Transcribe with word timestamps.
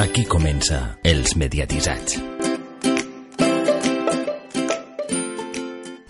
Aquí 0.00 0.22
comença 0.24 0.76
Els 1.04 1.34
Mediatitzats. 1.36 2.14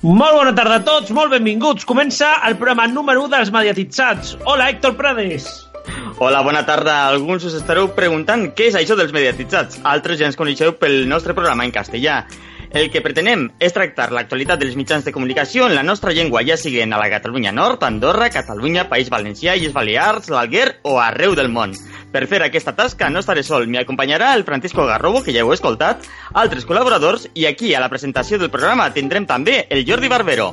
Molt 0.06 0.36
bona 0.36 0.52
tarda 0.54 0.76
a 0.78 0.84
tots, 0.86 1.10
molt 1.10 1.34
benvinguts. 1.34 1.88
Comença 1.90 2.28
el 2.46 2.54
programa 2.60 2.86
número 2.86 3.24
1 3.26 3.32
dels 3.32 3.50
Mediatitzats. 3.50 4.36
Hola, 4.44 4.68
Héctor 4.70 4.94
Prades. 5.00 5.48
Hola, 6.22 6.44
bona 6.46 6.62
tarda. 6.68 7.00
Alguns 7.08 7.48
us 7.50 7.56
estareu 7.58 7.90
preguntant 7.96 8.52
què 8.54 8.70
és 8.70 8.78
això 8.78 8.94
dels 8.94 9.10
mediatitzats. 9.16 9.82
Altres 9.82 10.22
ja 10.22 10.30
ens 10.30 10.38
coneixeu 10.38 10.76
pel 10.78 11.08
nostre 11.10 11.34
programa 11.34 11.66
en 11.66 11.74
castellà. 11.74 12.20
El 12.70 12.86
que 12.94 13.00
pretenem 13.02 13.48
és 13.58 13.72
tractar 13.74 14.12
l'actualitat 14.14 14.60
dels 14.60 14.76
mitjans 14.78 15.02
de 15.02 15.10
comunicació 15.10 15.66
en 15.66 15.74
la 15.74 15.82
nostra 15.82 16.12
llengua, 16.14 16.44
ja 16.46 16.54
siguin 16.54 16.94
a 16.94 17.00
la 17.02 17.08
Catalunya 17.10 17.50
Nord, 17.50 17.82
Andorra, 17.82 18.28
Catalunya, 18.30 18.84
País 18.86 19.10
Valencià, 19.10 19.56
Illes 19.58 19.74
Balears, 19.74 20.30
l'Alguer 20.30 20.76
o 20.86 21.00
arreu 21.02 21.34
del 21.34 21.50
món. 21.50 21.74
Per 22.10 22.24
fer 22.26 22.40
aquesta 22.42 22.74
tasca 22.74 23.06
no 23.10 23.20
estaré 23.22 23.44
sol, 23.46 23.68
m'hi 23.70 23.78
acompanyarà 23.78 24.32
el 24.34 24.42
Francisco 24.42 24.82
Garrobo, 24.88 25.22
que 25.22 25.30
ja 25.30 25.44
heu 25.44 25.52
escoltat, 25.54 26.08
altres 26.34 26.66
col·laboradors, 26.66 27.28
i 27.38 27.46
aquí, 27.46 27.70
a 27.74 27.82
la 27.82 27.90
presentació 27.92 28.38
del 28.40 28.50
programa, 28.50 28.88
tindrem 28.90 29.28
també 29.30 29.60
el 29.70 29.84
Jordi 29.86 30.10
Barbero. 30.10 30.50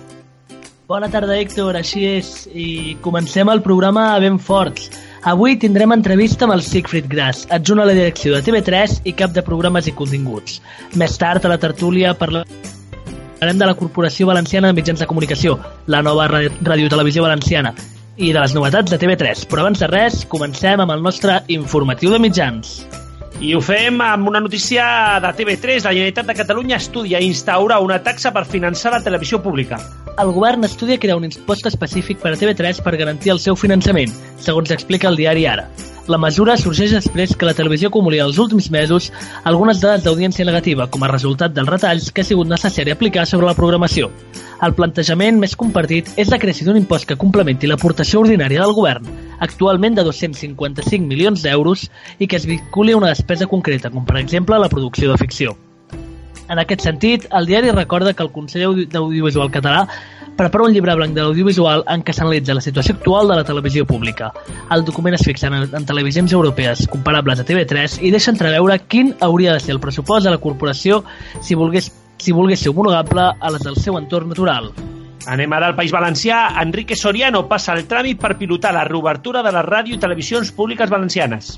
Bona 0.88 1.10
tarda, 1.12 1.36
Héctor, 1.36 1.76
així 1.76 2.06
és. 2.08 2.30
I 2.54 2.96
comencem 3.04 3.50
el 3.52 3.64
programa 3.66 4.06
ben 4.24 4.38
forts. 4.40 4.92
Avui 5.28 5.58
tindrem 5.60 5.92
entrevista 5.92 6.46
amb 6.46 6.54
el 6.56 6.64
Siegfried 6.64 7.10
Gras, 7.12 7.44
adjunt 7.52 7.82
a 7.82 7.90
la 7.90 7.98
direcció 7.98 8.38
de 8.38 8.46
TV3 8.46 9.02
i 9.10 9.18
cap 9.18 9.34
de 9.36 9.44
programes 9.44 9.90
i 9.90 9.98
continguts. 9.98 10.62
Més 10.96 11.18
tard, 11.20 11.44
a 11.44 11.52
la 11.52 11.58
tertúlia, 11.60 12.14
parlarem 12.16 13.58
de 13.60 13.66
la 13.66 13.76
Corporació 13.76 14.30
Valenciana 14.30 14.70
de 14.70 14.78
Mitjans 14.78 15.02
de 15.02 15.10
Comunicació, 15.10 15.58
la 15.88 16.06
nova 16.06 16.30
radiotelevisió 16.30 17.26
valenciana, 17.26 17.74
i 18.18 18.34
de 18.34 18.42
les 18.42 18.54
novetats 18.58 18.92
de 18.92 19.00
TV3. 19.00 19.46
Però 19.50 19.64
abans 19.64 19.82
de 19.82 19.90
res, 19.92 20.24
comencem 20.30 20.82
amb 20.82 20.94
el 20.94 21.04
nostre 21.06 21.40
informatiu 21.54 22.14
de 22.14 22.20
mitjans. 22.22 22.80
I 23.38 23.52
ho 23.54 23.62
fem 23.62 24.00
amb 24.02 24.28
una 24.32 24.42
notícia 24.42 24.84
de 25.22 25.30
TV3. 25.38 25.84
La 25.86 25.94
Generalitat 25.94 26.26
de 26.26 26.38
Catalunya 26.40 26.80
estudia 26.82 27.22
instaurar 27.22 27.84
una 27.86 28.00
taxa 28.02 28.34
per 28.34 28.48
finançar 28.50 28.96
la 28.96 29.04
televisió 29.06 29.42
pública. 29.44 29.78
El 30.18 30.32
govern 30.34 30.66
estudia 30.66 30.98
crear 30.98 31.20
un 31.20 31.28
impost 31.28 31.70
específic 31.70 32.18
per 32.24 32.32
a 32.34 32.40
TV3 32.40 32.82
per 32.82 32.96
garantir 32.98 33.36
el 33.36 33.44
seu 33.44 33.56
finançament, 33.56 34.16
segons 34.42 34.74
explica 34.74 35.12
el 35.12 35.20
diari 35.20 35.46
Ara. 35.46 35.68
La 36.08 36.18
mesura 36.18 36.56
sorgeix 36.58 36.94
després 36.96 37.36
que 37.36 37.46
la 37.46 37.54
televisió 37.54 37.92
acumuli 37.92 38.22
els 38.24 38.38
últims 38.40 38.72
mesos 38.72 39.12
algunes 39.44 39.82
dades 39.84 40.06
d'audiència 40.06 40.48
negativa 40.48 40.88
com 40.88 41.04
a 41.04 41.10
resultat 41.12 41.54
dels 41.54 41.70
retalls 41.70 42.10
que 42.10 42.24
ha 42.24 42.30
sigut 42.30 42.48
necessari 42.48 42.96
aplicar 42.96 43.28
sobre 43.28 43.50
la 43.50 43.56
programació. 43.58 44.10
El 44.58 44.74
plantejament 44.74 45.38
més 45.38 45.54
compartit 45.54 46.08
és 46.18 46.32
la 46.34 46.40
creació 46.42 46.66
d'un 46.66 46.80
impost 46.80 47.06
que 47.06 47.18
complementi 47.22 47.68
l'aportació 47.70 48.24
ordinària 48.24 48.64
del 48.64 48.74
govern, 48.74 49.06
actualment 49.46 49.94
de 50.00 50.06
255 50.08 51.06
milions 51.06 51.44
d'euros, 51.46 51.84
i 52.18 52.26
que 52.26 52.40
es 52.40 52.48
vinculi 52.50 52.96
a 52.96 52.98
una 52.98 53.12
despesa 53.14 53.46
concreta, 53.46 53.92
com 53.94 54.06
per 54.08 54.18
exemple 54.18 54.58
la 54.58 54.70
producció 54.72 55.12
de 55.12 55.20
ficció. 55.22 55.54
En 56.50 56.58
aquest 56.58 56.82
sentit, 56.88 57.28
el 57.38 57.46
diari 57.46 57.70
recorda 57.76 58.16
que 58.16 58.26
el 58.26 58.32
Consell 58.34 58.88
d'Audiovisual 58.90 59.54
Català 59.54 59.84
prepara 60.38 60.66
un 60.66 60.74
llibre 60.74 60.96
blanc 60.96 61.14
de 61.14 61.22
l'audiovisual 61.22 61.84
en 61.94 62.02
què 62.06 62.14
s'analitza 62.14 62.56
la 62.58 62.64
situació 62.66 62.96
actual 62.96 63.30
de 63.30 63.38
la 63.38 63.46
televisió 63.46 63.86
pública. 63.86 64.32
El 64.74 64.86
document 64.90 65.18
es 65.18 65.26
fixa 65.26 65.52
en, 65.52 65.70
en 65.70 65.86
televisions 65.86 66.34
europees 66.34 66.86
comparables 66.90 67.42
a 67.42 67.46
TV3 67.46 68.00
i 68.02 68.14
deixa 68.14 68.34
entreveure 68.34 68.80
quin 68.90 69.14
hauria 69.22 69.54
de 69.54 69.62
ser 69.62 69.76
el 69.76 69.82
pressupost 69.84 70.26
de 70.26 70.34
la 70.34 70.42
corporació 70.42 71.04
si 71.42 71.58
volgués, 71.58 71.92
si 72.18 72.32
volgués 72.32 72.60
ser 72.60 72.74
homologable 72.74 73.32
a 73.40 73.52
les 73.54 73.64
del 73.64 73.78
seu 73.80 73.98
entorn 74.00 74.30
natural. 74.34 74.72
Anem 75.28 75.54
ara 75.54 75.68
al 75.68 75.76
País 75.76 75.92
Valencià. 75.92 76.46
Enrique 76.62 76.96
Soriano 76.96 77.44
passa 77.48 77.74
el 77.76 77.88
tràmit 77.88 78.22
per 78.22 78.38
pilotar 78.40 78.74
la 78.74 78.86
reobertura 78.88 79.44
de 79.44 79.52
les 79.52 79.68
ràdio 79.68 79.98
i 79.98 80.00
televisions 80.00 80.54
públiques 80.56 80.90
valencianes. 80.90 81.58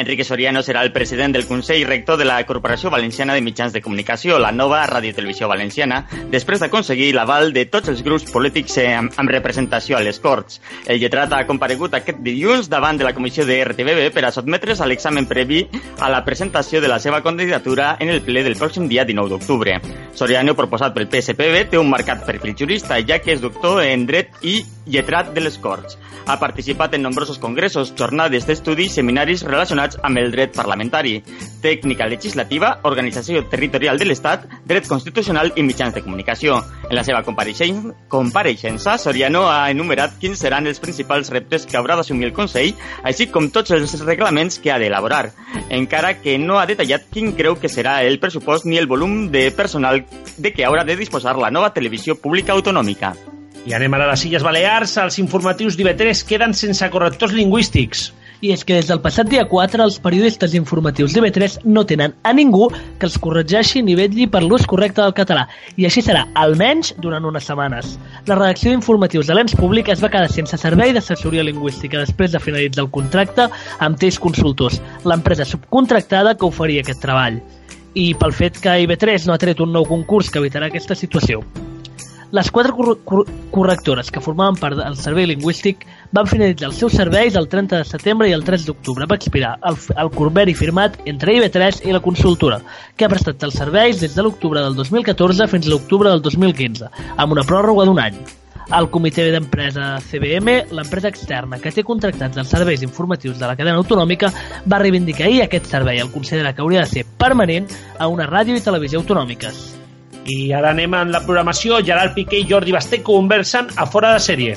Enrique 0.00 0.24
Soriano 0.24 0.62
serà 0.64 0.80
el 0.82 0.92
president 0.92 1.34
del 1.36 1.46
Consell 1.46 1.84
Rector 1.84 2.16
de 2.16 2.24
la 2.24 2.38
Corporació 2.48 2.88
Valenciana 2.90 3.34
de 3.34 3.42
Mitjans 3.44 3.74
de 3.74 3.82
Comunicació, 3.84 4.38
la 4.40 4.50
nova 4.50 4.80
radiotelevisió 4.88 5.48
valenciana, 5.48 6.06
després 6.32 6.62
d'aconseguir 6.62 7.10
l'aval 7.12 7.52
de 7.52 7.66
tots 7.68 7.92
els 7.92 8.00
grups 8.06 8.24
polítics 8.32 8.78
amb, 8.80 9.12
amb 9.20 9.32
representació 9.34 9.98
a 9.98 10.02
les 10.04 10.18
Corts. 10.24 10.62
El 10.86 11.02
lletrat 11.02 11.34
ha 11.36 11.44
comparegut 11.46 11.94
aquest 11.98 12.24
dilluns 12.24 12.70
davant 12.72 12.96
de 12.96 13.04
la 13.04 13.12
comissió 13.12 13.44
de 13.44 13.60
RTBB 13.60 14.08
per 14.16 14.24
a 14.24 14.32
sotmetre's 14.32 14.80
a 14.80 14.88
l'examen 14.88 15.28
previ 15.28 15.66
a 16.00 16.08
la 16.08 16.24
presentació 16.24 16.80
de 16.80 16.88
la 16.88 16.98
seva 16.98 17.20
candidatura 17.22 17.96
en 18.00 18.08
el 18.08 18.24
ple 18.24 18.42
del 18.46 18.56
pròxim 18.56 18.88
dia 18.88 19.04
19 19.04 19.36
d'octubre. 19.36 19.76
Soriano, 20.16 20.56
proposat 20.56 20.96
pel 20.96 21.10
PSPB, 21.12 21.66
té 21.70 21.78
un 21.78 21.92
marcat 21.92 22.24
perfil 22.24 22.56
jurista, 22.56 22.96
ja 23.04 23.20
que 23.20 23.36
és 23.36 23.44
doctor 23.44 23.84
en 23.84 24.08
dret 24.08 24.32
i 24.40 24.62
lletrat 24.90 25.34
de 25.34 25.44
les 25.44 25.58
Corts. 25.58 25.98
Ha 26.26 26.38
participat 26.38 26.94
en 26.94 27.02
nombrosos 27.02 27.38
congressos, 27.38 27.94
jornades 27.96 28.46
d'estudi 28.46 28.86
i 28.86 28.92
seminaris 28.92 29.42
relacionats 29.46 29.89
amb 30.02 30.20
el 30.20 30.30
dret 30.30 30.52
parlamentari, 30.56 31.16
tècnica 31.62 32.06
legislativa, 32.08 32.76
organització 32.88 33.42
territorial 33.50 33.98
de 33.98 34.06
l'Estat, 34.08 34.46
dret 34.66 34.86
constitucional 34.88 35.52
i 35.56 35.64
mitjans 35.66 35.94
de 35.94 36.02
comunicació. 36.04 36.60
En 36.88 36.94
la 36.96 37.04
seva 37.06 37.22
compareixença, 37.24 38.96
Soriano 38.98 39.46
ha 39.50 39.70
enumerat 39.70 40.18
quins 40.20 40.40
seran 40.44 40.68
els 40.70 40.80
principals 40.82 41.32
reptes 41.34 41.66
que 41.66 41.78
haurà 41.80 41.96
d'assumir 41.98 42.28
el 42.28 42.36
Consell, 42.36 42.76
així 43.02 43.30
com 43.32 43.50
tots 43.50 43.74
els 43.76 43.96
reglaments 44.04 44.60
que 44.60 44.72
ha 44.72 44.78
d'elaborar, 44.78 45.32
encara 45.70 46.14
que 46.20 46.38
no 46.38 46.58
ha 46.60 46.68
detallat 46.70 47.10
quin 47.10 47.32
creu 47.38 47.58
que 47.60 47.72
serà 47.72 48.00
el 48.06 48.20
pressupost 48.20 48.66
ni 48.66 48.78
el 48.78 48.88
volum 48.90 49.28
de 49.32 49.48
personal 49.50 50.04
de 50.38 50.54
què 50.54 50.64
haurà 50.66 50.84
de 50.84 50.96
disposar 50.96 51.36
la 51.38 51.50
nova 51.50 51.74
televisió 51.74 52.16
pública 52.20 52.54
autonòmica. 52.56 53.14
I 53.68 53.74
anem 53.76 53.92
ara 53.92 54.06
a 54.08 54.14
les 54.14 54.22
Illes 54.24 54.44
Balears. 54.44 54.96
Els 55.02 55.18
informatius 55.20 55.76
d'IV3 55.76 56.24
queden 56.28 56.54
sense 56.56 56.86
correctors 56.92 57.34
lingüístics. 57.36 58.08
I 58.40 58.54
és 58.54 58.62
que 58.64 58.78
des 58.78 58.88
del 58.88 59.02
passat 59.04 59.28
dia 59.28 59.42
4 59.44 59.82
els 59.84 59.98
periodistes 60.00 60.54
informatius 60.56 61.12
d'IV3 61.12 61.58
no 61.68 61.82
tenen 61.84 62.14
a 62.24 62.32
ningú 62.32 62.70
que 62.72 63.04
els 63.04 63.18
corregeixi 63.20 63.82
ni 63.84 63.96
vetlli 63.98 64.30
per 64.32 64.40
l'ús 64.40 64.64
correcte 64.70 65.02
del 65.02 65.12
català. 65.16 65.44
I 65.76 65.84
així 65.84 66.00
serà, 66.06 66.24
almenys 66.40 66.94
durant 67.04 67.26
unes 67.28 67.44
setmanes. 67.44 67.98
La 68.30 68.38
redacció 68.38 68.72
d'informatius 68.72 69.28
de 69.28 69.36
l'ENS 69.36 69.56
públic 69.60 69.92
es 69.92 70.00
va 70.00 70.08
quedar 70.08 70.32
sense 70.32 70.56
servei 70.56 70.94
d'assessoria 70.96 71.44
lingüística 71.44 72.00
després 72.00 72.32
de 72.32 72.40
finalitzar 72.40 72.86
el 72.86 72.92
contracte 72.96 73.50
amb 73.78 74.00
Teix 74.00 74.16
Consultors, 74.18 74.80
l'empresa 75.04 75.44
subcontractada 75.44 76.32
que 76.34 76.48
oferia 76.48 76.80
aquest 76.80 77.04
treball. 77.04 77.42
I 77.92 78.14
pel 78.16 78.32
fet 78.32 78.56
que 78.62 78.78
IB3 78.86 79.28
no 79.28 79.36
ha 79.36 79.42
tret 79.42 79.60
un 79.60 79.74
nou 79.76 79.84
concurs 79.84 80.30
que 80.32 80.40
evitarà 80.40 80.72
aquesta 80.72 80.96
situació. 80.96 81.44
Les 82.30 82.46
quatre 82.54 82.70
cor 82.70 82.94
cor 83.04 83.24
correctores 83.50 84.10
que 84.14 84.20
formaven 84.22 84.54
part 84.60 84.78
del 84.78 84.94
servei 84.94 85.26
lingüístic 85.26 85.82
van 86.12 86.26
finalitzar 86.26 86.70
els 86.70 86.80
seus 86.80 86.96
serveis 86.98 87.36
el 87.38 87.48
30 87.48 87.78
de 87.80 87.86
setembre 87.86 88.28
i 88.28 88.34
el 88.34 88.44
3 88.44 88.66
d'octubre. 88.66 89.06
Va 89.10 89.18
expirar 89.18 89.54
el, 89.66 89.78
el 90.02 90.10
conveni 90.14 90.56
firmat 90.58 90.98
entre 91.10 91.36
IB3 91.38 91.84
i 91.86 91.94
la 91.94 92.02
consultora, 92.04 92.60
que 92.96 93.06
ha 93.06 93.12
prestat 93.12 93.46
els 93.46 93.58
serveis 93.60 94.02
des 94.02 94.16
de 94.16 94.26
l'octubre 94.26 94.62
del 94.64 94.76
2014 94.78 95.48
fins 95.50 95.66
a 95.68 95.72
l'octubre 95.74 96.10
del 96.10 96.22
2015, 96.26 96.90
amb 97.16 97.38
una 97.38 97.46
pròrroga 97.46 97.86
d'un 97.88 98.02
any. 98.02 98.18
El 98.70 98.86
comitè 98.86 99.24
d'empresa 99.34 99.96
CBM, 99.98 100.52
l'empresa 100.76 101.10
externa 101.10 101.58
que 101.58 101.72
té 101.74 101.82
contractats 101.82 102.38
els 102.38 102.52
serveis 102.54 102.84
informatius 102.86 103.40
de 103.40 103.48
la 103.50 103.56
cadena 103.58 103.80
autonòmica, 103.82 104.30
va 104.70 104.78
reivindicar 104.78 105.26
ahir 105.26 105.42
aquest 105.42 105.66
servei. 105.72 105.98
El 105.98 106.12
considera 106.14 106.54
que 106.54 106.62
hauria 106.62 106.84
de 106.84 106.92
ser 106.92 107.04
permanent 107.18 107.66
a 107.98 108.06
una 108.06 108.30
ràdio 108.30 108.54
i 108.54 108.62
televisió 108.62 109.02
autonòmiques. 109.02 109.58
I 110.30 110.52
ara 110.54 110.70
anem 110.70 110.94
en 110.94 111.10
la 111.10 111.24
programació. 111.24 111.80
Gerard 111.82 112.14
Piqué 112.14 112.44
i 112.44 112.46
Jordi 112.46 112.76
Basté 112.76 113.02
conversen 113.02 113.72
a 113.74 113.90
fora 113.90 114.12
de 114.14 114.22
sèrie. 114.22 114.54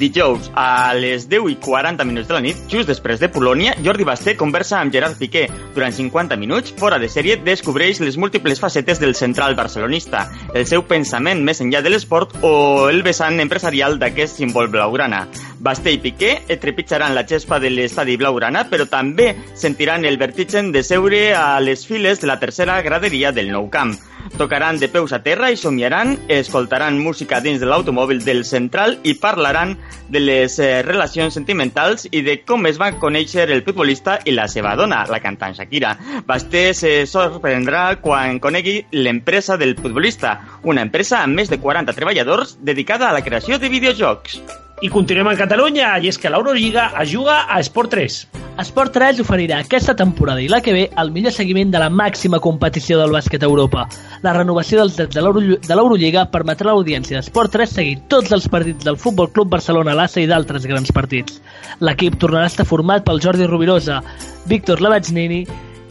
Dijous, 0.00 0.48
a 0.56 0.94
les 0.96 1.26
10 1.28 1.50
i 1.52 1.56
40 1.60 2.06
minuts 2.08 2.28
de 2.30 2.32
la 2.32 2.40
nit, 2.40 2.56
just 2.72 2.88
després 2.88 3.20
de 3.20 3.28
Polònia, 3.28 3.74
Jordi 3.84 4.06
Basté 4.08 4.32
conversa 4.32 4.78
amb 4.78 4.94
Gerard 4.94 5.18
Piqué. 5.20 5.42
Durant 5.74 5.92
50 5.92 6.38
minuts, 6.40 6.72
fora 6.80 6.96
de 6.98 7.10
sèrie, 7.12 7.36
descobreix 7.44 8.00
les 8.00 8.16
múltiples 8.16 8.62
facetes 8.64 8.96
del 8.96 9.12
central 9.14 9.58
barcelonista, 9.58 10.24
el 10.56 10.64
seu 10.64 10.86
pensament 10.88 11.44
més 11.44 11.60
enllà 11.60 11.84
de 11.84 11.92
l'esport 11.92 12.32
o 12.40 12.88
el 12.88 13.04
vessant 13.04 13.44
empresarial 13.44 14.00
d'aquest 14.00 14.40
símbol 14.40 14.72
blaugrana. 14.72 15.26
Basté 15.60 15.92
i 15.92 16.00
Piqué 16.00 16.38
trepitjaran 16.56 17.12
la 17.12 17.26
gespa 17.28 17.60
de 17.60 17.68
l'estadi 17.68 18.16
blaugrana, 18.16 18.64
però 18.72 18.88
també 18.88 19.34
sentiran 19.52 20.08
el 20.08 20.16
vertigen 20.16 20.72
de 20.72 20.80
seure 20.80 21.26
a 21.36 21.60
les 21.60 21.84
files 21.84 22.24
de 22.24 22.32
la 22.32 22.40
tercera 22.40 22.80
graderia 22.80 23.36
del 23.36 23.52
nou 23.52 23.68
camp. 23.68 23.98
Tocaran 24.36 24.78
de 24.78 24.88
peus 24.88 25.12
a 25.12 25.20
terra 25.24 25.50
i 25.52 25.56
somiaran, 25.56 26.14
escoltaran 26.28 26.98
música 27.00 27.40
dins 27.44 27.60
de 27.60 27.68
l'automòbil 27.68 28.22
del 28.24 28.44
central 28.48 28.98
i 29.04 29.14
parlaran 29.20 29.76
de 30.08 30.22
les 30.22 30.58
eh, 30.58 30.82
relacions 30.86 31.34
sentimentals 31.34 32.06
i 32.10 32.22
de 32.26 32.38
com 32.46 32.66
es 32.70 32.78
van 32.80 32.98
conèixer 33.02 33.48
el 33.50 33.64
futbolista 33.66 34.18
i 34.24 34.34
la 34.36 34.48
seva 34.48 34.74
dona, 34.78 35.02
la 35.10 35.20
cantant 35.22 35.56
Shakira. 35.56 35.96
Basté 36.26 36.70
se 36.76 36.94
sorprendrà 37.10 37.84
quan 38.02 38.40
conegui 38.42 38.80
l'empresa 38.92 39.58
del 39.60 39.76
futbolista, 39.78 40.38
una 40.62 40.86
empresa 40.86 41.22
amb 41.24 41.40
més 41.40 41.52
de 41.52 41.60
40 41.60 41.94
treballadors 41.96 42.58
dedicada 42.60 43.08
a 43.08 43.14
la 43.16 43.24
creació 43.26 43.58
de 43.58 43.72
videojocs. 43.72 44.40
I 44.82 44.88
continuem 44.88 45.28
a 45.28 45.36
Catalunya, 45.36 45.90
i 46.00 46.08
és 46.08 46.16
que 46.16 46.30
l'Eurolliga 46.32 46.86
es 47.02 47.10
juga 47.12 47.42
a 47.52 47.58
Esport 47.60 47.90
3. 47.92 48.14
Esport 48.62 48.94
3 48.96 49.18
oferirà 49.20 49.58
aquesta 49.60 49.92
temporada 49.96 50.40
i 50.40 50.48
la 50.48 50.62
que 50.64 50.72
ve 50.72 50.86
el 51.02 51.10
millor 51.12 51.34
seguiment 51.36 51.68
de 51.72 51.82
la 51.82 51.90
màxima 51.92 52.40
competició 52.40 52.96
del 52.96 53.12
bàsquet 53.12 53.44
a 53.44 53.48
Europa. 53.50 53.84
La 54.24 54.32
renovació 54.32 54.80
dels 54.80 54.96
drets 54.96 55.14
de 55.14 55.20
l'Euro- 55.20 55.58
de 55.60 55.76
l'Eurolliga 55.76 56.24
permetrà 56.32 56.70
a 56.70 56.72
l'audiència 56.72 57.18
d'Esport 57.20 57.52
3 57.52 57.76
seguir 57.76 57.98
tots 58.08 58.32
els 58.32 58.48
partits 58.48 58.84
del 58.84 58.96
Futbol 58.96 59.28
Club 59.32 59.52
Barcelona, 59.52 59.94
l'ASA 59.94 60.24
i 60.24 60.26
d'altres 60.26 60.64
grans 60.64 60.92
partits. 60.92 61.42
L'equip 61.80 62.16
tornarà 62.16 62.48
a 62.48 62.52
estar 62.54 62.64
format 62.64 63.04
pel 63.04 63.20
Jordi 63.20 63.44
Rubirosa, 63.44 64.00
Víctor 64.46 64.80
Lavagnini 64.80 65.44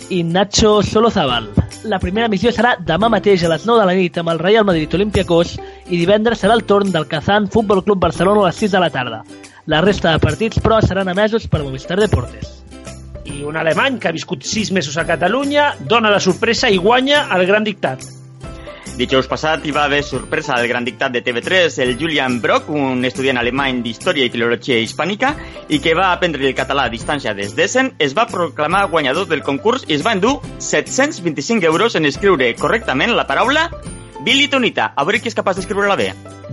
i 0.10 0.24
Nacho 0.24 0.82
Solozabal. 0.84 1.50
La 1.84 2.00
primera 2.00 2.28
missió 2.28 2.52
serà 2.52 2.76
demà 2.84 3.10
mateix 3.14 3.44
a 3.46 3.52
les 3.54 3.66
9 3.68 3.80
de 3.80 3.88
la 3.88 3.96
nit 3.96 4.18
amb 4.20 4.34
el 4.34 4.42
Real 4.42 4.66
Madrid 4.68 4.94
Olympiacos 4.98 5.56
i 5.88 5.98
divendres 5.98 6.42
serà 6.44 6.58
el 6.58 6.66
torn 6.70 6.92
del 6.92 7.08
Kazán 7.08 7.48
Futbol 7.48 7.84
Club 7.86 8.02
Barcelona 8.04 8.44
a 8.44 8.50
les 8.50 8.62
6 8.66 8.76
de 8.76 8.84
la 8.84 8.90
tarda. 8.90 9.24
La 9.70 9.82
resta 9.86 10.12
de 10.12 10.20
partits, 10.20 10.60
però, 10.60 10.82
seran 10.82 11.10
emesos 11.14 11.48
per 11.48 11.64
Movistar 11.64 12.00
Deportes. 12.02 12.64
I 13.30 13.44
un 13.46 13.58
alemany 13.58 14.00
que 14.02 14.10
ha 14.10 14.16
viscut 14.16 14.44
sis 14.44 14.72
mesos 14.74 14.98
a 14.98 15.06
Catalunya 15.06 15.76
dona 15.80 16.10
la 16.10 16.20
sorpresa 16.20 16.70
i 16.70 16.82
guanya 16.82 17.28
el 17.36 17.46
gran 17.46 17.68
dictat. 17.68 18.19
Dijous 19.00 19.30
passat 19.32 19.64
hi 19.64 19.72
va 19.72 19.86
haver 19.88 20.02
sorpresa 20.04 20.58
al 20.58 20.66
gran 20.68 20.84
dictat 20.84 21.14
de 21.14 21.22
TV3. 21.24 21.78
El 21.86 21.94
Julian 21.96 22.42
Brock, 22.44 22.68
un 22.68 23.06
estudiant 23.08 23.38
alemany 23.40 23.78
d'Història 23.86 24.26
i 24.28 24.32
Filologia 24.34 24.76
Hispànica 24.84 25.30
i 25.72 25.80
que 25.80 25.94
va 25.96 26.10
aprendre 26.12 26.44
el 26.44 26.58
català 26.58 26.90
a 26.90 26.92
distància 26.92 27.32
des 27.38 27.54
d'Essen, 27.56 27.94
es 27.98 28.12
va 28.18 28.28
proclamar 28.28 28.90
guanyador 28.92 29.30
del 29.30 29.46
concurs 29.48 29.86
i 29.88 29.96
es 29.96 30.04
va 30.04 30.18
endur 30.18 30.34
725 30.58 31.64
euros 31.70 31.96
en 31.96 32.10
escriure 32.12 32.52
correctament 32.60 33.16
la 33.16 33.24
paraula 33.30 33.70
Billy 34.20 34.50
Tonita. 34.52 34.90
A 34.92 35.08
veure 35.08 35.24
qui 35.24 35.32
és 35.32 35.40
capaç 35.40 35.62
d'escriure-la 35.62 35.96
bé. 35.96 36.10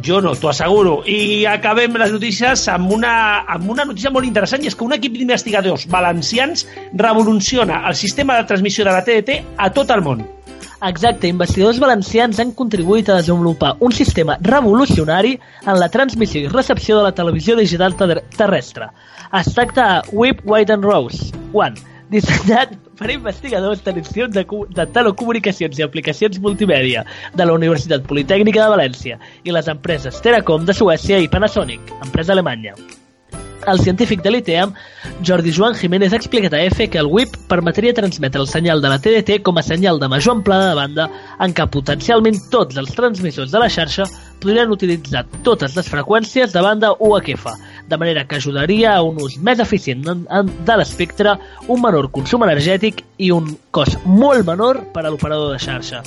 Jo 0.06 0.22
no, 0.22 0.36
t'ho 0.38 0.52
asseguro. 0.52 1.00
I 1.02 1.48
acabem 1.50 1.98
les 1.98 2.14
notícies 2.14 2.68
amb 2.70 2.94
una, 2.94 3.42
amb 3.42 3.74
una 3.74 3.90
notícia 3.90 4.14
molt 4.14 4.30
interessant 4.30 4.62
i 4.62 4.70
és 4.70 4.78
que 4.78 4.86
un 4.86 4.94
equip 4.94 5.18
d'investigadors 5.18 5.90
valencians 5.90 6.68
revoluciona 6.94 7.82
el 7.90 7.98
sistema 7.98 8.38
de 8.38 8.46
transmissió 8.46 8.86
de 8.86 8.94
la 8.94 9.02
TDT 9.02 9.42
a 9.58 9.72
tot 9.74 9.90
el 9.90 10.06
món. 10.06 10.28
Exacte, 10.86 11.28
investigadors 11.32 11.80
valencians 11.80 12.38
han 12.42 12.52
contribuït 12.56 13.08
a 13.08 13.16
desenvolupar 13.20 13.74
un 13.80 13.94
sistema 13.96 14.36
revolucionari 14.44 15.38
en 15.64 15.78
la 15.80 15.88
transmissió 15.88 16.42
i 16.42 16.50
recepció 16.52 16.98
de 16.98 17.06
la 17.06 17.14
televisió 17.16 17.56
digital 17.56 17.96
ter 17.96 18.22
terrestre. 18.36 18.90
Es 19.32 19.52
tracta 19.54 19.86
de 19.86 20.16
Whip, 20.16 20.42
White 20.44 20.76
and 20.76 20.84
Rose, 20.84 21.32
One, 21.52 21.80
dissenyat 22.12 22.76
per 22.98 23.10
investigadors 23.10 23.82
de 23.84 23.96
l'Institut 23.96 24.36
de, 24.36 24.44
de 24.76 24.86
Telecomunicacions 24.98 25.80
i 25.80 25.86
Aplicacions 25.86 26.38
Multimèdia 26.44 27.06
de 27.34 27.48
la 27.48 27.56
Universitat 27.56 28.06
Politècnica 28.06 28.62
de 28.62 28.76
València 28.76 29.18
i 29.44 29.56
les 29.56 29.72
empreses 29.72 30.22
Teracom 30.22 30.68
de 30.68 30.76
Suècia 30.76 31.18
i 31.18 31.32
Panasonic, 31.32 31.92
empresa 32.04 32.36
alemanya. 32.36 32.76
El 33.66 33.80
científic 33.80 34.22
de 34.22 34.30
l'ITEAM, 34.30 34.72
Jordi 35.26 35.50
Joan 35.52 35.74
Jiménez, 35.74 36.12
ha 36.12 36.16
explicat 36.20 36.52
a 36.54 36.60
EFE 36.62 36.88
que 36.90 36.98
el 36.98 37.06
WIP 37.10 37.36
permetria 37.48 37.94
transmetre 37.94 38.40
el 38.40 38.46
senyal 38.46 38.80
de 38.82 38.88
la 38.92 38.98
TDT 39.00 39.40
com 39.42 39.58
a 39.58 39.62
senyal 39.62 39.98
de 39.98 40.08
major 40.08 40.36
amplada 40.36 40.68
de 40.68 40.76
banda 40.78 41.06
en 41.40 41.54
què 41.56 41.66
potencialment 41.72 42.38
tots 42.52 42.76
els 42.76 42.92
transmissors 42.94 43.50
de 43.50 43.58
la 43.58 43.68
xarxa 43.72 44.04
podrien 44.38 44.70
utilitzar 44.70 45.24
totes 45.42 45.74
les 45.74 45.88
freqüències 45.90 46.52
de 46.52 46.62
banda 46.62 46.92
UHF, 47.00 47.46
de 47.88 47.96
manera 47.98 48.26
que 48.28 48.36
ajudaria 48.36 48.94
a 48.94 49.02
un 49.02 49.18
ús 49.22 49.38
més 49.38 49.58
eficient 49.58 50.06
en- 50.06 50.26
en- 50.30 50.52
de 50.64 50.76
l'espectre, 50.76 51.38
un 51.66 51.82
menor 51.82 52.10
consum 52.12 52.44
energètic 52.44 53.02
i 53.18 53.32
un 53.32 53.56
cost 53.72 53.98
molt 54.04 54.46
menor 54.46 54.84
per 54.92 55.06
a 55.06 55.10
l'operador 55.10 55.52
de 55.52 55.58
xarxa. 55.58 56.02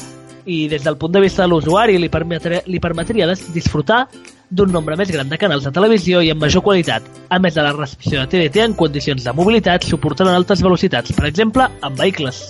I 0.45 0.67
des 0.69 0.83
del 0.83 0.95
punt 0.97 1.11
de 1.11 1.19
vista 1.19 1.41
de 1.43 1.49
l'usuari 1.49 1.97
li, 1.97 2.07
permetre, 2.09 2.63
li 2.67 2.79
permetria 2.79 3.27
disfrutar 3.53 4.07
d'un 4.49 4.71
nombre 4.73 4.97
més 4.97 5.11
gran 5.13 5.29
de 5.29 5.37
canals 5.37 5.65
de 5.67 5.71
televisió 5.73 6.23
i 6.25 6.31
amb 6.33 6.41
major 6.41 6.63
qualitat, 6.65 7.05
a 7.29 7.39
més 7.39 7.55
de 7.55 7.65
la 7.65 7.73
recepció 7.75 8.23
de 8.23 8.27
TDT 8.31 8.63
en 8.65 8.75
condicions 8.77 9.25
de 9.25 9.33
mobilitat 9.37 9.85
suportant 9.85 10.31
altes 10.31 10.63
velocitats, 10.65 11.13
per 11.15 11.27
exemple, 11.29 11.69
amb 11.85 11.99
vehicles. 11.99 12.41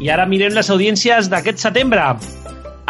I 0.00 0.10
ara 0.10 0.26
mirem 0.26 0.56
les 0.56 0.70
audiències 0.72 1.30
d'aquest 1.30 1.62
setembre. 1.62 2.14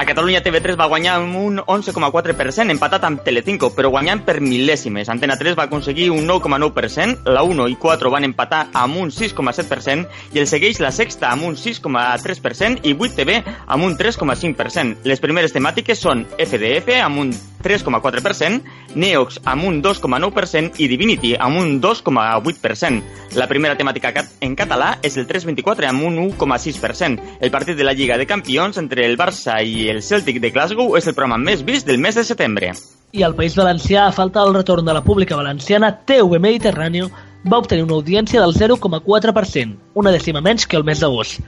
A 0.00 0.06
Catalunya 0.08 0.40
TV3 0.40 0.78
va 0.80 0.86
guanyar 0.88 1.18
amb 1.18 1.34
un 1.36 1.58
11,4%, 1.60 2.72
empatat 2.72 3.02
amb 3.04 3.20
Telecinco, 3.20 3.68
però 3.76 3.90
guanyant 3.92 4.22
per 4.24 4.38
mil·lèsimes. 4.40 5.10
Antena 5.12 5.36
3 5.36 5.58
va 5.58 5.66
aconseguir 5.68 6.06
un 6.14 6.24
9,9%, 6.24 7.28
la 7.28 7.42
1 7.44 7.68
i 7.68 7.76
4 7.76 8.14
van 8.14 8.24
empatar 8.24 8.62
amb 8.80 8.96
un 8.96 9.12
6,7% 9.12 10.32
i 10.32 10.40
el 10.40 10.48
segueix 10.48 10.80
la 10.80 10.88
sexta 10.88 11.28
amb 11.28 11.50
un 11.50 11.60
6,3% 11.60 12.80
i 12.88 12.96
8TV 12.96 13.42
amb 13.66 13.90
un 13.90 13.98
3,5%. 14.00 15.04
Les 15.04 15.20
primeres 15.20 15.52
temàtiques 15.52 16.00
són 16.00 16.24
FDF 16.38 16.96
amb 17.04 17.26
un 17.26 17.36
3,4%, 17.60 18.62
Neox 18.94 19.40
amb 19.44 19.64
un 19.68 19.82
2,9% 19.82 20.80
i 20.80 20.88
Divinity 20.88 21.34
amb 21.38 21.60
un 21.60 21.76
2,8%. 21.80 23.36
La 23.36 23.46
primera 23.46 23.76
temàtica 23.78 24.24
en 24.40 24.56
català 24.58 24.94
és 25.06 25.16
el 25.20 25.28
324 25.28 25.86
amb 25.90 26.08
un 26.08 26.18
1,6%. 26.24 27.36
El 27.40 27.52
partit 27.52 27.76
de 27.76 27.84
la 27.84 27.92
Lliga 27.92 28.18
de 28.18 28.26
Campions 28.26 28.80
entre 28.80 29.04
el 29.06 29.18
Barça 29.20 29.60
i 29.62 29.89
el 29.90 30.02
Celtic 30.02 30.40
de 30.40 30.50
Glasgow 30.54 30.96
és 30.98 31.06
el 31.10 31.14
programa 31.16 31.38
més 31.42 31.64
vist 31.66 31.86
del 31.86 31.98
mes 31.98 32.14
de 32.14 32.24
setembre. 32.24 32.72
I 33.12 33.24
al 33.26 33.34
País 33.34 33.56
Valencià, 33.58 34.06
a 34.06 34.14
falta 34.14 34.44
del 34.44 34.54
retorn 34.54 34.86
de 34.86 34.94
la 34.94 35.02
pública 35.02 35.36
valenciana, 35.36 35.90
TV 36.06 36.38
Mediterráneo 36.38 37.10
va 37.44 37.58
obtenir 37.58 37.84
una 37.84 37.96
audiència 37.96 38.40
del 38.40 38.54
0,4%, 38.54 39.76
una 39.94 40.12
dècima 40.14 40.42
menys 40.44 40.66
que 40.66 40.76
el 40.78 40.84
mes 40.84 41.00
d'agost. 41.00 41.40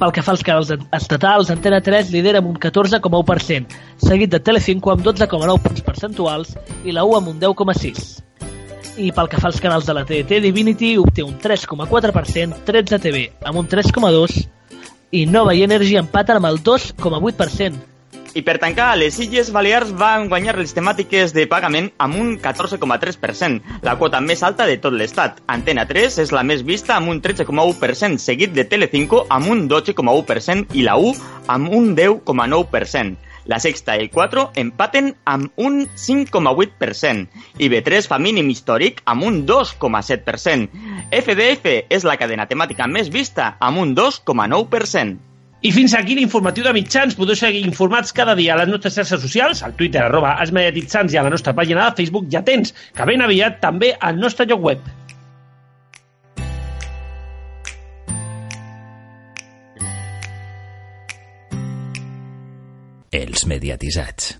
Pel 0.00 0.12
que 0.16 0.22
fa 0.24 0.32
als 0.32 0.44
canals 0.44 0.70
estatals, 0.96 1.50
Antena 1.52 1.80
3 1.84 2.12
lidera 2.14 2.40
amb 2.40 2.48
un 2.48 2.56
14,1%, 2.56 3.76
seguit 4.00 4.32
de 4.32 4.40
Telecinco 4.40 4.94
amb 4.94 5.04
12,9 5.04 5.58
punts 5.66 5.84
percentuals 5.84 6.54
i 6.84 6.96
la 6.96 7.04
U 7.04 7.16
amb 7.18 7.34
un 7.34 7.40
10,6%. 7.40 8.24
I 9.00 9.12
pel 9.16 9.28
que 9.32 9.38
fa 9.40 9.48
als 9.48 9.60
canals 9.62 9.86
de 9.86 9.94
la 9.96 10.04
TDT, 10.04 10.40
Divinity 10.44 10.96
obté 10.98 11.22
un 11.22 11.36
3,4%, 11.38 12.64
13 12.64 12.98
TV 12.98 13.28
amb 13.44 13.60
un 13.60 13.68
3,2% 13.68 14.60
i 15.10 15.26
Nova 15.26 15.54
i 15.54 15.64
Energy 15.66 15.96
empaten 15.98 16.38
amb 16.38 16.48
el 16.50 16.60
2,8%. 16.62 17.89
I 18.30 18.44
per 18.46 18.60
tancar, 18.62 18.92
les 18.94 19.16
Illes 19.18 19.48
Balears 19.50 19.88
van 19.98 20.28
guanyar 20.30 20.52
les 20.54 20.70
temàtiques 20.70 21.32
de 21.34 21.48
pagament 21.50 21.88
amb 21.98 22.14
un 22.14 22.36
14,3%, 22.38 23.56
la 23.82 23.96
quota 23.98 24.20
més 24.22 24.44
alta 24.46 24.68
de 24.68 24.76
tot 24.78 24.94
l'estat. 24.94 25.40
Antena 25.50 25.82
3 25.88 26.20
és 26.22 26.30
la 26.30 26.44
més 26.46 26.62
vista 26.62 26.94
amb 26.94 27.10
un 27.10 27.18
13,1%, 27.24 28.20
seguit 28.22 28.52
de 28.54 28.64
Telecinco 28.70 29.24
amb 29.28 29.50
un 29.50 29.64
12,1% 29.72 30.76
i 30.78 30.84
la 30.86 30.94
U 30.94 31.10
amb 31.50 31.74
un 31.74 31.96
10,9%. 31.98 33.16
La 33.50 33.58
sexta 33.58 33.96
i 33.96 34.04
el 34.04 34.10
4 34.14 34.44
empaten 34.62 35.08
amb 35.26 35.50
un 35.58 35.80
5,8% 35.98 37.40
i 37.58 37.70
B3 37.72 38.06
fa 38.12 38.20
mínim 38.22 38.52
històric 38.52 39.00
amb 39.10 39.26
un 39.26 39.40
2,7%. 39.48 40.70
FDF 41.10 41.74
és 41.90 42.06
la 42.06 42.14
cadena 42.20 42.46
temàtica 42.46 42.86
més 42.86 43.10
vista 43.10 43.56
amb 43.58 43.82
un 43.82 43.96
2,9%. 43.98 45.29
I 45.60 45.72
fins 45.76 45.92
aquí 45.92 46.14
l'informatiu 46.16 46.64
de 46.64 46.72
mitjans. 46.72 47.16
Podeu 47.18 47.36
seguir 47.36 47.60
informats 47.66 48.14
cada 48.16 48.34
dia 48.38 48.54
a 48.54 48.60
les 48.62 48.70
nostres 48.70 48.96
xarxes 48.96 49.20
socials, 49.20 49.60
al 49.62 49.76
Twitter, 49.76 50.06
arroba 50.06 50.38
esmediatitzants 50.44 51.12
i 51.12 51.20
a 51.20 51.26
la 51.26 51.32
nostra 51.32 51.52
pàgina 51.56 51.84
de 51.84 52.00
Facebook 52.00 52.30
ja 52.32 52.40
tens, 52.46 52.72
que 52.96 53.08
ben 53.08 53.20
aviat 53.20 53.60
també 53.60 53.92
al 54.00 54.16
nostre 54.16 54.48
lloc 54.48 54.64
web. 54.70 54.88
Els 63.10 63.44
mediatitzats. 63.50 64.36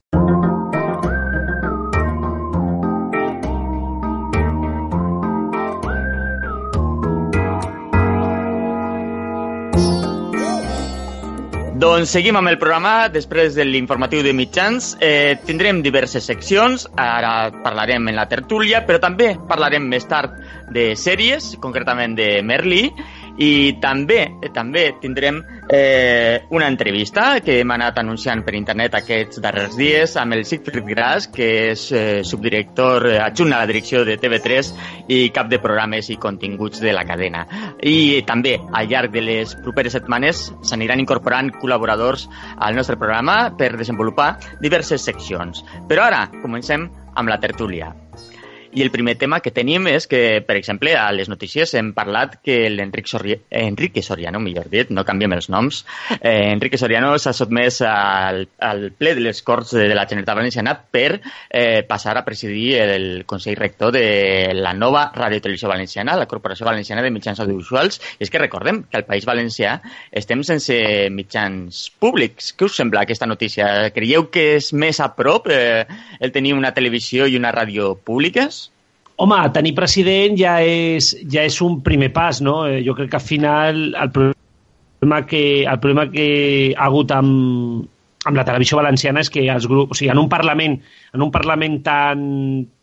Doncs 11.80 12.10
seguim 12.12 12.37
amb 12.37 12.50
el 12.50 12.58
programa, 12.60 13.08
després 13.08 13.54
de 13.56 13.64
l'informatiu 13.64 14.20
de 14.20 14.34
mitjans. 14.37 14.90
Eh, 15.00 15.38
tindrem 15.49 15.78
diverses 15.80 16.26
seccions, 16.28 16.82
ara 17.00 17.49
parlarem 17.64 18.10
en 18.10 18.18
la 18.18 18.26
tertúlia, 18.28 18.82
però 18.84 19.00
també 19.00 19.30
parlarem 19.49 19.87
més 19.88 20.04
tard 20.10 20.34
de 20.76 20.90
sèries, 20.92 21.54
concretament 21.62 22.18
de 22.18 22.42
Merlí, 22.44 22.82
i 23.40 23.78
també 23.80 24.20
també 24.52 24.82
tindrem 25.00 25.40
eh, 25.73 26.42
una 26.50 26.68
entrevista 26.68 27.40
que 27.44 27.61
hem 27.61 27.73
anat 27.73 27.99
anunciant 28.02 28.42
per 28.44 28.54
internet 28.59 28.99
aquests 28.99 29.40
darrers 29.40 29.76
dies 29.78 30.16
amb 30.20 30.37
el 30.37 30.44
Sigfrid 30.44 30.85
Gras, 30.90 31.28
que 31.32 31.49
és 31.70 31.87
eh, 31.97 32.20
subdirector 32.26 33.09
eh, 33.09 33.16
adjunt 33.25 33.54
a 33.54 33.62
la 33.62 33.68
direcció 33.70 34.04
de 34.04 34.18
TV3 34.20 34.73
i 35.09 35.20
cap 35.35 35.49
de 35.49 35.61
programes 35.62 36.11
i 36.12 36.18
continguts 36.20 36.82
de 36.85 36.92
la 36.97 37.06
cadena. 37.09 37.47
I 37.80 38.20
també 38.28 38.59
al 38.61 38.90
llarg 38.90 39.14
de 39.14 39.25
les 39.25 39.56
properes 39.64 39.97
setmanes 39.97 40.50
s'aniran 40.66 41.00
incorporant 41.00 41.52
col·laboradors 41.62 42.28
al 42.59 42.76
nostre 42.76 42.99
programa 43.00 43.54
per 43.56 43.73
desenvolupar 43.76 44.35
diverses 44.61 45.06
seccions. 45.06 45.64
Però 45.88 46.04
ara 46.04 46.26
comencem 46.42 46.90
amb 47.14 47.32
la 47.32 47.40
tertúlia. 47.40 47.94
I 48.72 48.82
el 48.82 48.92
primer 48.92 49.16
tema 49.18 49.40
que 49.42 49.50
tenim 49.50 49.88
és 49.90 50.04
que, 50.06 50.44
per 50.46 50.54
exemple, 50.54 50.92
a 50.94 51.08
les 51.10 51.26
notícies 51.28 51.72
hem 51.74 51.88
parlat 51.94 52.36
que 52.44 52.68
l'Enric 52.70 53.08
Soria... 53.10 53.40
Enrique 53.50 54.02
Soriano, 54.06 54.38
millor 54.38 54.68
dit, 54.70 54.92
no 54.94 55.02
canviem 55.06 55.32
els 55.34 55.48
noms, 55.50 55.80
eh, 56.20 56.52
Enrique 56.52 56.78
Soriano 56.78 57.16
s'ha 57.18 57.32
sotmès 57.34 57.80
al, 57.82 58.44
al 58.62 58.84
ple 58.94 59.16
de 59.18 59.24
les 59.24 59.42
Corts 59.42 59.74
de 59.74 59.88
la 59.90 60.04
Generalitat 60.06 60.38
Valenciana 60.38 60.76
per 60.78 61.18
eh, 61.18 61.82
passar 61.88 62.14
a 62.14 62.22
presidir 62.24 62.76
el 62.84 63.08
Consell 63.26 63.58
Rector 63.58 63.90
de 63.96 64.04
la 64.54 64.72
nova 64.78 65.08
Ràdio 65.16 65.42
Televisió 65.42 65.72
Valenciana, 65.72 66.14
la 66.20 66.28
Corporació 66.30 66.68
Valenciana 66.70 67.02
de 67.02 67.10
Mitjans 67.10 67.42
Audiovisuals. 67.42 67.98
I 68.20 68.28
és 68.28 68.30
que 68.30 68.38
recordem 68.38 68.84
que 68.86 69.02
al 69.02 69.08
País 69.08 69.26
Valencià 69.26 69.80
estem 70.14 70.46
sense 70.46 70.78
mitjans 71.10 71.88
públics. 71.98 72.54
Què 72.54 72.70
us 72.70 72.78
sembla 72.78 73.02
aquesta 73.02 73.26
notícia? 73.26 73.90
Creieu 73.90 74.30
que 74.30 74.52
és 74.60 74.70
més 74.70 75.02
a 75.02 75.10
prop 75.18 75.50
eh, 75.50 75.88
el 76.22 76.30
tenir 76.30 76.54
una 76.54 76.70
televisió 76.76 77.26
i 77.26 77.34
una 77.40 77.50
ràdio 77.56 77.96
públiques? 77.98 78.60
Home, 79.20 79.36
tenir 79.52 79.74
president 79.76 80.36
ja 80.40 80.54
és, 80.64 81.10
ja 81.28 81.42
és 81.44 81.58
un 81.60 81.80
primer 81.84 82.08
pas, 82.16 82.38
no? 82.40 82.62
Eh, 82.64 82.80
jo 82.86 82.94
crec 82.96 83.10
que 83.12 83.18
al 83.18 83.26
final 83.26 83.80
el 83.92 84.12
problema 84.14 85.18
que, 85.28 85.42
el 85.68 85.80
problema 85.82 86.06
que 86.12 86.28
ha 86.72 86.86
hagut 86.86 87.12
amb, 87.12 87.84
amb 88.24 88.40
la 88.40 88.46
televisió 88.48 88.80
valenciana 88.80 89.20
és 89.20 89.28
que 89.32 89.44
els 89.52 89.68
grups, 89.68 89.92
o 89.92 89.98
sigui, 89.98 90.08
en 90.14 90.22
un 90.22 90.30
Parlament, 90.32 90.78
en 91.12 91.26
un 91.26 91.32
Parlament 91.34 91.76
tan, 91.84 92.22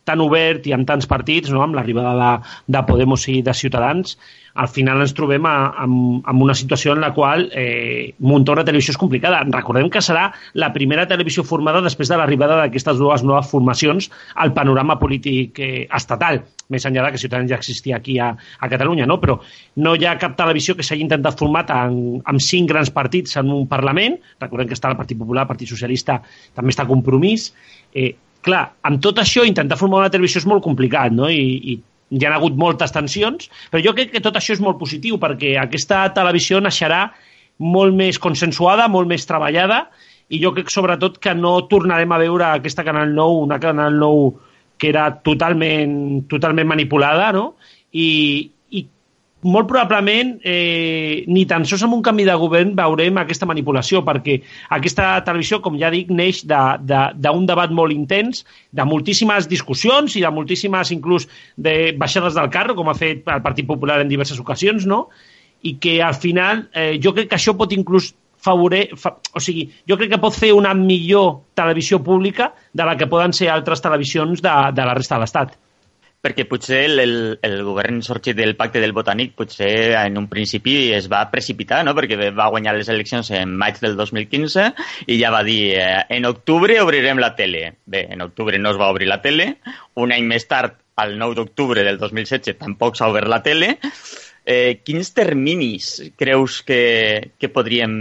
tan 0.08 0.24
obert 0.24 0.68
i 0.68 0.74
amb 0.76 0.88
tants 0.88 1.10
partits, 1.10 1.52
no? 1.54 1.62
amb 1.66 1.78
l'arribada 1.78 2.16
de, 2.18 2.34
de 2.78 2.84
Podemos 2.88 3.28
i 3.32 3.42
de 3.46 3.56
Ciutadans, 3.58 4.18
al 4.58 4.68
final 4.74 5.02
ens 5.04 5.14
trobem 5.14 5.46
a, 5.46 5.86
una 6.34 6.56
situació 6.58 6.96
en 6.96 7.04
la 7.04 7.12
qual 7.14 7.46
eh, 7.54 8.14
muntar 8.26 8.56
una 8.56 8.66
televisió 8.66 8.96
és 8.96 9.00
complicada. 9.00 9.44
Recordem 9.54 9.90
que 9.94 10.02
serà 10.02 10.32
la 10.58 10.72
primera 10.74 11.06
televisió 11.10 11.46
formada 11.46 11.84
després 11.86 12.10
de 12.10 12.18
l'arribada 12.18 12.58
d'aquestes 12.64 12.98
dues 12.98 13.24
noves 13.24 13.52
formacions 13.52 14.10
al 14.36 14.56
panorama 14.58 14.98
polític 14.98 15.62
eh, 15.62 15.86
estatal, 15.94 16.42
més 16.74 16.90
enllà 16.90 17.06
de 17.06 17.14
que 17.14 17.22
Ciutadans 17.22 17.54
ja 17.54 17.62
existia 17.62 18.02
aquí 18.02 18.18
a, 18.20 18.32
a 18.34 18.72
Catalunya, 18.74 19.06
no? 19.06 19.22
però 19.22 19.38
no 19.86 19.94
hi 19.96 20.10
ha 20.10 20.18
cap 20.20 20.36
televisió 20.40 20.76
que 20.76 20.86
s'hagi 20.86 21.06
intentat 21.06 21.38
formar 21.38 21.68
amb 21.70 22.42
cinc 22.42 22.74
grans 22.74 22.90
partits 22.94 23.38
en 23.38 23.54
un 23.54 23.68
Parlament, 23.70 24.18
recordem 24.42 24.72
que 24.72 24.78
està 24.78 24.90
el 24.90 24.98
Partit 24.98 25.22
Popular, 25.22 25.46
el 25.46 25.54
Partit 25.54 25.70
Socialista, 25.70 26.18
també 26.58 26.74
està 26.74 26.88
Compromís, 26.90 27.52
eh, 27.94 28.16
clar, 28.48 28.64
amb 28.88 29.04
tot 29.04 29.20
això 29.22 29.46
intentar 29.48 29.78
formar 29.80 30.06
una 30.06 30.14
televisió 30.14 30.42
és 30.42 30.50
molt 30.50 30.66
complicat, 30.66 31.14
no? 31.16 31.30
I, 31.30 31.76
i 31.76 31.78
hi 32.10 32.24
ha 32.26 32.34
hagut 32.38 32.56
moltes 32.56 32.94
tensions, 32.96 33.50
però 33.72 33.84
jo 33.84 33.94
crec 33.96 34.14
que 34.14 34.24
tot 34.24 34.38
això 34.40 34.56
és 34.56 34.64
molt 34.64 34.80
positiu 34.80 35.20
perquè 35.20 35.58
aquesta 35.60 36.06
televisió 36.16 36.62
naixerà 36.64 37.08
molt 37.60 37.96
més 37.98 38.20
consensuada, 38.22 38.88
molt 38.88 39.10
més 39.10 39.26
treballada 39.28 39.88
i 40.30 40.40
jo 40.44 40.54
crec 40.56 40.72
sobretot 40.72 41.18
que 41.24 41.34
no 41.36 41.54
tornarem 41.72 42.12
a 42.12 42.20
veure 42.22 42.50
aquesta 42.50 42.86
Canal 42.88 43.14
9, 43.16 43.44
una 43.48 43.60
Canal 43.64 44.00
9 44.00 44.32
que 44.78 44.92
era 44.92 45.10
totalment, 45.26 46.28
totalment 46.30 46.68
manipulada, 46.70 47.32
no? 47.34 47.56
I, 47.92 48.52
molt 49.46 49.68
probablement 49.70 50.40
eh, 50.44 51.24
ni 51.30 51.46
tan 51.46 51.66
sols 51.70 51.84
amb 51.86 51.94
un 51.94 52.02
canvi 52.06 52.26
de 52.26 52.36
govern 52.42 52.74
veurem 52.78 53.20
aquesta 53.22 53.46
manipulació, 53.46 54.02
perquè 54.06 54.40
aquesta 54.74 55.12
televisió, 55.28 55.60
com 55.62 55.78
ja 55.78 55.92
dic, 55.94 56.10
neix 56.10 56.42
d'un 56.48 56.88
de, 56.90 57.30
debat 57.46 57.74
molt 57.74 57.94
intens, 57.94 58.44
de 58.74 58.86
moltíssimes 58.86 59.48
discussions 59.50 60.18
i 60.18 60.24
de 60.26 60.32
moltíssimes, 60.34 60.92
inclús, 60.96 61.28
de 61.56 61.94
baixades 61.98 62.38
del 62.38 62.50
carro, 62.50 62.76
com 62.76 62.90
ha 62.90 62.98
fet 62.98 63.28
el 63.30 63.44
Partit 63.46 63.68
Popular 63.70 64.00
en 64.02 64.10
diverses 64.10 64.40
ocasions, 64.42 64.88
no? 64.90 65.08
i 65.66 65.78
que 65.82 66.00
al 66.06 66.14
final 66.14 66.68
eh, 66.74 66.98
jo 67.02 67.14
crec 67.18 67.32
que 67.32 67.38
això 67.38 67.56
pot 67.58 67.72
inclús 67.74 68.12
favore, 68.42 68.84
fa, 68.96 69.16
o 69.34 69.42
sigui, 69.42 69.66
jo 69.90 69.98
crec 69.98 70.12
que 70.14 70.22
pot 70.22 70.36
fer 70.38 70.52
una 70.54 70.74
millor 70.78 71.42
televisió 71.58 71.98
pública 72.06 72.52
de 72.74 72.86
la 72.86 72.94
que 72.98 73.10
poden 73.10 73.34
ser 73.34 73.50
altres 73.50 73.82
televisions 73.82 74.44
de, 74.46 74.54
de 74.78 74.86
la 74.86 74.94
resta 74.98 75.18
de 75.18 75.26
l'Estat 75.26 75.58
perquè 76.28 76.44
potser 76.50 76.82
el, 76.90 77.00
el, 77.00 77.16
el 77.46 77.62
govern 77.64 78.02
sorgit 78.04 78.36
del 78.36 78.58
pacte 78.60 78.82
del 78.84 78.92
Botànic 78.96 79.32
potser 79.38 79.96
en 79.96 80.20
un 80.20 80.28
principi 80.28 80.92
es 80.98 81.08
va 81.12 81.24
precipitar, 81.32 81.84
no? 81.88 81.96
perquè 81.96 82.32
va 82.36 82.50
guanyar 82.52 82.76
les 82.76 82.92
eleccions 82.92 83.32
en 83.38 83.54
maig 83.56 83.80
del 83.80 83.96
2015 83.96 84.68
i 85.08 85.20
ja 85.22 85.32
va 85.32 85.46
dir 85.48 85.62
eh, 85.80 86.04
en 86.18 86.28
octubre 86.28 86.82
obrirem 86.84 87.22
la 87.24 87.32
tele. 87.38 87.78
Bé, 87.86 88.08
en 88.12 88.26
octubre 88.26 88.60
no 88.60 88.74
es 88.76 88.80
va 88.80 88.92
obrir 88.92 89.08
la 89.08 89.22
tele, 89.24 89.54
un 89.96 90.12
any 90.12 90.28
més 90.28 90.48
tard, 90.52 90.76
al 90.98 91.14
9 91.18 91.38
d'octubre 91.38 91.84
del 91.86 92.00
2016, 92.02 92.58
tampoc 92.58 92.98
s'ha 92.98 93.08
obert 93.12 93.30
la 93.30 93.44
tele. 93.46 93.76
Eh, 94.48 94.80
quins 94.84 95.14
terminis 95.14 95.92
creus 96.18 96.64
que, 96.66 97.36
que 97.38 97.52
podríem 97.54 97.94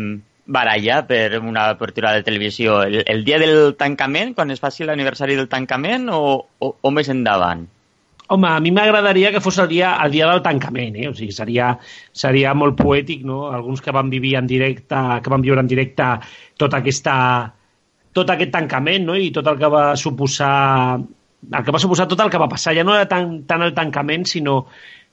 barallar 0.46 1.02
per 1.06 1.42
una 1.42 1.68
apertura 1.74 2.14
de 2.16 2.24
televisió? 2.26 2.80
El, 2.82 3.02
el 3.04 3.24
dia 3.26 3.38
del 3.42 3.76
tancament, 3.76 4.32
quan 4.34 4.50
es 4.50 4.62
faci 4.64 4.88
l'aniversari 4.88 5.36
del 5.36 5.50
tancament 5.52 6.08
o, 6.08 6.22
o, 6.58 6.74
o 6.80 6.94
més 6.94 7.12
endavant? 7.12 7.66
Home, 8.28 8.48
a 8.48 8.60
mi 8.60 8.72
m'agradaria 8.74 9.30
que 9.30 9.40
fos 9.40 9.58
el 9.62 9.68
dia, 9.70 9.92
el 10.02 10.10
dia 10.10 10.26
del 10.30 10.42
tancament, 10.42 10.96
eh? 10.98 11.08
o 11.10 11.14
sigui, 11.14 11.34
seria, 11.34 11.72
seria 12.10 12.54
molt 12.58 12.74
poètic, 12.78 13.22
no? 13.26 13.44
Alguns 13.54 13.84
que 13.84 13.94
van 13.94 14.10
vivir 14.10 14.34
en 14.40 14.48
directe, 14.50 15.02
que 15.22 15.30
van 15.30 15.44
viure 15.44 15.62
en 15.62 15.70
directe 15.70 16.08
tota 16.58 16.80
aquesta, 16.82 17.14
tot 18.16 18.32
aquest 18.34 18.50
tancament, 18.56 19.06
no? 19.06 19.14
I 19.14 19.30
tot 19.34 19.46
el 19.52 19.60
que 19.60 19.70
va 19.70 19.84
suposar 20.00 20.56
el 21.52 21.64
que 21.64 21.72
va 21.72 21.78
suposar 21.78 22.08
tot 22.10 22.20
el 22.24 22.30
que 22.30 22.40
va 22.42 22.48
passar. 22.50 22.74
Ja 22.74 22.84
no 22.84 22.94
era 22.96 23.06
tant, 23.08 23.42
tant 23.46 23.62
el 23.62 23.74
tancament, 23.74 24.26
sinó 24.26 24.56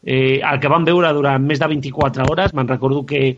eh, 0.01 0.39
el 0.39 0.60
que 0.60 0.72
van 0.72 0.86
veure 0.88 1.12
durant 1.13 1.43
més 1.46 1.62
de 1.62 1.70
24 1.70 2.25
hores. 2.32 2.53
Me'n 2.58 2.70
recordo 2.70 3.05
que, 3.05 3.38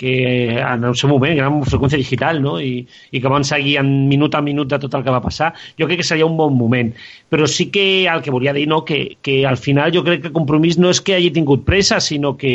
que 0.00 0.56
en 0.56 0.84
el 0.88 0.94
seu 0.96 1.10
moment, 1.10 1.34
que 1.36 1.42
era 1.42 1.50
una 1.52 1.66
freqüència 1.68 2.00
digital, 2.00 2.38
no? 2.40 2.54
I, 2.56 2.86
i 3.12 3.20
que 3.20 3.28
van 3.28 3.44
seguir 3.44 3.74
en 3.82 3.90
minut 4.08 4.32
a 4.32 4.40
minut 4.40 4.70
de 4.70 4.78
tot 4.80 4.94
el 4.96 5.02
que 5.04 5.12
va 5.12 5.20
passar, 5.20 5.50
jo 5.76 5.84
crec 5.90 6.00
que 6.00 6.06
seria 6.08 6.24
un 6.24 6.38
bon 6.38 6.54
moment. 6.56 6.94
Però 7.28 7.44
sí 7.44 7.66
que 7.74 7.84
el 8.08 8.22
que 8.24 8.32
volia 8.32 8.54
dir, 8.56 8.64
no?, 8.70 8.80
que, 8.88 9.18
que 9.20 9.42
al 9.44 9.60
final 9.60 9.92
jo 9.92 10.00
crec 10.06 10.22
que 10.24 10.32
Compromís 10.32 10.78
no 10.80 10.88
és 10.88 11.02
que 11.04 11.18
hagi 11.18 11.28
tingut 11.36 11.66
pressa, 11.68 12.00
sinó 12.00 12.32
que 12.40 12.54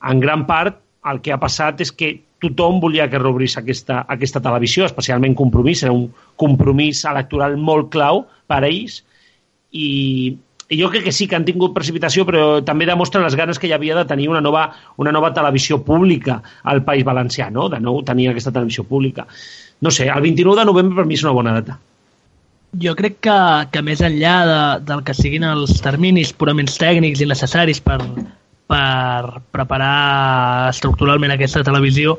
en 0.00 0.24
gran 0.24 0.46
part 0.48 0.80
el 1.12 1.20
que 1.20 1.36
ha 1.36 1.40
passat 1.42 1.84
és 1.84 1.92
que 1.92 2.14
tothom 2.40 2.80
volia 2.80 3.10
que 3.12 3.20
reobrís 3.20 3.58
aquesta, 3.60 4.06
aquesta 4.08 4.40
televisió, 4.40 4.88
especialment 4.88 5.36
Compromís, 5.36 5.84
era 5.84 5.92
un 5.92 6.08
compromís 6.40 7.04
electoral 7.04 7.60
molt 7.60 7.92
clau 7.92 8.24
per 8.48 8.62
a 8.62 8.72
ells, 8.72 9.02
i, 9.76 10.38
jo 10.70 10.90
crec 10.90 11.04
que 11.04 11.12
sí 11.12 11.26
que 11.26 11.36
han 11.36 11.46
tingut 11.48 11.72
precipitació, 11.76 12.26
però 12.28 12.60
també 12.64 12.86
demostra 12.88 13.22
les 13.24 13.36
ganes 13.38 13.58
que 13.58 13.68
hi 13.70 13.72
havia 13.72 13.96
de 13.96 14.04
tenir 14.08 14.28
una 14.28 14.42
nova, 14.44 14.66
una 15.00 15.12
nova 15.12 15.32
televisió 15.32 15.80
pública 15.84 16.42
al 16.62 16.82
País 16.84 17.06
Valencià, 17.08 17.48
no? 17.50 17.68
de 17.72 17.80
nou 17.80 18.02
tenir 18.04 18.28
aquesta 18.28 18.52
televisió 18.52 18.84
pública. 18.84 19.24
No 19.80 19.90
sé, 19.94 20.08
el 20.12 20.20
29 20.20 20.60
de 20.60 20.66
novembre 20.68 21.00
per 21.00 21.06
mi 21.08 21.16
és 21.16 21.24
una 21.24 21.32
bona 21.36 21.54
data. 21.56 21.78
Jo 22.76 22.92
crec 22.98 23.16
que, 23.24 23.38
que 23.72 23.80
més 23.80 24.02
enllà 24.04 24.34
de, 24.44 24.60
del 24.90 25.00
que 25.06 25.16
siguin 25.16 25.46
els 25.48 25.78
terminis 25.80 26.34
purament 26.36 26.68
tècnics 26.68 27.22
i 27.24 27.30
necessaris 27.30 27.80
per, 27.80 27.96
per 28.68 29.40
preparar 29.56 30.68
estructuralment 30.68 31.32
aquesta 31.32 31.64
televisió, 31.64 32.18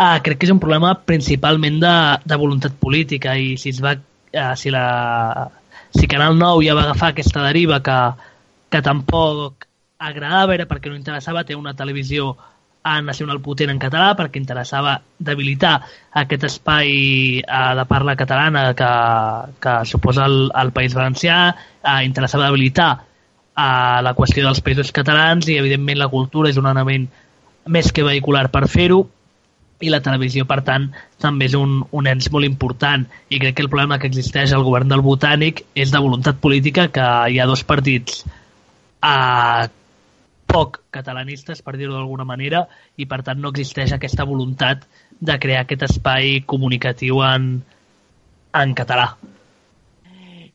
eh, 0.00 0.16
crec 0.24 0.40
que 0.40 0.48
és 0.48 0.54
un 0.54 0.62
problema 0.62 0.94
principalment 1.04 1.76
de, 1.84 1.96
de 2.24 2.40
voluntat 2.40 2.80
política 2.80 3.36
i 3.36 3.58
si 3.60 3.74
es 3.74 3.84
va, 3.84 3.92
eh, 4.32 4.52
si 4.56 4.72
la, 4.72 5.50
si 5.94 6.06
Canal 6.06 6.38
9 6.38 6.64
ja 6.66 6.76
va 6.78 6.84
agafar 6.86 7.12
aquesta 7.12 7.42
deriva 7.46 7.80
que, 7.82 7.98
que 8.70 8.82
tampoc 8.82 9.66
agradava, 10.00 10.54
era 10.54 10.66
perquè 10.66 10.88
no 10.88 10.96
interessava 10.96 11.44
ter 11.44 11.58
una 11.58 11.74
televisió 11.76 12.36
nacional 13.04 13.40
potent 13.44 13.70
en 13.70 13.78
català, 13.78 14.14
perquè 14.16 14.40
interessava 14.40 14.94
debilitar 15.18 15.74
aquest 16.16 16.46
espai 16.48 16.92
eh, 17.40 17.72
de 17.76 17.84
parla 17.84 18.16
catalana 18.16 18.72
que, 18.74 18.90
que 19.60 19.74
suposa 19.84 20.24
el, 20.24 20.50
el 20.56 20.72
País 20.72 20.96
Valencià, 20.96 21.54
eh, 21.84 22.04
interessava 22.06 22.48
debilitar 22.48 22.90
eh, 22.96 24.00
la 24.02 24.14
qüestió 24.16 24.46
dels 24.46 24.62
països 24.64 24.92
catalans 24.96 25.48
i, 25.48 25.58
evidentment, 25.60 26.00
la 26.00 26.08
cultura 26.08 26.48
és 26.48 26.56
un 26.56 26.70
element 26.72 27.06
més 27.68 27.92
que 27.92 28.06
vehicular 28.06 28.48
per 28.50 28.66
fer-ho, 28.68 29.04
i 29.80 29.90
la 29.92 30.02
televisió, 30.04 30.44
per 30.48 30.60
tant, 30.66 30.90
també 31.22 31.48
és 31.48 31.56
un, 31.56 31.80
un 31.96 32.08
ens 32.10 32.28
molt 32.32 32.46
important 32.48 33.06
i 33.32 33.40
crec 33.40 33.56
que 33.56 33.64
el 33.64 33.72
problema 33.72 33.98
que 33.98 34.10
existeix 34.10 34.52
al 34.52 34.64
govern 34.66 34.92
del 34.92 35.04
Botànic 35.04 35.64
és 35.74 35.92
de 35.94 36.02
voluntat 36.04 36.40
política 36.40 36.88
que 36.92 37.06
hi 37.32 37.40
ha 37.40 37.48
dos 37.48 37.64
partits 37.64 38.24
eh, 38.26 39.68
poc 40.50 40.80
catalanistes, 40.90 41.62
per 41.62 41.76
dir-ho 41.78 41.94
d'alguna 41.94 42.26
manera, 42.28 42.64
i 42.98 43.06
per 43.06 43.22
tant 43.26 43.40
no 43.40 43.52
existeix 43.54 43.94
aquesta 43.94 44.26
voluntat 44.28 44.84
de 45.20 45.36
crear 45.38 45.64
aquest 45.64 45.86
espai 45.86 46.40
comunicatiu 46.46 47.22
en, 47.24 47.52
en 48.62 48.74
català. 48.74 49.12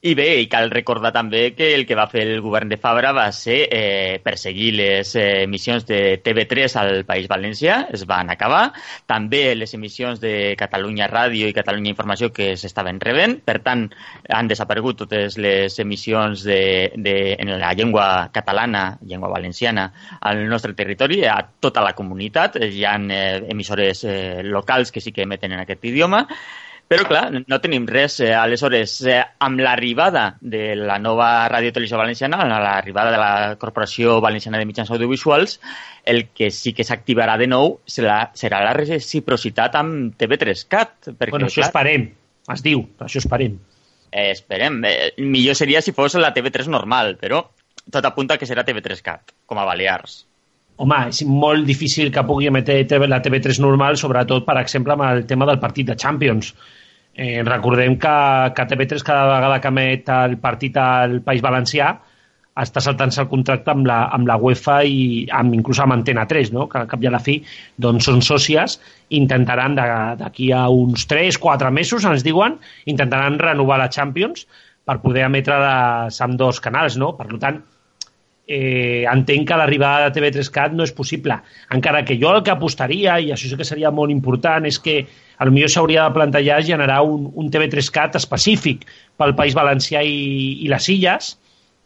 I 0.05 0.11
bé, 0.13 0.25
i 0.37 0.45
cal 0.45 0.67
recordar 0.69 1.09
també 1.09 1.39
que 1.57 1.71
el 1.73 1.83
que 1.89 1.95
va 1.97 2.03
fer 2.05 2.21
el 2.27 2.41
govern 2.45 2.69
de 2.69 2.77
Fabra 2.77 3.09
va 3.17 3.23
ser 3.33 3.55
eh, 3.73 4.19
perseguir 4.21 4.67
les 4.77 5.13
eh, 5.17 5.23
emissions 5.47 5.87
de 5.89 6.19
TV3 6.21 6.75
al 6.77 6.99
País 7.07 7.25
Valencià, 7.31 7.79
es 7.89 8.03
van 8.05 8.29
acabar, 8.29 8.67
també 9.09 9.39
les 9.57 9.73
emissions 9.73 10.21
de 10.21 10.53
Catalunya 10.59 11.07
Ràdio 11.09 11.49
i 11.49 11.55
Catalunya 11.57 11.89
Informació 11.89 12.29
que 12.35 12.51
s'estaven 12.53 12.99
rebent, 13.01 13.39
per 13.47 13.55
tant, 13.65 13.87
han 14.29 14.51
desaparegut 14.51 14.99
totes 14.99 15.39
les 15.41 15.79
emissions 15.81 16.43
de, 16.45 16.91
de, 16.93 17.15
en 17.39 17.55
la 17.57 17.73
llengua 17.73 18.29
catalana, 18.35 18.99
llengua 19.01 19.31
valenciana, 19.33 19.87
al 20.21 20.43
nostre 20.45 20.75
territori, 20.77 21.23
a 21.25 21.39
tota 21.41 21.81
la 21.81 21.95
comunitat, 21.97 22.61
hi 22.61 22.85
ha 22.85 22.93
eh, 23.09 23.41
emissores 23.57 24.05
eh, 24.05 24.45
locals 24.45 24.93
que 24.93 25.01
sí 25.01 25.09
que 25.09 25.25
emeten 25.25 25.57
en 25.57 25.65
aquest 25.65 25.89
idioma, 25.89 26.27
Però, 26.85 27.01
clar, 27.09 27.23
no 27.33 27.57
tenim 27.61 27.87
res. 27.89 28.19
Eh, 28.21 28.29
aleshores, 28.37 28.99
eh, 29.09 29.17
amb 29.41 29.61
l'arribada 29.65 30.25
de 30.39 30.75
la 30.77 30.99
nova 31.01 31.47
Ràdio 31.49 31.73
Televisió 31.73 31.97
Valenciana, 31.97 32.43
amb 32.43 32.53
l'arribada 32.61 33.13
de 33.13 33.21
la 33.21 33.31
Corporació 33.61 34.19
Valenciana 34.21 34.61
de 34.61 34.67
Mitjans 34.69 34.91
Audiovisuals, 34.93 35.57
el 36.05 36.27
que 36.29 36.51
sí 36.53 36.75
que 36.77 36.85
s'activarà 36.85 37.39
de 37.41 37.49
nou 37.49 37.79
serà, 37.89 38.19
serà 38.37 38.61
la 38.67 38.75
reciprocitat 38.77 39.79
amb 39.81 40.13
TV3CAT. 40.19 41.15
Perquè, 41.15 41.33
bueno, 41.33 41.49
això 41.49 41.63
clar, 41.63 41.71
esperem, 41.71 42.05
es 42.53 42.65
diu, 42.65 42.85
això 43.07 43.23
esperem. 43.23 43.57
Eh, 44.11 44.29
esperem. 44.35 44.79
Eh, 44.85 45.11
millor 45.25 45.57
seria 45.57 45.81
si 45.81 45.91
fos 45.91 46.13
la 46.21 46.35
TV3 46.37 46.69
normal, 46.69 47.17
però 47.17 47.41
tot 47.89 48.05
apunta 48.05 48.37
que 48.37 48.45
serà 48.45 48.61
TV3CAT, 48.65 49.33
com 49.49 49.57
a 49.57 49.65
Balears. 49.65 50.21
Home, 50.77 50.97
és 51.07 51.21
molt 51.23 51.63
difícil 51.67 52.09
que 52.11 52.23
pugui 52.27 52.49
emetre 52.49 52.99
la 53.07 53.21
TV3 53.23 53.61
normal, 53.63 53.95
sobretot, 53.97 54.43
per 54.47 54.57
exemple, 54.59 54.93
amb 54.93 55.05
el 55.07 55.23
tema 55.29 55.47
del 55.47 55.59
partit 55.59 55.87
de 55.87 55.95
Champions. 55.95 56.51
Eh, 57.15 57.43
recordem 57.47 57.95
que, 57.95 58.15
que 58.55 58.65
TV3 58.67 59.05
cada 59.07 59.29
vegada 59.29 59.61
que 59.63 59.71
emet 59.71 60.09
el 60.11 60.35
partit 60.43 60.75
al 60.75 61.21
País 61.23 61.41
Valencià 61.45 61.93
està 62.59 62.81
saltant-se 62.83 63.21
el 63.23 63.29
contracte 63.31 63.71
amb 63.71 63.87
la, 63.87 64.01
amb 64.15 64.27
la 64.27 64.35
UEFA 64.39 64.77
i 64.87 64.99
amb, 65.39 65.55
inclús 65.55 65.79
amb 65.83 65.95
Antena 65.95 66.25
3, 66.27 66.51
no? 66.55 66.67
que 66.71 66.79
al 66.81 66.89
cap 66.91 67.03
i 67.03 67.09
a 67.09 67.13
la 67.15 67.21
fi 67.23 67.37
doncs 67.79 68.07
són 68.07 68.21
sòcies, 68.23 68.77
intentaran 69.19 69.75
d'aquí 69.75 70.51
a 70.55 70.65
uns 70.71 71.07
3-4 71.11 71.71
mesos, 71.75 72.07
ens 72.07 72.23
diuen, 72.23 72.59
intentaran 72.91 73.39
renovar 73.39 73.79
la 73.79 73.91
Champions 73.91 74.47
per 74.87 74.99
poder 75.03 75.25
emetre-les 75.27 76.21
amb 76.23 76.39
dos 76.39 76.61
canals. 76.63 76.95
No? 77.01 77.11
Per 77.19 77.27
tant, 77.43 77.59
eh, 78.47 79.05
entenc 79.09 79.47
que 79.49 79.57
l'arribada 79.57 80.09
de 80.09 80.15
TV3CAT 80.15 80.75
no 80.77 80.85
és 80.85 80.93
possible. 80.93 81.37
Encara 81.73 82.03
que 82.05 82.17
jo 82.21 82.33
el 82.33 82.43
que 82.43 82.53
apostaria, 82.53 83.19
i 83.19 83.31
això 83.33 83.49
sí 83.49 83.57
que 83.57 83.67
seria 83.67 83.91
molt 83.91 84.13
important, 84.13 84.65
és 84.65 84.79
que 84.79 85.01
potser 85.35 85.71
s'hauria 85.73 86.05
de 86.05 86.15
plantejar 86.15 86.61
generar 86.63 87.01
un, 87.03 87.29
un 87.33 87.49
TV3CAT 87.51 88.15
específic 88.21 88.85
pel 89.17 89.35
País 89.35 89.55
Valencià 89.57 90.03
i, 90.03 90.61
i 90.63 90.69
les 90.71 90.89
Illes, 90.89 91.33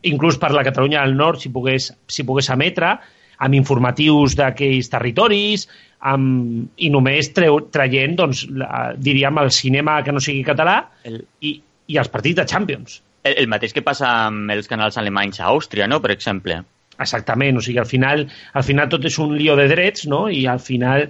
inclús 0.03 0.37
per 0.37 0.51
la 0.53 0.63
Catalunya 0.63 1.01
del 1.05 1.17
Nord, 1.17 1.41
si 1.41 1.49
pogués, 1.49 1.89
si 2.07 2.23
pogués 2.27 2.51
emetre, 2.53 2.97
amb 3.39 3.55
informatius 3.55 4.35
d'aquells 4.35 4.91
territoris, 4.91 5.67
amb, 6.11 6.67
i 6.77 6.89
només 6.91 7.31
treu, 7.35 7.61
traient, 7.71 8.15
doncs, 8.19 8.45
la, 8.51 8.91
diríem, 8.99 9.39
el 9.41 9.51
cinema 9.55 9.99
que 10.03 10.15
no 10.15 10.23
sigui 10.23 10.43
català 10.47 10.81
el... 11.07 11.23
i, 11.41 11.55
i 11.89 11.99
els 11.99 12.11
partits 12.11 12.41
de 12.41 12.47
Champions. 12.47 12.99
El, 13.29 13.37
el 13.43 13.49
mateix 13.51 13.75
que 13.75 13.85
passa 13.85 14.09
amb 14.27 14.51
els 14.55 14.69
canals 14.71 14.97
alemanys 15.01 15.39
a 15.39 15.47
Àustria, 15.53 15.87
no?, 15.87 16.01
per 16.03 16.13
exemple. 16.15 16.61
Exactament, 16.99 17.57
o 17.57 17.63
sigui, 17.63 17.79
al 17.79 17.87
final, 17.87 18.25
al 18.53 18.65
final 18.67 18.89
tot 18.91 19.05
és 19.07 19.17
un 19.23 19.37
lío 19.37 19.55
de 19.59 19.69
drets, 19.71 20.07
no?, 20.11 20.25
i 20.33 20.45
al 20.49 20.59
final 20.63 21.07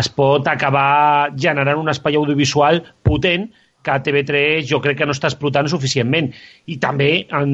es 0.00 0.08
pot 0.08 0.46
acabar 0.48 1.32
generant 1.36 1.80
un 1.80 1.92
espai 1.92 2.16
audiovisual 2.16 2.80
potent 3.04 3.50
que 3.82 3.98
TV3 4.06 4.64
jo 4.68 4.78
crec 4.80 5.00
que 5.00 5.06
no 5.08 5.14
està 5.14 5.28
explotant 5.28 5.68
suficientment. 5.68 6.30
I 6.70 6.78
també 6.80 7.10
en, 7.34 7.52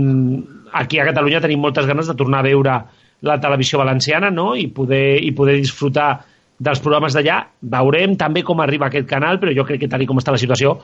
aquí 0.76 1.00
a 1.00 1.06
Catalunya 1.08 1.40
tenim 1.44 1.62
moltes 1.64 1.88
ganes 1.88 2.10
de 2.10 2.16
tornar 2.18 2.42
a 2.42 2.48
veure 2.50 2.78
la 3.26 3.38
televisió 3.42 3.80
valenciana 3.80 4.30
no? 4.30 4.52
I, 4.54 4.68
poder, 4.70 5.18
i 5.24 5.32
poder 5.34 5.56
disfrutar 5.58 6.10
dels 6.58 6.82
programes 6.84 7.16
d'allà. 7.16 7.40
Veurem 7.74 8.16
també 8.20 8.44
com 8.46 8.60
arriba 8.60 8.88
aquest 8.88 9.08
canal, 9.10 9.40
però 9.40 9.54
jo 9.56 9.66
crec 9.66 9.84
que 9.84 9.90
tal 9.90 10.04
com 10.06 10.20
està 10.20 10.34
la 10.34 10.42
situació 10.42 10.76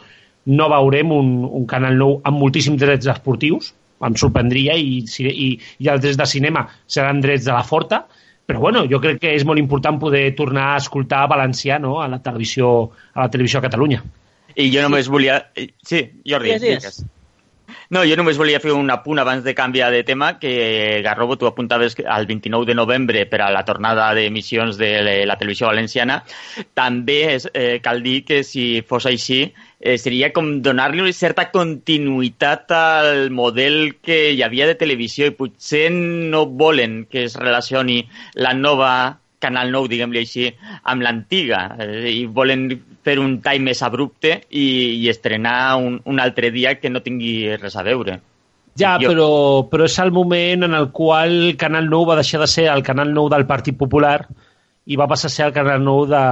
no 0.46 0.68
veurem 0.72 1.12
un, 1.14 1.32
un 1.44 1.64
canal 1.70 1.96
nou 2.00 2.18
amb 2.24 2.40
moltíssims 2.40 2.80
drets 2.80 3.08
esportius, 3.10 3.72
em 4.04 4.18
sorprendria, 4.20 4.76
i, 4.76 5.00
i, 5.24 5.48
i 5.80 5.88
els 5.88 6.02
drets 6.04 6.20
de 6.20 6.28
cinema 6.28 6.66
seran 6.86 7.22
drets 7.24 7.46
de 7.46 7.54
la 7.54 7.64
Forta, 7.64 8.04
però 8.44 8.60
bueno, 8.60 8.84
jo 8.90 9.00
crec 9.00 9.22
que 9.22 9.32
és 9.32 9.46
molt 9.48 9.62
important 9.62 9.98
poder 10.00 10.26
tornar 10.36 10.74
a 10.74 10.82
escoltar 10.82 11.24
valencià 11.32 11.78
no? 11.80 11.96
a 12.02 12.10
la 12.12 12.20
televisió 12.20 12.74
a 13.14 13.24
la 13.24 13.30
televisió 13.32 13.60
a 13.60 13.64
Catalunya. 13.70 14.02
I 14.54 14.68
jo 14.70 14.84
només 14.84 15.08
volia... 15.10 15.40
Sí, 15.82 16.04
Jordi, 16.28 16.52
yes, 16.52 16.84
yes. 16.84 17.04
No, 17.94 18.02
jo 18.04 18.16
només 18.18 18.38
volia 18.40 18.60
fer 18.60 18.72
un 18.76 18.90
apunt 18.92 19.20
abans 19.20 19.44
de 19.44 19.54
canviar 19.56 19.90
de 19.92 20.02
tema, 20.04 20.34
que 20.38 21.00
Garrobo, 21.04 21.36
tu 21.40 21.48
apuntaves 21.48 21.96
al 22.04 22.26
29 22.26 22.66
de 22.68 22.76
novembre 22.76 23.24
per 23.30 23.40
a 23.44 23.50
la 23.52 23.64
tornada 23.64 24.10
d'emissions 24.16 24.78
de 24.80 25.24
la 25.26 25.38
televisió 25.40 25.68
valenciana. 25.70 26.22
També 26.76 27.18
és, 27.34 27.48
eh, 27.52 27.80
cal 27.82 28.02
dir 28.02 28.22
que 28.24 28.42
si 28.44 28.82
fos 28.86 29.06
així, 29.06 29.52
eh, 29.84 29.98
seria 30.00 30.32
com 30.32 30.48
donar-li 30.64 31.02
una 31.04 31.12
certa 31.12 31.50
continuïtat 31.52 32.72
al 32.72 33.28
model 33.30 33.98
que 34.00 34.32
hi 34.32 34.40
havia 34.42 34.66
de 34.70 34.78
televisió 34.80 35.28
i 35.28 35.36
potser 35.36 35.90
no 35.92 36.46
volen 36.48 37.02
que 37.10 37.26
es 37.28 37.36
relacioni 37.36 38.00
la 38.40 38.54
nova 38.56 38.94
Canal 39.44 39.68
9, 39.74 39.90
diguem-li 39.92 40.22
així, 40.22 40.46
amb 40.88 41.04
l'antiga 41.04 41.66
eh, 41.84 42.08
i 42.08 42.22
volen 42.24 42.70
fer 43.04 43.18
un 43.20 43.42
time 43.44 43.68
més 43.68 43.82
abrupte 43.84 44.38
i, 44.48 44.68
i 44.96 45.10
estrenar 45.12 45.76
un, 45.76 45.98
un 46.08 46.22
altre 46.22 46.48
dia 46.54 46.78
que 46.80 46.88
no 46.88 47.04
tingui 47.04 47.52
res 47.60 47.76
a 47.76 47.84
veure. 47.84 48.16
Ja, 48.80 48.94
jo... 49.02 49.10
però, 49.10 49.28
però 49.68 49.84
és 49.84 49.98
el 50.00 50.14
moment 50.16 50.64
en 50.64 50.78
el 50.78 50.88
qual 50.96 51.58
Canal 51.60 51.92
9 51.92 52.08
va 52.14 52.18
deixar 52.22 52.40
de 52.40 52.48
ser 52.48 52.70
el 52.72 52.82
Canal 52.86 53.12
9 53.12 53.34
del 53.36 53.44
Partit 53.50 53.76
Popular 53.76 54.22
i 54.88 54.96
va 54.96 55.10
passar 55.12 55.28
a 55.28 55.36
ser 55.36 55.44
el 55.50 55.54
Canal 55.60 55.84
9 55.84 56.08
de, 56.08 56.24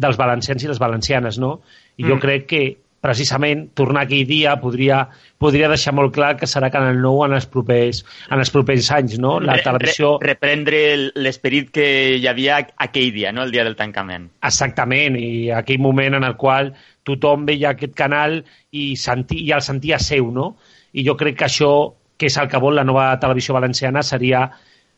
dels 0.00 0.16
valencians 0.16 0.64
i 0.64 0.72
les 0.72 0.80
valencianes, 0.80 1.36
no? 1.42 1.58
I 2.00 2.06
mm. 2.06 2.08
jo 2.08 2.18
crec 2.24 2.48
que 2.48 2.64
precisament 3.06 3.68
tornar 3.78 4.04
aquell 4.06 4.26
dia 4.26 4.56
podria, 4.60 5.04
podria 5.38 5.70
deixar 5.70 5.94
molt 5.96 6.12
clar 6.16 6.34
que 6.40 6.48
serà 6.50 6.70
Canal 6.74 6.98
9 7.02 7.28
en 7.28 7.36
els 7.38 7.46
propers, 7.52 8.02
en 8.30 8.42
els 8.42 8.52
propers 8.54 8.90
anys, 8.98 9.16
no? 9.22 9.36
La 9.40 9.58
televisió... 9.62 10.16
Re, 10.18 10.34
reprendre 10.34 10.82
l'esperit 11.14 11.70
que 11.74 11.86
hi 12.18 12.26
havia 12.30 12.58
aquell 12.88 13.12
dia, 13.14 13.32
no? 13.36 13.46
El 13.46 13.54
dia 13.54 13.64
del 13.66 13.78
tancament. 13.78 14.28
Exactament, 14.50 15.18
i 15.20 15.48
aquell 15.54 15.82
moment 15.82 16.18
en 16.18 16.26
el 16.26 16.36
qual 16.40 16.72
tothom 17.06 17.46
veia 17.48 17.72
aquest 17.74 17.94
canal 17.98 18.40
i, 18.72 18.94
senti, 18.98 19.40
i 19.46 19.54
el 19.54 19.64
sentia 19.64 20.00
seu, 20.02 20.32
no? 20.34 20.54
I 20.96 21.06
jo 21.06 21.16
crec 21.18 21.38
que 21.40 21.48
això, 21.48 21.72
que 22.18 22.30
és 22.30 22.38
el 22.40 22.50
que 22.50 22.60
vol 22.62 22.76
la 22.78 22.86
nova 22.88 23.12
televisió 23.22 23.54
valenciana, 23.56 24.02
seria, 24.02 24.48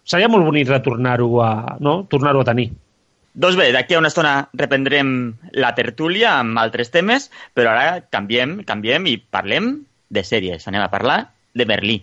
seria 0.09 0.31
molt 0.33 0.47
bonic 0.49 0.71
retornar-ho 0.73 1.33
a, 1.45 1.55
no? 1.85 2.01
tornar 2.11 2.37
a 2.39 2.47
tenir. 2.49 2.71
Doncs 3.39 3.55
bé, 3.55 3.69
d'aquí 3.71 3.95
a 3.95 4.01
una 4.01 4.11
estona 4.11 4.33
reprendrem 4.59 5.11
la 5.55 5.71
tertúlia 5.77 6.33
amb 6.41 6.59
altres 6.59 6.91
temes, 6.91 7.29
però 7.55 7.71
ara 7.71 8.01
canviem, 8.11 8.57
canviem 8.67 9.07
i 9.07 9.15
parlem 9.23 9.77
de 10.11 10.25
sèries. 10.27 10.67
Anem 10.67 10.83
a 10.83 10.91
parlar 10.91 11.19
de 11.55 11.67
Berlí. 11.71 12.01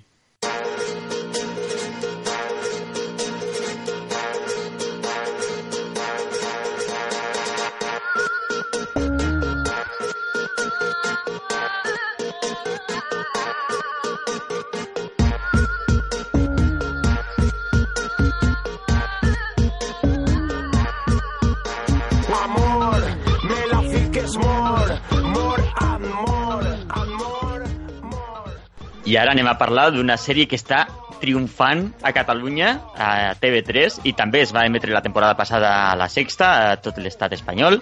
I 29.16 29.18
ara 29.18 29.32
anem 29.32 29.48
a 29.48 29.56
parlar 29.56 29.94
d'una 29.96 30.18
sèrie 30.20 30.44
que 30.52 30.58
està 30.60 30.82
triomfant 31.22 31.86
a 32.04 32.12
Catalunya, 32.12 32.72
a 33.00 33.12
TV3, 33.40 34.02
i 34.10 34.12
també 34.12 34.42
es 34.44 34.52
va 34.52 34.66
emetre 34.68 34.92
la 34.92 35.02
temporada 35.06 35.38
passada 35.40 35.70
a 35.86 35.94
la 35.96 36.10
Sexta, 36.12 36.50
a 36.74 36.74
tot 36.84 37.00
l'estat 37.00 37.32
espanyol. 37.38 37.80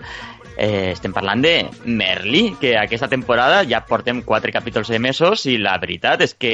Eh, 0.54 0.92
estem 0.92 1.16
parlant 1.16 1.42
de 1.42 1.56
Merlí, 1.90 2.44
que 2.62 2.76
aquesta 2.78 3.10
temporada 3.10 3.64
ja 3.66 3.82
portem 3.90 4.22
quatre 4.22 4.54
capítols 4.54 4.94
de 4.94 5.00
mesos 5.02 5.48
i 5.50 5.58
la 5.58 5.74
veritat 5.82 6.22
és 6.22 6.38
que 6.38 6.54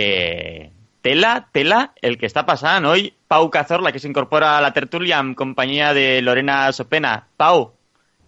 tela, 1.04 1.34
tela, 1.52 1.82
el 2.00 2.16
que 2.16 2.32
està 2.32 2.46
passant, 2.48 2.88
oi? 2.88 3.10
Pau 3.28 3.52
Cazorla, 3.52 3.92
que 3.92 4.00
s'incorpora 4.00 4.54
a 4.56 4.64
la 4.64 4.72
tertúlia 4.72 5.20
amb 5.20 5.36
companyia 5.36 5.92
de 5.92 6.22
Lorena 6.24 6.62
Sopena. 6.72 7.18
Pau, 7.36 7.68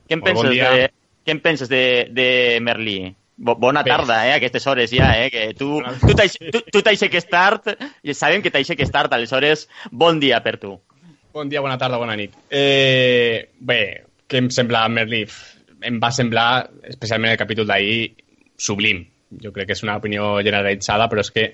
què 0.04 0.20
en 0.20 0.28
penses, 0.28 0.52
bon 0.52 0.60
de, 0.60 0.92
què 1.24 1.38
en 1.38 1.44
penses 1.48 1.72
de, 1.72 1.84
de 2.12 2.30
Merlí? 2.60 3.00
Bona 3.42 3.82
tarda, 3.84 4.20
eh, 4.28 4.36
aquestes 4.36 4.68
hores 4.70 4.92
ja, 4.94 5.08
eh, 5.18 5.32
que 5.34 5.48
tu, 5.58 5.80
tu 6.70 6.82
t'aixeques 6.86 7.26
tard, 7.26 7.72
i 8.06 8.14
sabem 8.14 8.44
que 8.46 8.52
t'aixeques 8.54 8.92
tard, 8.94 9.14
aleshores, 9.18 9.66
bon 9.90 10.20
dia 10.22 10.44
per 10.46 10.60
tu. 10.62 10.76
Bon 11.34 11.50
dia, 11.50 11.64
bona 11.66 11.80
tarda, 11.82 11.98
bona 11.98 12.18
nit. 12.20 12.36
Eh, 12.54 13.50
bé, 13.58 13.80
què 14.30 14.44
em 14.44 14.52
sembla 14.54 14.84
Merlí? 14.94 15.24
Em 15.90 15.98
va 16.04 16.12
semblar, 16.14 16.68
especialment 16.92 17.34
el 17.34 17.42
capítol 17.42 17.66
d'ahir, 17.72 18.12
sublim. 18.62 19.02
Jo 19.42 19.50
crec 19.56 19.72
que 19.72 19.80
és 19.80 19.82
una 19.88 19.98
opinió 19.98 20.36
generalitzada, 20.44 21.10
però 21.10 21.26
és 21.26 21.34
que 21.34 21.48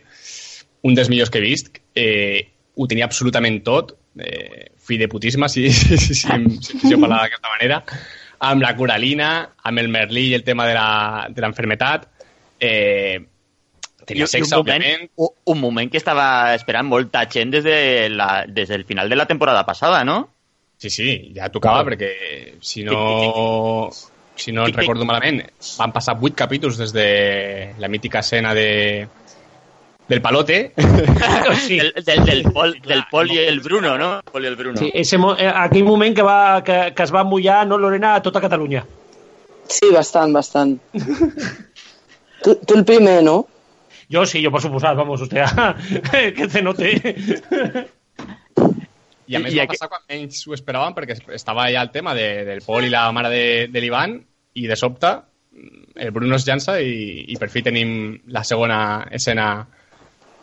un 0.83 0.97
dels 0.97 1.07
millors 1.13 1.31
que 1.31 1.39
he 1.39 1.45
vist, 1.45 1.71
eh, 1.95 2.41
ho 2.75 2.91
tenia 2.91 3.07
absolutament 3.07 3.61
tot, 3.63 3.95
eh, 4.19 4.73
fi 4.75 4.99
de 4.99 5.07
putisme, 5.07 5.47
si, 5.47 5.69
si, 5.71 5.95
si, 5.95 6.19
si, 6.19 6.27
si, 6.27 6.79
si 6.81 6.91
jo 6.91 6.99
parlava 6.99 7.29
d'aquesta 7.29 7.55
manera, 7.55 7.83
amb 8.39 8.61
la 8.61 8.75
Coralina, 8.77 9.31
amb 9.63 9.81
el 9.81 9.89
Merlí 9.89 10.29
i 10.31 10.37
el 10.37 10.45
tema 10.45 10.67
de 10.67 11.41
l'enfermetat. 11.41 12.07
Eh, 12.59 13.19
tenia 14.07 14.27
sexe, 14.27 14.55
un 14.55 14.63
moment, 14.63 14.83
òbviament. 14.83 15.09
Un, 15.15 15.33
un 15.53 15.61
moment 15.61 15.91
que 15.91 15.99
estava 16.01 16.55
esperant 16.55 16.87
molta 16.89 17.25
gent 17.29 17.53
des, 17.53 17.63
de 17.65 18.09
la, 18.13 18.45
des 18.47 18.69
del 18.69 18.85
final 18.85 19.09
de 19.09 19.19
la 19.19 19.27
temporada 19.29 19.65
passada, 19.65 20.03
no? 20.07 20.19
Sí, 20.77 20.91
sí, 20.93 21.09
ja 21.35 21.49
tocava, 21.49 21.81
oh. 21.81 21.89
perquè 21.89 22.11
si 22.61 22.85
no... 22.85 23.89
si 24.37 24.53
no 24.53 24.67
recordo 24.69 25.05
malament, 25.09 25.39
van 25.79 25.89
passar 25.89 26.13
vuit 26.21 26.35
capítols 26.37 26.77
des 26.77 26.91
de 26.93 27.07
la 27.81 27.87
mítica 27.89 28.21
escena 28.21 28.53
de 28.53 28.67
del 30.07 30.21
palote. 30.21 30.73
sí. 31.67 31.77
del, 31.77 31.93
del, 32.03 32.25
del, 32.25 32.43
Pol, 32.51 32.75
del 32.81 33.03
Pol 33.11 33.31
i 33.31 33.39
el 33.39 33.59
Bruno, 33.59 33.97
no? 33.97 34.21
Pol 34.23 34.45
i 34.45 34.47
el 34.47 34.55
Bruno. 34.55 34.77
Sí, 34.77 34.91
ese, 34.93 35.17
eh, 35.37 35.51
aquell 35.53 35.85
moment 35.85 36.15
que, 36.15 36.25
va, 36.25 36.63
que, 36.63 36.93
que 36.95 37.03
es 37.03 37.13
va 37.13 37.23
mullar, 37.23 37.65
no, 37.67 37.77
Lorena, 37.77 38.15
a 38.15 38.23
tota 38.23 38.41
Catalunya. 38.41 38.85
Sí, 39.67 39.91
bastant, 39.93 40.33
bastant. 40.33 40.77
tu, 42.43 42.55
tu 42.55 42.77
el 42.79 42.85
primer, 42.85 43.21
no? 43.23 43.47
Yo 44.09 44.25
sí, 44.25 44.41
yo 44.41 44.51
por 44.51 44.61
supuesto, 44.61 44.95
vamos, 44.95 45.21
usted, 45.21 45.43
que 46.35 46.49
se 46.49 46.61
note. 46.61 46.93
I 49.27 49.35
a 49.35 49.41
més 49.43 49.51
I 49.51 49.59
va 49.59 49.67
passar 49.67 49.89
quan 49.91 50.05
menys 50.07 50.45
ho 50.47 50.53
esperaven 50.55 50.93
perquè 50.95 51.17
estava 51.35 51.65
ja 51.67 51.81
el 51.83 51.91
tema 51.91 52.13
de, 52.15 52.45
del 52.47 52.61
Pol 52.63 52.85
i 52.87 52.91
la 52.93 53.09
mare 53.11 53.31
de, 53.33 53.47
de 53.67 53.81
l'Ivan 53.83 54.13
i 54.55 54.69
de 54.71 54.77
sobte 54.79 55.09
el 55.97 56.11
Bruno 56.11 56.37
es 56.37 56.45
llança 56.47 56.77
i, 56.79 57.25
i 57.33 57.35
per 57.41 57.49
fi 57.51 57.63
tenim 57.65 57.91
la 58.33 58.45
segona 58.47 58.79
escena 59.11 59.47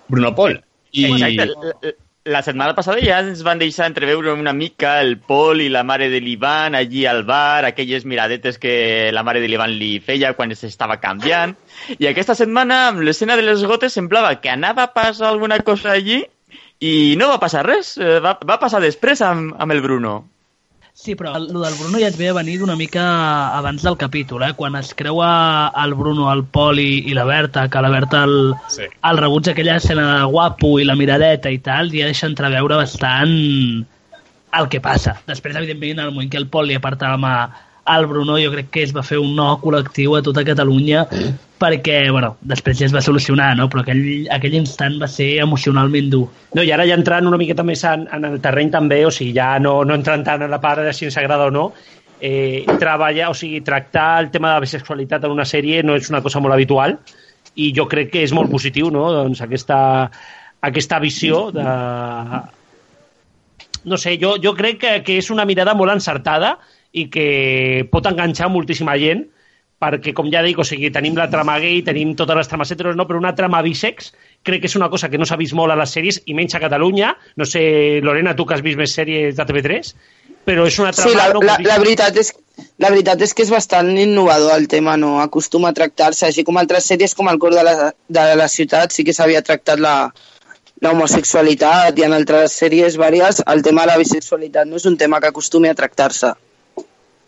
Bruno 0.09 0.35
Pol. 0.35 0.59
I... 0.93 1.07
Exacte. 1.11 1.97
La 2.25 2.41
setmana 2.41 2.73
passada 2.73 3.03
ja 3.05 3.19
ens 3.21 3.43
van 3.45 3.59
deixar 3.61 3.85
entreveure 3.91 4.33
una 4.33 4.55
mica 4.57 4.95
el 5.05 5.19
Pol 5.21 5.61
i 5.61 5.67
la 5.69 5.83
mare 5.85 6.07
de 6.09 6.23
l'Ivan 6.25 6.73
allí 6.79 7.03
al 7.05 7.21
bar, 7.29 7.67
aquelles 7.69 8.07
miradetes 8.09 8.57
que 8.57 9.11
la 9.13 9.23
mare 9.23 9.43
de 9.45 9.51
l'Ivan 9.51 9.75
li 9.77 9.99
feia 10.01 10.33
quan 10.33 10.55
s'estava 10.57 10.97
canviant. 11.03 11.53
I 11.99 12.09
aquesta 12.09 12.33
setmana, 12.39 12.87
amb 12.89 13.05
l'escena 13.05 13.37
de 13.37 13.45
les 13.45 13.67
gotes, 13.69 13.93
semblava 13.93 14.39
que 14.41 14.49
anava 14.49 14.87
a 14.87 14.95
passar 14.97 15.29
alguna 15.29 15.61
cosa 15.61 15.93
allí 15.93 16.23
i 16.81 17.15
no 17.21 17.29
va 17.29 17.43
passar 17.43 17.67
res. 17.69 17.99
Eh, 18.01 18.17
va, 18.25 18.39
va 18.41 18.57
passar 18.63 18.81
després 18.81 19.21
amb, 19.21 19.53
amb 19.61 19.77
el 19.77 19.85
Bruno. 19.85 20.23
Sí, 20.95 21.17
però 21.19 21.33
el, 21.37 21.49
el 21.51 21.59
del 21.59 21.75
Bruno 21.75 21.99
ja 21.99 22.07
et 22.07 22.17
ve 22.17 22.29
a 22.31 22.37
venir 22.37 22.61
una 22.63 22.77
mica 22.79 23.05
abans 23.59 23.83
del 23.83 23.97
capítol, 23.99 24.45
eh? 24.47 24.53
Quan 24.55 24.77
es 24.79 24.93
creua 24.95 25.73
el 25.83 25.95
Bruno, 25.99 26.29
el 26.33 26.45
Pol 26.47 26.79
i, 26.79 27.03
i 27.11 27.17
la 27.19 27.25
Berta, 27.27 27.67
que 27.69 27.83
la 27.83 27.91
Berta 27.91 28.23
el, 28.29 28.55
sí. 28.71 28.87
el 29.11 29.19
rebuig 29.19 29.51
aquella 29.51 29.75
escena 29.83 30.07
de 30.21 30.31
guapo 30.31 30.77
i 30.79 30.87
la 30.87 30.95
miradeta 30.95 31.51
i 31.51 31.59
tal, 31.59 31.91
ja 31.91 32.07
deixa 32.07 32.31
entreveure 32.31 32.79
bastant 32.79 33.35
el 34.55 34.71
que 34.71 34.81
passa. 34.81 35.17
Després, 35.27 35.59
evidentment, 35.59 35.99
en 35.99 36.05
el 36.07 36.15
moment 36.15 36.31
que 36.31 36.39
el 36.39 36.47
Pol 36.47 36.71
li 36.71 36.79
aparta 36.79 37.11
la 37.11 37.19
mà 37.19 37.35
al 37.85 38.07
Bruno, 38.07 38.39
jo 38.41 38.51
crec 38.53 38.71
que 38.73 38.83
es 38.83 38.95
va 38.97 39.03
fer 39.05 39.19
un 39.21 39.35
no 39.37 39.51
col·lectiu 39.61 40.17
a 40.17 40.23
tota 40.25 40.45
Catalunya 40.47 41.05
perquè, 41.61 41.99
bueno, 42.13 42.35
després 42.45 42.79
ja 42.81 42.87
es 42.89 42.95
va 42.95 43.03
solucionar, 43.05 43.53
no? 43.57 43.69
però 43.73 43.85
aquell, 43.85 44.27
aquell 44.33 44.57
instant 44.59 44.97
va 45.01 45.09
ser 45.09 45.35
emocionalment 45.45 46.09
dur. 46.13 46.25
No, 46.57 46.65
i 46.65 46.73
ara 46.75 46.87
ja 46.89 46.97
entrant 46.99 47.29
una 47.29 47.41
miqueta 47.41 47.65
més 47.65 47.85
en, 47.89 48.07
en 48.13 48.25
el 48.29 48.41
terreny 48.45 48.73
també, 48.73 49.03
o 49.07 49.13
sigui, 49.15 49.35
ja 49.37 49.55
no, 49.63 49.79
no 49.85 49.97
entrant 49.97 50.25
tant 50.27 50.45
en 50.45 50.53
la 50.53 50.61
part 50.61 50.85
de 50.85 50.93
si 50.97 51.09
ens 51.09 51.19
agrada 51.21 51.49
o 51.49 51.55
no, 51.55 51.69
eh, 52.21 52.65
treballar, 52.81 53.31
o 53.31 53.37
sigui, 53.37 53.61
tractar 53.65 54.25
el 54.25 54.31
tema 54.33 54.51
de 54.51 54.59
la 54.59 54.65
bisexualitat 54.65 55.25
en 55.25 55.37
una 55.37 55.49
sèrie 55.49 55.83
no 55.85 55.97
és 55.97 56.11
una 56.13 56.23
cosa 56.25 56.41
molt 56.41 56.57
habitual 56.57 56.99
i 57.55 57.71
jo 57.77 57.87
crec 57.91 58.11
que 58.15 58.25
és 58.25 58.33
molt 58.35 58.51
positiu, 58.51 58.91
no?, 58.93 59.07
doncs 59.13 59.45
aquesta, 59.45 59.79
aquesta 60.65 61.01
visió 61.05 61.49
de... 61.55 61.65
No 63.85 63.99
sé, 64.01 64.15
jo, 64.17 64.39
jo 64.41 64.55
crec 64.57 64.79
que, 64.81 64.93
que 65.05 65.19
és 65.21 65.29
una 65.29 65.45
mirada 65.45 65.75
molt 65.77 65.93
encertada 65.93 66.55
i 66.95 67.09
que 67.11 67.29
pot 67.91 68.07
enganxar 68.07 68.51
moltíssima 68.53 68.97
gent 69.03 69.27
perquè, 69.85 70.15
com 70.17 70.31
ja 70.33 70.43
dic, 70.45 70.59
o 70.63 70.65
sigui, 70.65 70.91
tenim 70.95 71.17
la 71.19 71.27
trama 71.33 71.59
gay, 71.61 71.83
tenim 71.85 72.15
totes 72.17 72.39
les 72.39 72.49
trames 72.49 72.71
heteros, 72.73 72.97
no? 72.97 73.05
però 73.09 73.19
una 73.21 73.35
trama 73.37 73.63
bisex 73.67 74.13
crec 74.47 74.63
que 74.63 74.71
és 74.71 74.77
una 74.79 74.89
cosa 74.93 75.11
que 75.13 75.19
no 75.21 75.27
s'ha 75.29 75.39
vist 75.41 75.57
molt 75.59 75.75
a 75.75 75.79
les 75.79 75.93
sèries 75.97 76.23
i 76.31 76.37
menys 76.39 76.55
a 76.57 76.63
Catalunya. 76.63 77.15
No 77.41 77.49
sé, 77.49 77.65
Lorena, 78.05 78.37
tu 78.39 78.47
que 78.47 78.57
has 78.57 78.65
vist 78.65 78.81
més 78.81 78.95
sèries 78.97 79.37
de 79.37 79.47
TV3, 79.51 79.93
però 80.49 80.67
és 80.71 80.79
una 80.81 80.93
trama... 80.95 81.11
Sí, 81.11 81.19
la, 81.19 81.29
no 81.35 81.43
la, 81.45 81.59
la, 81.65 81.79
veritat 81.83 82.21
és, 82.21 82.33
la 82.81 82.93
veritat 82.95 83.25
és 83.27 83.35
que 83.35 83.45
és 83.45 83.53
bastant 83.53 83.91
innovador 83.93 84.55
el 84.57 84.69
tema, 84.73 84.97
no? 85.01 85.17
Acostuma 85.25 85.73
a 85.73 85.77
tractar-se, 85.77 86.29
així 86.29 86.47
com 86.47 86.61
altres 86.61 86.89
sèries 86.93 87.17
com 87.19 87.29
El 87.33 87.41
cor 87.43 87.57
de 87.57 87.67
la, 87.67 87.91
de 88.09 88.29
la 88.41 88.49
ciutat 88.53 88.95
sí 88.95 89.05
que 89.05 89.17
s'havia 89.17 89.45
tractat 89.45 89.83
la, 89.83 89.97
l'homosexualitat 90.85 91.99
i 91.99 92.07
en 92.07 92.17
altres 92.17 92.57
sèries 92.61 92.99
vàries 93.01 93.41
el 93.49 93.63
tema 93.65 93.85
de 93.85 93.95
la 93.95 94.01
bisexualitat 94.01 94.69
no 94.69 94.81
és 94.81 94.89
un 94.91 94.99
tema 95.01 95.21
que 95.21 95.33
acostumi 95.33 95.71
a 95.71 95.79
tractar-se. 95.79 96.35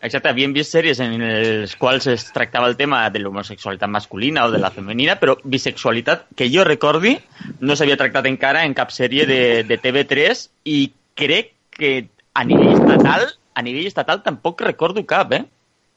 Exacte, 0.07 0.31
havíem 0.31 0.53
vist 0.55 0.71
sèries 0.71 1.01
en 1.03 1.17
les 1.19 1.73
quals 1.81 2.05
es 2.13 2.29
tractava 2.35 2.69
el 2.71 2.77
tema 2.79 3.01
de 3.11 3.19
l'homosexualitat 3.19 3.91
masculina 3.91 4.45
o 4.47 4.53
de 4.53 4.61
la 4.63 4.71
femenina, 4.71 5.17
però 5.19 5.35
bisexualitat, 5.43 6.29
que 6.39 6.47
jo 6.53 6.63
recordi, 6.69 7.17
no 7.59 7.75
s'havia 7.75 7.99
tractat 7.99 8.29
encara 8.31 8.63
en 8.69 8.77
cap 8.79 8.95
sèrie 8.95 9.27
de, 9.27 9.41
de 9.67 9.81
TV3 9.83 10.45
i 10.71 10.79
crec 11.19 11.51
que 11.75 11.93
a 12.39 12.45
nivell 12.47 12.77
estatal, 12.77 13.27
a 13.57 13.67
nivell 13.67 13.91
estatal 13.91 14.23
tampoc 14.23 14.63
recordo 14.63 15.03
cap, 15.11 15.35
eh? 15.35 15.43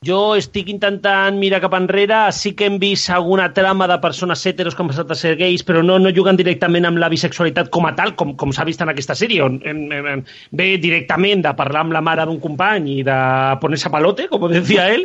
Jo 0.08 0.18
estic 0.40 0.70
intentant 0.72 1.36
mirar 1.36 1.58
cap 1.60 1.74
enrere, 1.76 2.18
sí 2.32 2.54
que 2.56 2.70
hem 2.70 2.78
vist 2.80 3.10
alguna 3.12 3.50
trama 3.58 3.84
de 3.92 3.98
persones 4.00 4.46
heteros 4.48 4.78
que 4.78 4.86
han 4.86 4.92
passat 4.94 5.10
a 5.12 5.18
ser 5.22 5.34
gais, 5.36 5.66
però 5.68 5.82
no, 5.84 5.98
no 6.00 6.14
juguen 6.16 6.40
directament 6.40 6.88
amb 6.88 7.02
la 7.02 7.10
bisexualitat 7.12 7.68
com 7.76 7.84
a 7.90 7.92
tal, 7.98 8.14
com, 8.22 8.32
com 8.40 8.54
s'ha 8.56 8.64
vist 8.70 8.80
en 8.80 8.94
aquesta 8.94 9.18
sèrie, 9.20 9.42
on 9.44 9.60
en, 9.68 9.82
en, 9.98 10.08
en, 10.14 10.24
ve 10.56 10.70
directament 10.80 11.44
de 11.44 11.52
parlar 11.60 11.84
amb 11.84 11.98
la 11.98 12.04
mare 12.08 12.30
d'un 12.30 12.40
company 12.40 12.88
i 12.94 12.98
de 13.04 13.20
poner-se 13.60 13.92
palote, 13.92 14.30
com 14.32 14.48
decía 14.56 14.88
ell, 14.94 15.04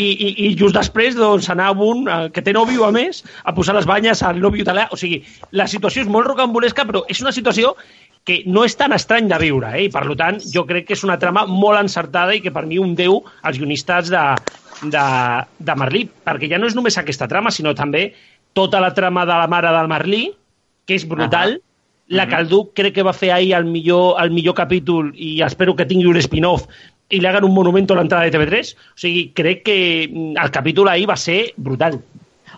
i, 0.00 0.08
i, 0.08 0.32
i 0.46 0.50
just 0.56 0.80
després 0.80 1.20
doncs, 1.20 1.50
anar 1.52 1.74
amb 1.74 1.84
un, 1.84 2.06
eh, 2.08 2.20
que 2.32 2.40
té 2.40 2.56
nòvio 2.56 2.88
a 2.88 2.94
més, 2.96 3.20
a 3.44 3.52
posar 3.52 3.76
les 3.76 3.88
banyes 3.92 4.24
al 4.24 4.40
nòvio 4.40 4.64
italià. 4.64 4.88
O 4.88 4.96
sigui, 4.96 5.20
la 5.52 5.68
situació 5.68 6.06
és 6.06 6.08
molt 6.08 6.32
rocambolesca, 6.32 6.88
però 6.88 7.04
és 7.12 7.20
una 7.20 7.36
situació 7.36 7.74
que 8.24 8.42
no 8.46 8.64
és 8.68 8.76
tan 8.76 8.92
estrany 8.92 9.28
de 9.30 9.38
viure, 9.40 9.70
eh? 9.76 9.86
i 9.86 9.92
per 9.92 10.04
tant 10.18 10.40
jo 10.52 10.66
crec 10.68 10.88
que 10.88 10.96
és 10.96 11.04
una 11.06 11.18
trama 11.18 11.46
molt 11.48 11.80
encertada 11.80 12.34
i 12.36 12.42
que 12.44 12.52
per 12.52 12.66
mi 12.66 12.78
un 12.78 12.94
déu 12.98 13.22
als 13.42 13.58
guionistes 13.58 14.10
de, 14.12 14.24
de, 14.92 15.06
de 15.58 15.78
Merlí, 15.82 16.04
perquè 16.26 16.50
ja 16.50 16.60
no 16.60 16.68
és 16.68 16.76
només 16.76 16.98
aquesta 17.00 17.28
trama, 17.30 17.50
sinó 17.50 17.74
també 17.74 18.10
tota 18.52 18.80
la 18.82 18.92
trama 18.94 19.24
de 19.26 19.40
la 19.40 19.48
mare 19.48 19.72
del 19.72 19.90
Merlí, 19.90 20.22
que 20.86 20.96
és 20.98 21.06
brutal, 21.08 21.56
uh 21.56 21.58
-huh. 21.58 22.16
la 22.16 22.26
que 22.28 22.36
el 22.36 22.48
Duc 22.48 22.74
crec 22.74 22.94
que 22.94 23.06
va 23.06 23.12
fer 23.12 23.32
ahir 23.32 23.54
el 23.54 23.64
millor, 23.64 24.16
el 24.22 24.30
millor 24.30 24.54
capítol 24.54 25.12
i 25.14 25.42
espero 25.42 25.76
que 25.76 25.86
tingui 25.86 26.06
un 26.06 26.16
spin-off 26.16 26.66
i 27.10 27.20
li 27.20 27.26
hagan 27.26 27.44
un 27.44 27.54
monumento 27.54 27.94
a 27.94 27.98
l'entrada 27.98 28.24
de 28.24 28.32
TV3. 28.32 28.74
O 28.94 28.98
sigui, 28.98 29.32
crec 29.34 29.62
que 29.62 30.04
el 30.04 30.50
capítol 30.50 30.88
ahir 30.88 31.08
va 31.10 31.16
ser 31.16 31.52
brutal. 31.56 32.00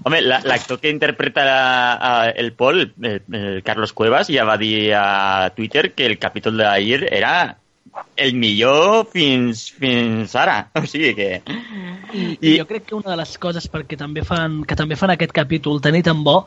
Home, 0.03 0.21
l'actor 0.23 0.81
que 0.81 0.91
interpreta 0.91 2.31
el 2.33 2.53
Pol, 2.57 2.93
el, 3.03 3.23
el 3.33 3.63
Carlos 3.63 3.93
Cuevas, 3.93 4.31
ja 4.33 4.47
va 4.49 4.57
dir 4.59 4.95
a 4.97 5.51
Twitter 5.55 5.93
que 5.93 6.07
el 6.07 6.19
capítol 6.19 6.57
d'ahir 6.59 7.05
era 7.11 7.59
el 8.17 8.35
millor 8.35 9.07
fins, 9.13 9.69
fins 9.77 10.35
ara. 10.37 10.71
O 10.81 10.87
sigui 10.89 11.13
que... 11.15 11.31
I, 12.13 12.25
I, 12.41 12.57
jo 12.59 12.67
crec 12.69 12.89
que 12.89 12.97
una 12.97 13.13
de 13.13 13.21
les 13.21 13.37
coses 13.39 13.69
perquè 13.71 13.99
també 14.01 14.25
fan, 14.27 14.63
que 14.69 14.79
també 14.79 14.99
fan 14.99 15.13
aquest 15.15 15.33
capítol 15.37 15.81
tenir 15.85 16.03
tan 16.09 16.25
bo 16.25 16.43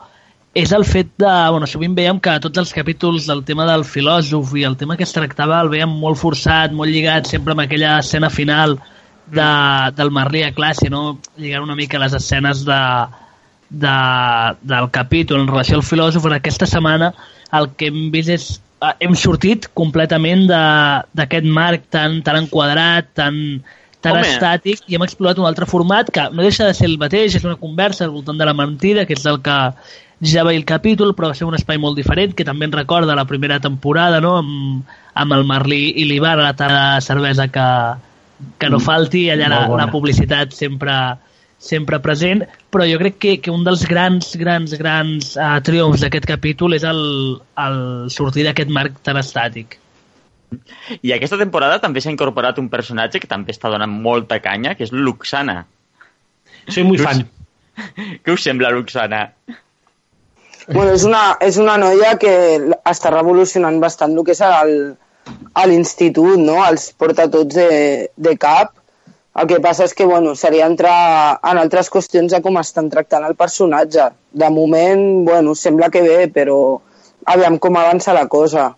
és 0.56 0.72
el 0.72 0.86
fet 0.88 1.12
de... 1.20 1.32
Bueno, 1.52 1.68
sovint 1.68 1.94
veiem 1.96 2.18
que 2.22 2.38
tots 2.40 2.62
els 2.62 2.72
capítols 2.72 3.26
del 3.28 3.44
tema 3.48 3.66
del 3.68 3.84
filòsof 3.84 4.54
i 4.56 4.64
el 4.64 4.78
tema 4.80 4.96
que 4.96 5.04
es 5.04 5.12
tractava 5.12 5.60
el 5.60 5.68
veiem 5.72 5.92
molt 6.00 6.18
forçat, 6.20 6.72
molt 6.72 6.92
lligat 6.92 7.28
sempre 7.28 7.52
amb 7.52 7.66
aquella 7.66 7.98
escena 8.00 8.30
final 8.32 8.78
de, 9.26 9.50
del 9.98 10.12
Merlí 10.14 10.46
a 10.46 10.54
classe, 10.56 10.88
no? 10.90 11.18
Lligant 11.36 11.66
una 11.66 11.76
mica 11.76 12.00
les 12.00 12.16
escenes 12.16 12.64
de, 12.64 12.80
de, 13.70 13.96
del 14.62 14.90
capítol 14.90 15.42
en 15.42 15.50
relació 15.50 15.80
al 15.80 15.86
filòsof, 15.86 16.26
en 16.28 16.36
aquesta 16.38 16.68
setmana 16.70 17.12
el 17.56 17.68
que 17.78 17.90
hem 17.90 18.10
vist 18.14 18.32
és 18.32 18.46
eh, 18.82 18.92
hem 19.06 19.16
sortit 19.18 19.68
completament 19.78 20.46
d'aquest 20.48 21.46
marc 21.46 21.86
tan, 21.94 22.20
tan 22.26 22.40
enquadrat, 22.44 23.10
tan, 23.18 23.60
tan 24.04 24.18
Home. 24.18 24.30
estàtic 24.30 24.82
i 24.86 24.98
hem 24.98 25.04
explorat 25.06 25.40
un 25.42 25.48
altre 25.48 25.68
format 25.68 26.10
que 26.12 26.28
no 26.32 26.46
deixa 26.46 26.68
de 26.68 26.74
ser 26.78 26.88
el 26.90 26.98
mateix, 27.00 27.36
és 27.36 27.46
una 27.46 27.58
conversa 27.60 28.06
al 28.06 28.14
voltant 28.14 28.38
de 28.38 28.48
la 28.48 28.56
mentida, 28.56 29.06
que 29.06 29.16
és 29.18 29.26
el 29.26 29.40
que 29.44 29.58
ja 30.24 30.44
va 30.46 30.54
el 30.54 30.64
capítol, 30.64 31.12
però 31.16 31.30
va 31.32 31.36
ser 31.36 31.48
un 31.48 31.56
espai 31.58 31.78
molt 31.78 31.98
diferent, 31.98 32.32
que 32.36 32.46
també 32.46 32.68
ens 32.68 32.76
recorda 32.76 33.16
la 33.18 33.26
primera 33.28 33.60
temporada, 33.60 34.20
no?, 34.24 34.38
amb, 34.40 34.94
amb 35.16 35.36
el 35.36 35.44
Marlí 35.48 35.92
i 35.96 36.06
l'Ibar, 36.08 36.36
la 36.40 36.54
tarda 36.56 36.94
de 36.94 37.04
cervesa 37.04 37.48
que, 37.52 37.68
que 38.58 38.70
no 38.70 38.78
mm. 38.78 38.86
falti, 38.86 39.26
allà 39.32 39.50
la, 39.52 39.60
la 39.76 39.90
publicitat 39.92 40.56
sempre, 40.56 40.94
sempre 41.58 41.98
present, 42.04 42.44
però 42.70 42.84
jo 42.88 42.98
crec 43.00 43.18
que, 43.18 43.32
que 43.42 43.52
un 43.52 43.64
dels 43.66 43.86
grans, 43.88 44.34
grans, 44.38 44.74
grans 44.78 45.32
uh, 45.40 45.56
triomfs 45.64 46.04
d'aquest 46.04 46.28
capítol 46.28 46.76
és 46.76 46.84
el, 46.86 47.02
el 47.62 47.78
sortir 48.12 48.44
d'aquest 48.46 48.72
marc 48.72 49.00
tan 49.06 49.18
estàtic. 49.20 49.78
I 51.02 51.12
aquesta 51.16 51.38
temporada 51.40 51.80
també 51.82 52.02
s'ha 52.02 52.12
incorporat 52.12 52.60
un 52.62 52.68
personatge 52.72 53.20
que 53.22 53.30
també 53.30 53.54
està 53.54 53.72
donant 53.72 53.90
molta 53.90 54.38
canya, 54.44 54.76
que 54.76 54.86
és 54.86 54.92
l'Uxana. 54.94 55.64
Soy 56.68 56.84
muy 56.86 57.00
fan. 57.00 57.24
Què 58.24 58.34
us 58.34 58.44
sembla 58.46 58.70
l'Uxana? 58.72 59.26
Bueno, 60.66 60.92
és 60.92 61.04
una, 61.06 61.36
és 61.42 61.58
una 61.62 61.76
noia 61.78 62.16
que 62.18 62.30
està 62.90 63.12
revolucionant 63.14 63.78
bastant 63.82 64.16
el 64.16 64.24
que 64.26 64.34
és 64.34 64.42
l'institut, 65.70 66.40
no? 66.42 66.56
Els 66.66 66.88
porta 66.98 67.28
tots 67.30 67.54
de, 67.54 68.10
de 68.16 68.34
cap 68.38 68.74
el 69.36 69.48
que 69.50 69.60
passa 69.60 69.84
és 69.84 69.92
que 69.96 70.06
bueno, 70.08 70.34
seria 70.34 70.66
entrar 70.70 70.96
en 71.44 71.60
altres 71.60 71.90
qüestions 71.92 72.32
de 72.32 72.40
com 72.44 72.56
estan 72.60 72.88
tractant 72.92 73.26
el 73.26 73.36
personatge. 73.36 74.08
De 74.32 74.48
moment, 74.50 75.24
bueno, 75.28 75.54
sembla 75.54 75.90
que 75.92 76.02
bé, 76.06 76.18
però 76.32 76.58
aviam 77.26 77.60
com 77.60 77.76
avança 77.76 78.16
la 78.16 78.26
cosa. 78.32 78.72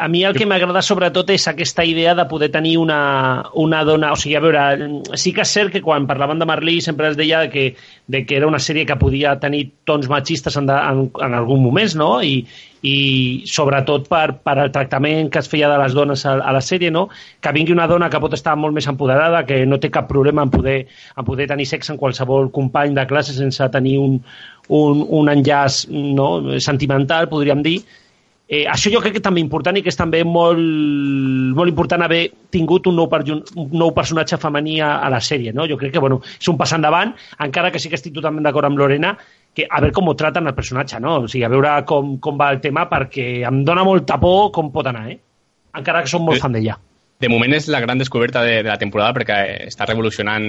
a 0.00 0.08
mi 0.08 0.22
el 0.24 0.32
que 0.32 0.46
m'agrada 0.48 0.80
sobretot 0.80 1.28
és 1.34 1.44
aquesta 1.50 1.84
idea 1.84 2.14
de 2.16 2.24
poder 2.24 2.48
tenir 2.54 2.78
una, 2.80 3.00
una 3.60 3.82
dona... 3.84 4.14
O 4.14 4.16
sigui, 4.16 4.32
a 4.38 4.40
veure, 4.40 4.62
sí 5.20 5.34
que 5.36 5.44
és 5.44 5.52
cert 5.52 5.74
que 5.74 5.82
quan 5.84 6.06
parlaven 6.08 6.40
de 6.40 6.48
Marlí 6.48 6.78
sempre 6.80 7.10
es 7.10 7.18
deia 7.18 7.42
que, 7.52 7.74
de 8.08 8.22
que 8.24 8.38
era 8.38 8.48
una 8.48 8.62
sèrie 8.64 8.86
que 8.88 8.96
podia 8.96 9.34
tenir 9.42 9.66
tons 9.84 10.08
machistes 10.08 10.56
en, 10.56 10.70
de, 10.70 10.78
en, 10.78 11.02
en 11.26 11.36
algun 11.36 11.60
moment, 11.60 11.92
no? 12.00 12.08
I, 12.24 12.46
i 12.86 13.42
sobretot 13.48 14.06
per, 14.08 14.40
per 14.44 14.56
el 14.62 14.72
tractament 14.72 15.28
que 15.32 15.42
es 15.42 15.48
feia 15.52 15.68
de 15.68 15.78
les 15.82 15.94
dones 15.96 16.24
a, 16.24 16.38
a 16.40 16.54
la 16.56 16.62
sèrie, 16.64 16.90
no? 16.90 17.08
que 17.40 17.52
vingui 17.52 17.74
una 17.76 17.88
dona 17.90 18.08
que 18.10 18.20
pot 18.22 18.34
estar 18.36 18.56
molt 18.56 18.76
més 18.76 18.88
empoderada, 18.88 19.44
que 19.48 19.62
no 19.68 19.80
té 19.80 19.90
cap 19.92 20.08
problema 20.08 20.46
en 20.46 20.52
poder, 20.52 20.78
en 21.16 21.28
poder 21.28 21.48
tenir 21.50 21.68
sexe 21.68 21.92
amb 21.92 22.00
qualsevol 22.00 22.50
company 22.54 22.96
de 22.96 23.06
classe 23.10 23.36
sense 23.36 23.68
tenir 23.74 23.98
un, 24.00 24.20
un, 24.68 25.02
un 25.20 25.32
enllaç 25.32 25.84
no? 25.90 26.30
sentimental, 26.60 27.28
podríem 27.28 27.64
dir, 27.66 27.80
Eh, 28.50 28.64
això 28.66 28.90
jo 28.90 28.98
crec 28.98 29.12
que 29.14 29.22
també 29.22 29.38
important 29.38 29.76
i 29.78 29.80
que 29.86 29.92
és 29.92 29.98
també 29.98 30.24
molt, 30.26 30.58
molt 31.54 31.70
important 31.70 32.02
haver 32.02 32.24
tingut 32.50 32.88
un 32.90 32.96
nou, 32.98 33.06
per, 33.06 33.20
un 33.30 33.68
nou 33.78 33.92
personatge 33.94 34.40
femení 34.42 34.80
a, 34.82 34.96
a 35.06 35.10
la 35.14 35.20
sèrie. 35.22 35.52
No? 35.54 35.68
Jo 35.70 35.76
crec 35.78 35.94
que 35.94 36.02
bueno, 36.02 36.18
és 36.34 36.50
un 36.50 36.58
pas 36.58 36.72
endavant, 36.74 37.12
encara 37.46 37.70
que 37.70 37.78
sí 37.78 37.92
que 37.92 37.94
estic 37.94 38.16
totalment 38.16 38.42
d'acord 38.42 38.66
amb 38.66 38.82
Lorena, 38.82 39.12
que 39.54 39.66
a 39.68 39.80
veure 39.82 39.94
com 39.94 40.08
ho 40.08 40.14
traten 40.18 40.46
el 40.46 40.54
personatge, 40.54 41.00
no? 41.02 41.18
O 41.24 41.28
sigui, 41.28 41.44
a 41.46 41.50
veure 41.52 41.74
com, 41.88 42.16
com 42.22 42.38
va 42.38 42.52
el 42.54 42.60
tema, 42.62 42.86
perquè 42.90 43.42
em 43.48 43.62
dona 43.66 43.84
molta 43.86 44.20
por 44.22 44.50
com 44.54 44.70
pot 44.74 44.86
anar, 44.90 45.08
eh? 45.10 45.18
Encara 45.76 46.04
que 46.04 46.12
som 46.12 46.24
molt 46.26 46.42
fan 46.42 46.54
d'ella. 46.56 46.78
De 47.20 47.28
moment 47.28 47.52
és 47.52 47.68
la 47.68 47.82
gran 47.82 48.00
descoberta 48.00 48.42
de, 48.46 48.62
de 48.62 48.70
la 48.70 48.78
temporada 48.80 49.12
perquè 49.16 49.40
està 49.68 49.86
revolucionant 49.88 50.46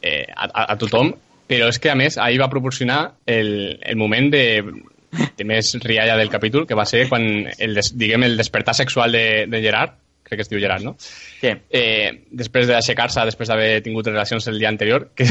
eh, 0.00 0.26
a, 0.30 0.46
a, 0.46 0.66
a 0.74 0.78
tothom, 0.80 1.10
però 1.50 1.68
és 1.72 1.80
que, 1.82 1.90
a 1.90 1.98
més, 1.98 2.16
ahir 2.22 2.38
va 2.40 2.52
proporcionar 2.52 3.00
el, 3.26 3.78
el 3.80 3.98
moment 4.00 4.30
de 4.32 4.44
de 5.12 5.44
més 5.44 5.74
rialla 5.82 6.16
del 6.16 6.30
capítol, 6.32 6.66
que 6.66 6.76
va 6.78 6.86
ser 6.88 7.04
quan 7.10 7.24
el, 7.58 7.74
des, 7.76 7.92
diguem, 7.98 8.24
el 8.24 8.38
despertar 8.38 8.74
sexual 8.74 9.12
de, 9.12 9.44
de 9.50 9.60
Gerard, 9.60 9.98
crec 10.32 10.40
que 10.40 10.46
es 10.48 10.50
diu 10.50 10.60
Gerard, 10.62 10.82
no? 10.82 10.94
Sí. 10.98 11.52
Eh, 11.70 12.24
després 12.32 12.66
d'aixecar-se, 12.70 13.22
després 13.28 13.52
d'haver 13.52 13.82
tingut 13.84 14.08
relacions 14.08 14.48
el 14.50 14.58
dia 14.58 14.70
anterior, 14.72 15.10
que 15.16 15.26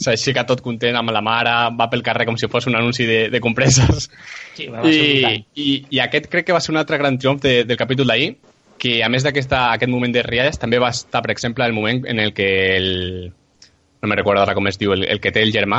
s'aixeca 0.00 0.46
tot 0.48 0.62
content 0.64 0.96
amb 0.98 1.12
la 1.14 1.22
mare, 1.24 1.54
va 1.76 1.88
pel 1.92 2.02
carrer 2.06 2.26
com 2.28 2.36
si 2.40 2.48
fos 2.50 2.66
un 2.70 2.76
anunci 2.80 3.06
de, 3.08 3.20
de 3.32 3.40
compreses. 3.44 4.08
Sí, 4.56 4.66
va, 4.72 4.82
I, 4.88 5.44
i, 5.54 5.70
I 5.98 6.02
aquest 6.06 6.30
crec 6.32 6.48
que 6.48 6.56
va 6.56 6.60
ser 6.64 6.72
un 6.74 6.80
altre 6.82 6.98
gran 7.00 7.18
triomf 7.20 7.42
de, 7.44 7.58
del 7.68 7.76
capítol 7.80 8.08
d'ahir, 8.10 8.34
que 8.76 8.98
a 9.04 9.08
més 9.08 9.24
d'aquest 9.24 9.52
moment 9.88 10.12
de 10.12 10.22
rialles, 10.26 10.58
també 10.60 10.78
va 10.82 10.90
estar, 10.92 11.22
per 11.24 11.32
exemple, 11.32 11.64
el 11.64 11.72
moment 11.76 12.04
en 12.08 12.20
el 12.20 12.34
que 12.36 12.48
el... 12.76 12.88
No 14.02 14.08
me 14.10 14.16
recordo 14.18 14.42
ara 14.42 14.52
com 14.54 14.66
es 14.68 14.76
diu, 14.78 14.92
el, 14.92 15.06
el 15.08 15.20
que 15.24 15.32
té 15.32 15.40
el 15.42 15.52
germà, 15.54 15.78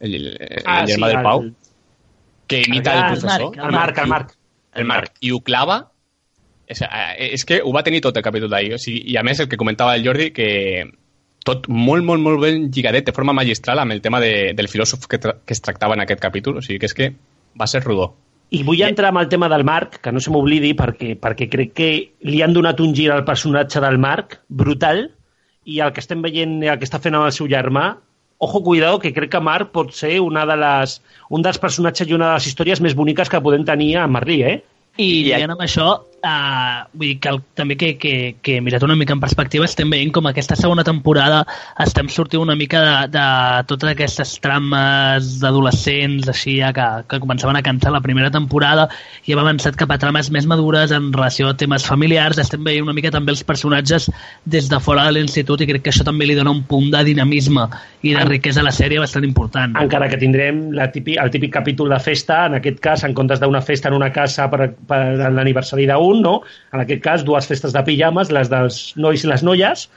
el, 0.00 0.14
el, 0.14 0.62
Ah, 0.64 0.82
el 0.84 0.92
germà 0.92 1.08
sí, 1.08 1.10
del 1.10 1.18
el- 1.18 1.24
Pau, 1.26 1.42
que 2.46 2.60
imita 2.68 2.92
Ah, 2.92 3.08
el 3.08 3.14
el 3.16 3.20
professor. 3.20 3.58
El 3.58 3.72
Marc, 3.74 3.98
el 3.98 4.08
Marc. 4.12 4.36
El 4.74 4.84
Marc. 4.86 5.12
I 5.26 5.32
ho 5.34 5.40
clava... 5.40 5.80
És, 6.66 6.80
eh, 6.82 7.30
és 7.34 7.44
que 7.44 7.60
ho 7.62 7.72
va 7.74 7.84
tenir 7.84 8.00
tot 8.04 8.16
el 8.16 8.24
capítol 8.24 8.50
d'ahir. 8.52 8.74
O 8.74 8.80
sigui, 8.80 9.02
I 9.12 9.18
a 9.20 9.24
més, 9.26 9.40
el 9.40 9.48
que 9.48 9.60
comentava 9.60 9.96
el 9.96 10.04
Jordi, 10.06 10.30
que 10.34 10.50
tot 11.44 11.68
molt, 11.68 12.04
molt, 12.04 12.22
molt 12.24 12.40
ben 12.40 12.68
lligadet, 12.72 13.04
de 13.06 13.16
forma 13.16 13.34
magistral, 13.36 13.82
amb 13.82 13.92
el 13.92 14.00
tema 14.04 14.20
de, 14.20 14.52
del 14.56 14.70
filòsof 14.72 15.06
que, 15.06 15.20
tra 15.20 15.36
que 15.44 15.52
es 15.56 15.60
tractava 15.60 15.96
en 15.98 16.04
aquest 16.04 16.22
capítol. 16.22 16.58
O 16.58 16.64
sigui, 16.64 16.80
que 16.80 16.90
és 16.90 16.96
que 16.96 17.10
va 17.60 17.68
ser 17.70 17.84
rodó. 17.84 18.14
I 18.54 18.62
vull 18.62 18.80
entrar 18.86 19.10
amb 19.10 19.22
el 19.22 19.28
tema 19.28 19.48
del 19.50 19.64
Marc, 19.66 19.98
que 20.04 20.12
no 20.12 20.20
se 20.22 20.32
m'oblidi, 20.32 20.74
perquè, 20.78 21.14
perquè 21.20 21.48
crec 21.50 21.72
que 21.76 21.90
li 22.28 22.40
han 22.44 22.54
donat 22.54 22.80
un 22.80 22.94
gir 22.94 23.10
al 23.12 23.24
personatge 23.26 23.82
del 23.82 23.98
Marc 23.98 24.40
brutal, 24.48 25.08
i 25.64 25.80
el 25.80 25.92
que 25.96 26.02
estem 26.04 26.22
veient, 26.22 26.58
el 26.62 26.78
que 26.78 26.86
està 26.86 27.00
fent 27.00 27.16
amb 27.16 27.26
el 27.28 27.32
seu 27.34 27.48
germà, 27.50 27.94
ojo, 28.44 28.62
cuidado, 28.62 28.98
que 29.00 29.14
crec 29.16 29.32
que 29.32 29.40
Marc 29.40 29.72
pot 29.72 29.94
ser 29.96 30.18
una 30.20 30.44
de 30.46 30.56
les, 30.60 30.98
un 31.30 31.44
dels 31.44 31.58
personatges 31.58 32.10
i 32.10 32.16
una 32.16 32.32
de 32.32 32.38
les 32.38 32.48
històries 32.50 32.82
més 32.84 32.96
boniques 32.96 33.30
que 33.32 33.40
podem 33.40 33.64
tenir 33.64 33.94
a 33.96 34.06
Marlí, 34.06 34.42
eh? 34.44 34.58
I 35.00 35.06
I 35.08 35.22
lligant 35.26 35.54
amb 35.56 35.64
això, 35.64 35.88
uh, 36.24 36.84
vull 36.94 37.12
dir 37.12 37.18
que 37.22 37.30
el, 37.32 37.40
també 37.54 37.76
que, 37.80 37.94
que, 38.00 38.14
que 38.42 38.58
mirat 38.64 38.82
una 38.86 38.96
mica 38.98 39.14
en 39.14 39.22
perspectiva 39.22 39.68
estem 39.68 39.92
veient 39.92 40.12
com 40.14 40.26
aquesta 40.30 40.56
segona 40.58 40.84
temporada 40.86 41.42
estem 41.84 42.08
sortint 42.12 42.42
una 42.42 42.56
mica 42.58 42.82
de, 42.84 42.94
de 43.14 43.26
totes 43.70 43.92
aquestes 43.92 44.36
trames 44.44 45.36
d'adolescents 45.42 46.30
així 46.32 46.58
ja 46.60 46.72
que, 46.76 46.88
que 47.10 47.20
començaven 47.22 47.60
a 47.60 47.64
cantar 47.66 47.92
la 47.94 48.02
primera 48.04 48.32
temporada 48.34 48.88
i 49.24 49.34
hem 49.34 49.42
avançat 49.44 49.78
cap 49.78 49.92
a 49.94 50.00
trames 50.00 50.30
més 50.34 50.48
madures 50.50 50.94
en 50.94 51.12
relació 51.14 51.50
a 51.50 51.58
temes 51.60 51.86
familiars 51.86 52.40
estem 52.42 52.64
veient 52.64 52.88
una 52.88 52.96
mica 52.96 53.12
també 53.14 53.34
els 53.34 53.44
personatges 53.46 54.10
des 54.44 54.68
de 54.70 54.80
fora 54.80 55.06
de 55.06 55.14
l'institut 55.16 55.60
i 55.60 55.68
crec 55.70 55.84
que 55.86 55.92
això 55.94 56.06
també 56.06 56.26
li 56.26 56.36
dona 56.38 56.52
un 56.54 56.64
punt 56.68 56.90
de 56.92 57.04
dinamisme 57.06 57.68
i 58.04 58.14
de 58.14 58.24
riquesa 58.28 58.60
a 58.60 58.66
la 58.66 58.72
sèrie 58.74 59.00
bastant 59.00 59.24
important. 59.24 59.74
Encara 59.80 60.08
que 60.12 60.18
tindrem 60.20 60.66
la 60.76 60.90
típic, 60.92 61.16
el 61.20 61.32
típic 61.32 61.52
capítol 61.54 61.92
de 61.92 61.98
festa, 62.04 62.44
en 62.50 62.58
aquest 62.58 62.80
cas, 62.84 63.04
en 63.06 63.14
comptes 63.16 63.40
d'una 63.40 63.62
festa 63.64 63.90
en 63.90 63.96
una 63.96 64.10
casa 64.12 64.48
per, 64.52 64.70
per 64.88 65.00
l'aniversari 65.32 65.88
d'un, 65.88 66.13
no? 66.22 66.42
En 66.72 66.80
aquest 66.84 67.02
cas, 67.02 67.24
dues 67.24 67.46
festes 67.46 67.72
de 67.72 67.82
pijames, 67.82 68.30
les 68.30 68.50
dels 68.52 68.92
nois 68.96 69.24
i 69.24 69.26
les 69.30 69.42
noies, 69.42 69.88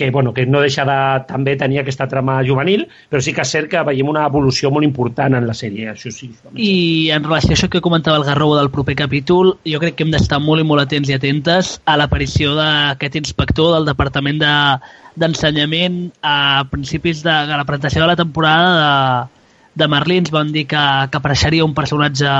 que, 0.00 0.06
bueno, 0.10 0.32
que 0.32 0.46
no 0.46 0.62
deixa 0.62 0.86
de 0.88 0.94
també 1.28 1.56
tenir 1.60 1.80
aquesta 1.82 2.06
trama 2.08 2.38
juvenil, 2.46 2.86
però 3.10 3.20
sí 3.20 3.34
que 3.36 3.42
és 3.44 3.50
cert 3.52 3.68
que 3.68 3.82
veiem 3.84 4.08
una 4.08 4.22
evolució 4.30 4.70
molt 4.72 4.86
important 4.86 5.34
en 5.36 5.44
la 5.46 5.52
sèrie, 5.52 5.90
això 5.92 6.08
sí. 6.14 6.30
I 6.56 7.10
en 7.12 7.26
relació 7.26 7.52
a 7.52 7.58
això 7.58 7.68
que 7.68 7.82
comentava 7.84 8.16
el 8.16 8.24
Garrobo 8.24 8.56
del 8.56 8.70
proper 8.72 8.94
capítol, 8.96 9.58
jo 9.68 9.80
crec 9.82 9.98
que 9.98 10.06
hem 10.06 10.14
d'estar 10.14 10.38
molt 10.40 10.62
i 10.62 10.64
molt 10.64 10.86
atents 10.86 11.10
i 11.10 11.18
atentes 11.18 11.74
a 11.84 11.98
l'aparició 12.00 12.54
d'aquest 12.56 13.18
inspector 13.20 13.74
del 13.76 13.90
Departament 13.90 14.40
de- 14.40 14.80
d'Ensenyament 15.20 16.00
a 16.22 16.64
principis 16.70 17.20
de, 17.22 17.34
de 17.50 17.56
la 17.60 17.66
presentació 17.68 18.00
de 18.00 18.06
la 18.08 18.16
temporada 18.16 18.72
de, 18.80 19.84
de 19.84 19.88
Merlins 19.88 20.30
van 20.32 20.48
dir 20.54 20.64
que, 20.70 20.80
que 21.10 21.18
apareixeria 21.20 21.66
un 21.66 21.74
personatge 21.76 22.30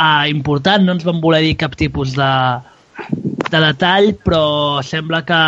uh, 0.00 0.26
important, 0.32 0.84
no 0.84 0.96
ens 0.96 1.06
van 1.06 1.20
voler 1.22 1.42
dir 1.44 1.56
cap 1.60 1.76
tipus 1.78 2.14
de, 2.16 2.32
de 3.50 3.62
detall, 3.66 4.14
però 4.24 4.44
sembla 4.86 5.22
que, 5.28 5.40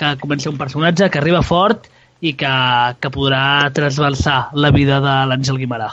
que 0.00 0.14
comença 0.22 0.50
un 0.50 0.60
personatge 0.60 1.10
que 1.12 1.20
arriba 1.20 1.42
fort 1.44 1.90
i 2.22 2.34
que, 2.38 2.54
que 3.02 3.10
podrà 3.12 3.68
trasbalsar 3.74 4.54
la 4.54 4.70
vida 4.74 5.00
de 5.02 5.16
l'Àngel 5.28 5.58
Guimarà. 5.60 5.90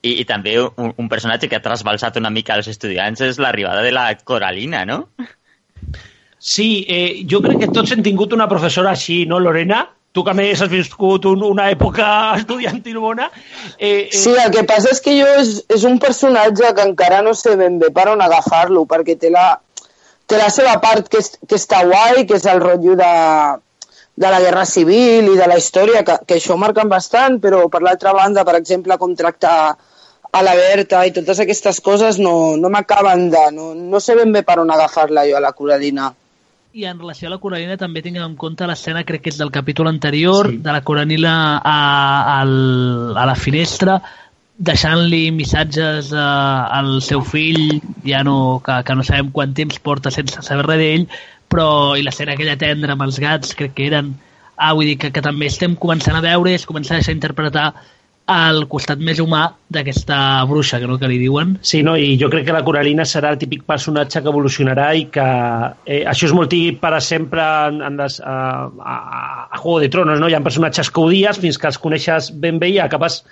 I, 0.00 0.14
I 0.22 0.24
també 0.24 0.56
un, 0.62 0.94
un 0.96 1.08
personatge 1.12 1.50
que 1.50 1.58
ha 1.58 1.64
trasbalsat 1.64 2.16
una 2.16 2.32
mica 2.32 2.56
als 2.56 2.70
estudiants 2.72 3.20
és 3.26 3.40
l'arribada 3.42 3.84
de 3.84 3.92
la 3.92 4.06
Coralina, 4.24 4.86
no? 4.88 5.02
Sí, 6.40 6.86
eh, 6.88 7.20
jo 7.28 7.42
crec 7.44 7.60
que 7.60 7.72
tots 7.74 7.92
hem 7.92 8.00
tingut 8.02 8.32
una 8.32 8.48
professora 8.48 8.94
així, 8.96 9.26
no, 9.28 9.38
Lorena? 9.44 9.82
Tu 10.12 10.24
que 10.26 10.32
a 10.32 10.34
més 10.34 10.58
has 10.58 10.70
viscut 10.70 11.26
un, 11.30 11.42
una 11.46 11.68
època 11.70 12.06
estudiantil 12.40 12.98
bona. 12.98 13.30
Eh, 13.78 13.88
eh, 13.88 14.06
Sí, 14.10 14.34
el 14.34 14.52
que 14.54 14.66
passa 14.66 14.90
és 14.94 15.02
que 15.04 15.14
jo 15.20 15.28
és, 15.40 15.56
és 15.70 15.86
un 15.86 15.98
personatge 16.02 16.72
que 16.74 16.86
encara 16.88 17.22
no 17.26 17.34
sé 17.38 17.56
ben 17.60 17.78
bé 17.82 17.92
per 17.94 18.08
on 18.12 18.22
agafar-lo, 18.24 18.86
perquè 18.90 19.16
té 19.20 19.30
la, 19.30 19.48
té 20.26 20.38
la 20.40 20.50
seva 20.54 20.76
part 20.82 21.10
que, 21.10 21.22
és, 21.22 21.36
que 21.46 21.58
està 21.58 21.84
guai, 21.86 22.24
que 22.26 22.38
és 22.40 22.46
el 22.50 22.62
rotllo 22.62 22.96
de, 22.98 23.12
de 24.20 24.32
la 24.34 24.40
guerra 24.42 24.66
civil 24.68 25.30
i 25.30 25.38
de 25.38 25.46
la 25.48 25.58
història, 25.58 26.02
que, 26.06 26.18
que 26.26 26.40
això 26.40 26.58
marquen 26.58 26.90
bastant, 26.90 27.38
però 27.42 27.62
per 27.70 27.80
l'altra 27.86 28.12
banda, 28.16 28.44
per 28.44 28.58
exemple, 28.58 28.98
com 28.98 29.14
tractar 29.16 29.54
a 30.30 30.42
la 30.46 30.54
Berta 30.54 31.02
i 31.06 31.12
totes 31.14 31.40
aquestes 31.42 31.80
coses 31.82 32.18
no, 32.22 32.56
no 32.56 32.70
m'acaben 32.70 33.28
de... 33.32 33.44
No, 33.54 33.72
no 33.74 34.00
sé 34.02 34.14
ben 34.18 34.34
bé 34.34 34.44
per 34.46 34.60
on 34.62 34.70
agafar-la 34.70 35.26
jo 35.26 35.38
a 35.38 35.42
la 35.42 35.54
Coralina. 35.56 36.10
I 36.72 36.84
en 36.86 37.00
relació 37.00 37.26
a 37.26 37.32
la 37.32 37.38
Coralina 37.42 37.76
també 37.76 38.02
tinguem 38.02 38.22
en 38.22 38.36
compte 38.38 38.66
l'escena, 38.68 39.02
crec 39.04 39.24
que 39.24 39.30
és 39.32 39.38
del 39.40 39.50
capítol 39.50 39.88
anterior, 39.90 40.48
Sí. 40.50 40.58
de 40.62 40.72
la 40.72 40.82
Coralina 40.86 41.32
a, 41.58 42.40
al, 42.40 43.16
a 43.18 43.26
la 43.26 43.34
finestra, 43.34 43.96
deixant-li 44.56 45.30
missatges 45.34 46.12
a, 46.12 46.28
al 46.78 47.00
seu 47.02 47.22
fill, 47.26 47.80
ja 48.06 48.22
no, 48.22 48.60
que, 48.64 48.82
que 48.86 48.94
no 48.94 49.02
sabem 49.02 49.32
quant 49.34 49.54
temps 49.56 49.80
porta 49.82 50.12
sense 50.14 50.42
saber 50.46 50.66
res 50.68 50.78
d'ell, 50.78 51.06
però 51.50 51.96
i 51.98 52.04
l'escena 52.06 52.36
aquella 52.36 52.58
tendra 52.60 52.94
amb 52.94 53.02
els 53.08 53.18
gats, 53.18 53.56
crec 53.58 53.74
que 53.74 53.88
eren... 53.90 54.14
Ah, 54.60 54.74
vull 54.76 54.84
dir 54.84 54.98
que, 55.00 55.08
que 55.10 55.22
també 55.24 55.46
estem 55.48 55.72
començant 55.80 56.18
a 56.18 56.20
veure, 56.20 56.52
es 56.52 56.66
comença 56.68 56.92
a 56.92 56.98
deixar 57.00 57.14
interpretar 57.16 57.70
el 58.30 58.64
costat 58.70 59.00
més 59.02 59.18
humà 59.22 59.42
d'aquesta 59.74 60.16
bruixa, 60.46 60.78
que 60.78 60.86
no 60.86 60.98
que 61.00 61.08
li 61.10 61.18
diuen. 61.18 61.56
Sí, 61.66 61.82
no? 61.86 61.96
i 61.98 62.14
jo 62.20 62.30
crec 62.30 62.46
que 62.46 62.54
la 62.54 62.62
Coralina 62.66 63.06
serà 63.08 63.32
el 63.34 63.40
típic 63.40 63.64
personatge 63.66 64.22
que 64.22 64.30
evolucionarà 64.30 64.90
i 64.94 65.06
que 65.12 65.26
eh, 65.86 66.02
això 66.06 66.28
és 66.28 66.34
molt 66.36 66.52
típic 66.52 66.80
per 66.82 66.94
a 66.94 67.02
sempre 67.04 67.44
en, 67.68 67.80
en 67.86 67.98
les, 68.00 68.20
a, 68.22 68.36
a, 68.70 68.96
a 69.50 69.58
Juego 69.58 69.80
de 69.82 69.90
Tronos, 69.92 70.22
no? 70.22 70.30
Hi 70.30 70.38
ha 70.38 70.44
personatges 70.46 70.90
que 70.90 71.02
odies 71.02 71.42
fins 71.42 71.58
que 71.58 71.70
els 71.72 71.80
coneixes 71.82 72.30
ben 72.42 72.62
bé 72.62 72.70
i 72.74 72.78
acabes 72.82 73.24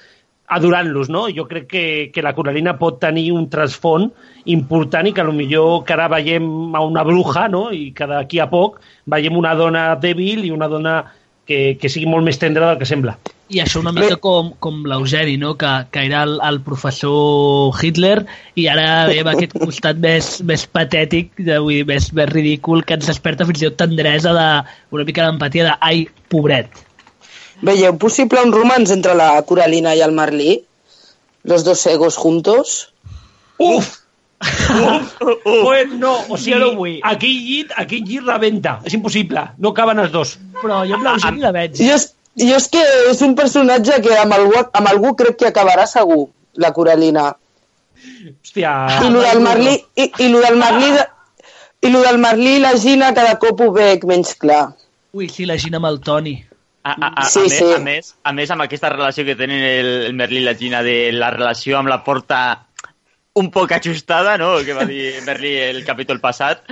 adorant-los, 0.59 1.11
no? 1.13 1.27
Jo 1.35 1.47
crec 1.47 1.69
que, 1.71 1.85
que 2.13 2.25
la 2.25 2.35
Coralina 2.35 2.79
pot 2.81 2.99
tenir 3.03 3.29
un 3.37 3.47
trasfont 3.53 4.09
important 4.49 5.07
i 5.07 5.15
que 5.15 5.27
millor 5.31 5.85
que 5.85 5.95
ara 5.95 6.09
veiem 6.17 6.75
a 6.75 6.83
una 6.83 7.05
bruja, 7.05 7.47
no? 7.53 7.69
I 7.71 7.93
que 7.95 8.09
d'aquí 8.09 8.41
a 8.41 8.49
poc 8.51 8.81
veiem 9.07 9.37
una 9.37 9.55
dona 9.55 9.91
dèbil 10.01 10.47
i 10.49 10.55
una 10.55 10.69
dona 10.73 11.03
que, 11.47 11.77
que 11.81 11.93
sigui 11.93 12.09
molt 12.09 12.25
més 12.25 12.41
tendra 12.41 12.73
del 12.73 12.81
que 12.81 12.89
sembla. 12.89 13.19
I 13.49 13.63
això 13.63 13.81
una 13.81 13.95
mica 13.97 14.19
com, 14.21 14.51
com 14.61 14.83
l'Eugeni, 14.85 15.39
no? 15.41 15.55
que, 15.57 15.71
que 15.91 16.03
era 16.05 16.23
el, 16.27 16.35
el 16.45 16.59
professor 16.67 17.73
Hitler 17.81 18.27
i 18.61 18.67
ara 18.69 19.07
ve 19.09 19.23
amb 19.23 19.31
aquest 19.33 19.55
costat 19.57 19.97
més, 20.03 20.35
més 20.45 20.67
patètic, 20.69 21.31
de, 21.39 21.57
vull 21.57 21.79
dir, 21.79 21.87
més, 21.89 22.11
més 22.13 22.29
ridícul, 22.29 22.85
que 22.85 22.99
ens 22.99 23.09
desperta 23.09 23.47
fins 23.49 23.63
i 23.63 23.71
tot 23.71 23.79
tendresa 23.87 24.35
de, 24.37 24.49
una 24.93 25.07
mica 25.09 25.25
d'empatia 25.25 25.65
de 25.71 25.77
ai, 25.81 26.05
pobret. 26.29 26.85
¿Veieu 27.65 27.97
possible 27.99 28.43
un 28.45 28.53
romance 28.53 28.93
entre 28.93 29.17
la 29.19 29.41
Coralina 29.43 29.97
y 29.97 30.03
el 30.05 30.13
Marlí? 30.13 30.65
Los 31.43 31.65
dos 31.65 31.87
egos 31.87 32.17
juntos. 32.17 32.93
Uf! 33.57 33.97
Uf, 34.39 35.17
uf. 35.21 35.63
Pues 35.65 35.89
no, 35.99 36.13
o 36.29 36.37
sigui, 36.37 36.53
Jo 36.53 36.59
no 36.61 36.69
vull. 36.77 37.01
aquell 37.03 37.41
llit, 37.43 37.73
aquell 37.81 38.05
llit 38.07 38.23
rebenta. 38.23 38.77
És 38.87 38.95
impossible, 38.95 39.49
no 39.59 39.73
caben 39.75 39.99
els 39.99 40.13
dos. 40.15 40.37
Però 40.61 40.85
jo 40.87 40.95
amb 40.95 41.09
l'Eugeni 41.09 41.43
la 41.43 41.51
veig. 41.57 41.75
Jo, 41.81 41.97
jo 42.40 42.57
és 42.57 42.68
que 42.72 42.83
és 43.11 43.20
un 43.27 43.35
personatge 43.38 44.01
que 44.05 44.16
amb 44.18 44.35
algú, 44.37 44.57
amb 44.81 44.90
algú 44.90 45.14
crec 45.18 45.38
que 45.42 45.51
acabarà 45.51 45.87
segur, 45.90 46.29
la 46.55 46.72
Coralina. 46.77 47.31
Hòstia... 48.29 48.72
I 49.05 49.12
lo 49.14 49.22
del 49.24 49.40
Merlí, 49.44 49.77
i, 49.96 50.11
i 50.24 50.29
lo 50.33 50.42
del 50.44 50.59
Merlí, 50.61 50.90
de, 50.94 51.07
i 51.87 51.90
lo 51.94 52.03
del 52.05 52.20
Merlí 52.22 52.57
i 52.57 52.62
la 52.62 52.74
Gina 52.79 53.12
cada 53.14 53.38
cop 53.42 53.64
ho 53.64 53.72
veig 53.74 54.07
menys 54.09 54.35
clar. 54.38 54.68
Ui, 55.14 55.29
sí, 55.33 55.46
la 55.48 55.59
Gina 55.59 55.81
amb 55.83 55.90
el 55.90 56.01
Toni. 56.05 56.37
A, 56.85 56.94
a, 56.94 57.09
a, 57.09 57.27
Sí, 57.29 57.40
a, 57.40 57.48
més, 57.48 57.59
sí. 57.59 57.72
a, 57.74 57.83
més, 57.85 58.12
a 58.22 58.33
més, 58.33 58.51
amb 58.55 58.64
aquesta 58.64 58.92
relació 58.94 59.27
que 59.27 59.37
tenen 59.37 59.64
el, 59.64 59.90
el 60.09 60.16
Merlí 60.18 60.42
i 60.42 60.46
la 60.46 60.57
Gina 60.59 60.83
de 60.87 60.98
la 61.12 61.33
relació 61.35 61.79
amb 61.79 61.90
la 61.90 62.03
porta 62.07 62.67
un 63.38 63.51
poc 63.55 63.72
ajustada, 63.72 64.37
no?, 64.40 64.57
que 64.66 64.74
va 64.77 64.85
dir 64.88 65.14
Merlí 65.27 65.55
el 65.70 65.85
capítol 65.87 66.20
passat. 66.20 66.64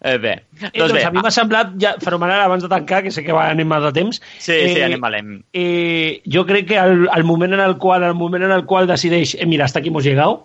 Eh, 0.00 0.16
bé, 0.22 0.32
Eh, 0.60 0.70
doncs 0.78 0.92
bé, 0.94 1.02
a 1.06 1.10
mi 1.10 1.18
m'ha 1.24 1.30
semblat, 1.34 1.72
ja, 1.80 1.94
fenomenal 2.02 2.40
abans 2.44 2.62
de 2.62 2.68
tancar, 2.70 3.02
que 3.02 3.10
sé 3.10 3.24
que 3.26 3.32
va 3.34 3.48
anem 3.50 3.66
mal 3.66 3.82
de 3.82 3.92
temps. 3.96 4.20
sí, 4.38 4.52
sí, 4.74 4.80
anem 4.84 5.00
valent. 5.00 5.32
Eh, 5.52 6.20
jo 6.26 6.44
crec 6.46 6.68
que 6.68 6.78
al, 6.78 7.08
al 7.10 7.24
moment 7.24 7.54
en 7.54 7.60
el 7.64 7.76
qual 7.78 8.04
al 8.04 8.14
moment 8.14 8.44
en 8.44 8.52
el 8.52 8.64
qual 8.64 8.86
decideix, 8.86 9.34
eh, 9.34 9.46
mira, 9.46 9.64
hasta 9.64 9.80
aquí 9.80 9.88
hemos 9.88 10.04
llegado, 10.04 10.42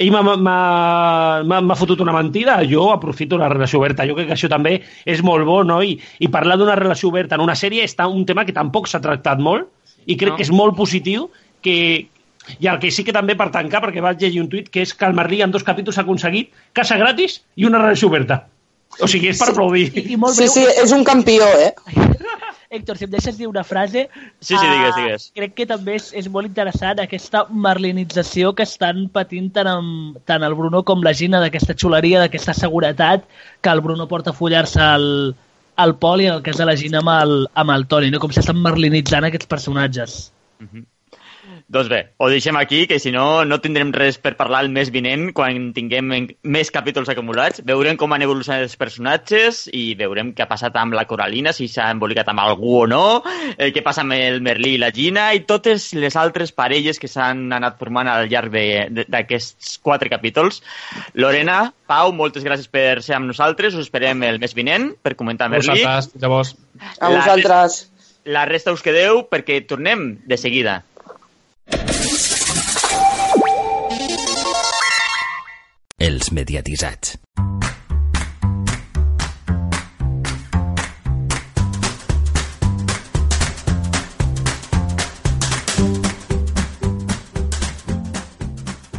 ell 0.00 0.10
m'ha- 0.12 1.76
fotut 1.76 2.00
una 2.00 2.12
mentida, 2.12 2.60
jo 2.68 2.90
aprofito 2.92 3.38
la 3.38 3.48
relació 3.48 3.78
oberta. 3.80 4.06
Jo 4.06 4.14
crec 4.16 4.28
que 4.28 4.34
això 4.36 4.48
també 4.48 4.82
és 5.04 5.22
molt 5.22 5.44
bo, 5.46 5.62
no? 5.64 5.82
I, 5.82 5.98
i 6.20 6.28
parlar 6.28 6.56
d'una 6.58 6.76
relació 6.76 7.08
oberta 7.10 7.34
en 7.36 7.42
una 7.44 7.54
sèrie 7.56 7.84
està 7.84 8.06
un 8.08 8.24
tema 8.26 8.44
que 8.44 8.52
tampoc 8.56 8.88
s'ha 8.88 9.00
tractat 9.00 9.38
molt 9.38 9.68
i 10.06 10.16
crec 10.16 10.30
No. 10.32 10.36
que 10.36 10.42
és 10.42 10.50
molt 10.50 10.76
positiu 10.76 11.30
que, 11.62 12.06
i 12.58 12.70
el 12.70 12.80
que 12.82 12.90
sí 12.90 13.04
que 13.06 13.14
també 13.16 13.36
per 13.38 13.50
tancar, 13.54 13.82
perquè 13.84 14.02
vaig 14.04 14.22
llegir 14.22 14.42
un 14.42 14.48
tuit, 14.52 14.70
que 14.72 14.82
és 14.82 14.94
que 14.94 15.06
el 15.06 15.14
Merlí 15.18 15.42
en 15.44 15.54
dos 15.54 15.66
capítols 15.66 15.98
ha 15.98 16.06
aconseguit 16.06 16.50
casa 16.76 16.98
gratis 17.00 17.40
i 17.56 17.68
una 17.68 17.82
relació 17.82 18.10
oberta. 18.10 18.44
O 18.98 19.06
sigui, 19.06 19.30
és 19.30 19.38
per 19.38 19.52
aplaudir. 19.52 19.90
I, 19.94 20.08
i 20.14 20.18
molt 20.18 20.34
Sí, 20.34 20.46
breu, 20.48 20.54
sí, 20.56 20.80
és 20.82 20.92
un 20.96 21.04
campió, 21.06 21.46
eh? 21.62 21.72
Héctor, 22.70 22.98
si 22.98 23.06
em 23.06 23.10
deixes 23.10 23.34
dir 23.34 23.48
una 23.50 23.64
frase... 23.66 24.04
Sí, 24.38 24.54
sí, 24.54 24.62
digues, 24.62 24.94
digues. 24.94 25.24
Crec 25.34 25.54
que 25.56 25.66
també 25.66 25.96
és, 25.98 26.12
és 26.14 26.28
molt 26.30 26.46
interessant 26.46 27.00
aquesta 27.02 27.42
marlinització 27.50 28.52
que 28.54 28.62
estan 28.62 29.08
patint 29.10 29.48
tant, 29.56 29.70
amb, 29.72 30.20
tant 30.30 30.46
el 30.46 30.54
Bruno 30.54 30.84
com 30.86 31.02
la 31.02 31.14
Gina 31.18 31.40
d'aquesta 31.42 31.74
xuleria, 31.74 32.20
d'aquesta 32.22 32.54
seguretat 32.54 33.26
que 33.60 33.72
el 33.74 33.82
Bruno 33.82 34.06
porta 34.10 34.30
a 34.30 34.38
follar-se 34.38 34.82
al, 34.86 35.08
al 35.82 35.96
Pol 35.98 36.22
i 36.22 36.30
en 36.30 36.38
el 36.38 36.44
cas 36.46 36.62
de 36.62 36.68
la 36.70 36.76
Gina 36.78 37.02
amb 37.02 37.10
el, 37.16 37.34
amb 37.58 37.74
el 37.74 37.88
Toni, 37.90 38.12
no? 38.14 38.22
com 38.22 38.30
s'estan 38.34 38.62
marlinitzant 38.62 39.26
aquests 39.26 39.50
personatges. 39.50 40.20
Doncs 41.70 41.86
bé, 41.86 42.00
ho 42.18 42.26
deixem 42.26 42.56
aquí, 42.58 42.88
que 42.90 42.96
si 42.98 43.12
no, 43.14 43.44
no 43.46 43.60
tindrem 43.62 43.92
res 43.94 44.16
per 44.18 44.32
parlar 44.34 44.64
el 44.64 44.72
mes 44.74 44.88
vinent, 44.90 45.28
quan 45.32 45.68
tinguem 45.72 46.08
més 46.42 46.70
capítols 46.74 47.12
acumulats. 47.12 47.60
Veurem 47.62 47.94
com 48.00 48.10
han 48.10 48.24
evolucionat 48.26 48.64
els 48.64 48.74
personatges 48.80 49.60
i 49.70 49.94
veurem 49.94 50.32
què 50.34 50.42
ha 50.42 50.48
passat 50.50 50.74
amb 50.80 50.96
la 50.98 51.04
Coralina, 51.06 51.52
si 51.54 51.68
s'ha 51.70 51.86
embolicat 51.94 52.26
amb 52.32 52.42
algú 52.42 52.80
o 52.80 52.88
no, 52.90 53.04
eh, 53.54 53.70
què 53.70 53.84
passa 53.86 54.02
amb 54.02 54.16
el 54.18 54.40
Merlí 54.42 54.72
i 54.74 54.80
la 54.82 54.90
Gina 54.90 55.28
i 55.38 55.44
totes 55.46 55.92
les 55.94 56.18
altres 56.18 56.50
parelles 56.50 56.98
que 56.98 57.06
s'han 57.06 57.46
anat 57.54 57.78
formant 57.78 58.10
al 58.10 58.26
llarg 58.26 58.50
d'aquests 59.06 59.78
quatre 59.78 60.10
capítols. 60.10 60.64
Lorena, 61.14 61.72
Pau, 61.86 62.10
moltes 62.10 62.42
gràcies 62.42 62.66
per 62.66 62.98
ser 63.02 63.14
amb 63.20 63.30
nosaltres. 63.30 63.78
Us 63.78 63.86
esperem 63.86 64.26
el 64.26 64.42
mes 64.42 64.58
vinent 64.58 64.90
per 65.02 65.14
comentar 65.14 65.46
Merlí. 65.54 65.84
Vosaltres, 65.84 66.10
llavors, 66.18 66.56
A 66.98 67.08
La- 67.08 67.16
vosaltres. 67.20 67.80
La 68.24 68.44
resta 68.44 68.72
us 68.74 68.82
quedeu 68.82 69.22
perquè 69.30 69.62
tornem 69.66 70.18
de 70.26 70.36
seguida. 70.36 70.80
Els 76.00 76.30
mediatitzats. 76.32 77.18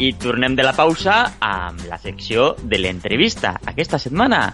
I 0.01 0.13
tornem 0.17 0.55
de 0.57 0.63
la 0.65 0.73
pausa 0.73 1.17
amb 1.41 1.83
la 1.89 1.97
secció 2.01 2.55
de 2.61 2.79
l'entrevista, 2.81 3.57
aquesta 3.69 4.01
setmana, 4.01 4.47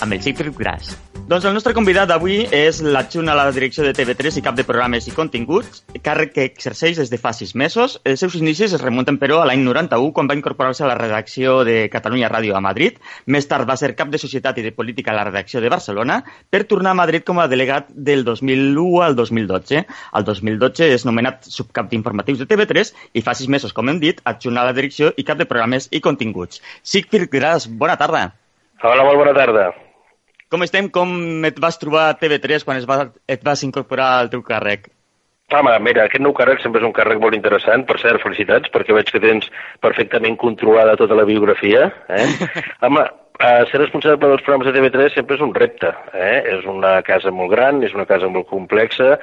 amb 0.00 0.12
el 0.14 0.22
Xip 0.22 0.42
Gras. 0.58 1.09
Doncs 1.30 1.44
el 1.46 1.52
nostre 1.54 1.70
convidat 1.76 2.08
d'avui 2.10 2.40
és 2.50 2.80
l'adjunt 2.82 3.30
a 3.30 3.36
la 3.38 3.44
direcció 3.54 3.84
de 3.86 3.92
TV3 3.94 4.40
i 4.40 4.42
cap 4.42 4.56
de 4.58 4.64
programes 4.66 5.04
i 5.06 5.12
continguts, 5.14 5.84
càrrec 6.02 6.32
que 6.34 6.46
exerceix 6.48 6.96
des 6.98 7.10
de 7.12 7.20
fa 7.22 7.30
sis 7.30 7.52
mesos. 7.54 7.92
Els 8.02 8.18
seus 8.24 8.34
inicis 8.34 8.72
es 8.74 8.82
remunten, 8.82 9.14
però, 9.20 9.36
a 9.38 9.44
l'any 9.46 9.60
91, 9.62 10.10
quan 10.16 10.26
va 10.26 10.34
incorporar-se 10.34 10.82
a 10.82 10.88
la 10.90 10.96
redacció 10.98 11.60
de 11.62 11.84
Catalunya 11.92 12.32
Ràdio 12.32 12.56
a 12.58 12.62
Madrid. 12.64 12.96
Més 13.30 13.46
tard 13.46 13.68
va 13.68 13.76
ser 13.78 13.92
cap 13.94 14.10
de 14.10 14.18
Societat 14.18 14.58
i 14.58 14.64
de 14.64 14.72
Política 14.74 15.12
a 15.12 15.14
la 15.20 15.28
redacció 15.28 15.62
de 15.62 15.70
Barcelona, 15.70 16.16
per 16.50 16.64
tornar 16.72 16.96
a 16.96 16.98
Madrid 16.98 17.22
com 17.28 17.38
a 17.38 17.46
delegat 17.46 17.92
del 17.94 18.24
2001 18.26 19.04
al 19.06 19.14
2012. 19.14 19.84
Al 20.10 20.26
2012 20.26 20.88
és 20.96 21.06
nomenat 21.06 21.46
subcap 21.46 21.92
d'informatius 21.92 22.40
de 22.42 22.48
TV3 22.50 22.90
i 23.14 23.22
fa 23.22 23.36
sis 23.38 23.46
mesos, 23.46 23.76
com 23.76 23.86
hem 23.86 24.00
dit, 24.02 24.18
adjunt 24.24 24.58
a 24.58 24.66
la 24.66 24.74
direcció 24.74 25.12
i 25.14 25.26
cap 25.30 25.38
de 25.38 25.46
programes 25.46 25.86
i 25.94 26.02
continguts. 26.02 26.58
Sigfrid 26.82 27.30
Gras, 27.30 27.68
bona 27.70 27.94
tarda. 28.02 28.24
Hola, 28.82 29.06
molt 29.06 29.22
bona 29.22 29.36
tarda. 29.38 29.68
Com 30.50 30.64
estem? 30.66 30.88
Com 30.90 31.44
et 31.46 31.58
vas 31.62 31.78
trobar 31.78 32.08
a 32.08 32.16
TV3 32.18 32.64
quan 32.66 32.80
es 32.80 32.86
va, 32.90 33.04
et 33.30 33.44
vas 33.46 33.62
incorporar 33.62 34.08
al 34.18 34.32
teu 34.32 34.42
càrrec? 34.42 34.88
Home, 35.54 35.72
mira, 35.82 36.04
aquest 36.06 36.22
nou 36.22 36.34
càrrec 36.34 36.60
sempre 36.62 36.82
és 36.82 36.86
un 36.86 36.94
càrrec 36.94 37.18
molt 37.22 37.34
interessant. 37.34 37.84
Per 37.86 37.96
cert, 38.02 38.22
felicitats, 38.22 38.70
perquè 38.74 38.94
veig 38.94 39.10
que 39.10 39.22
tens 39.22 39.48
perfectament 39.82 40.36
controlada 40.38 40.98
tota 40.98 41.18
la 41.18 41.26
biografia. 41.26 41.88
Eh? 42.10 42.26
Home, 42.86 43.02
eh, 43.38 43.62
ser 43.70 43.80
responsable 43.82 44.30
dels 44.30 44.44
programes 44.46 44.70
de 44.70 44.74
TV3 44.76 45.16
sempre 45.16 45.38
és 45.38 45.46
un 45.46 45.54
repte. 45.54 45.90
Eh? 46.14 46.36
És 46.56 46.66
una 46.70 46.96
casa 47.06 47.34
molt 47.34 47.54
gran, 47.54 47.82
és 47.86 47.94
una 47.98 48.06
casa 48.10 48.30
molt 48.30 48.50
complexa, 48.50 49.16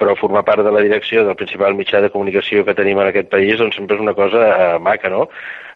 però 0.00 0.16
formar 0.16 0.46
part 0.48 0.64
de 0.64 0.72
la 0.72 0.82
direcció 0.84 1.24
del 1.26 1.36
principal 1.36 1.76
mitjà 1.76 2.00
de 2.00 2.10
comunicació 2.12 2.64
que 2.64 2.76
tenim 2.78 2.98
en 3.02 3.10
aquest 3.10 3.28
país 3.32 3.58
doncs 3.60 3.76
sempre 3.76 3.98
és 3.98 4.04
una 4.06 4.16
cosa 4.16 4.46
eh, 4.48 4.78
maca, 4.80 5.12
no? 5.12 5.26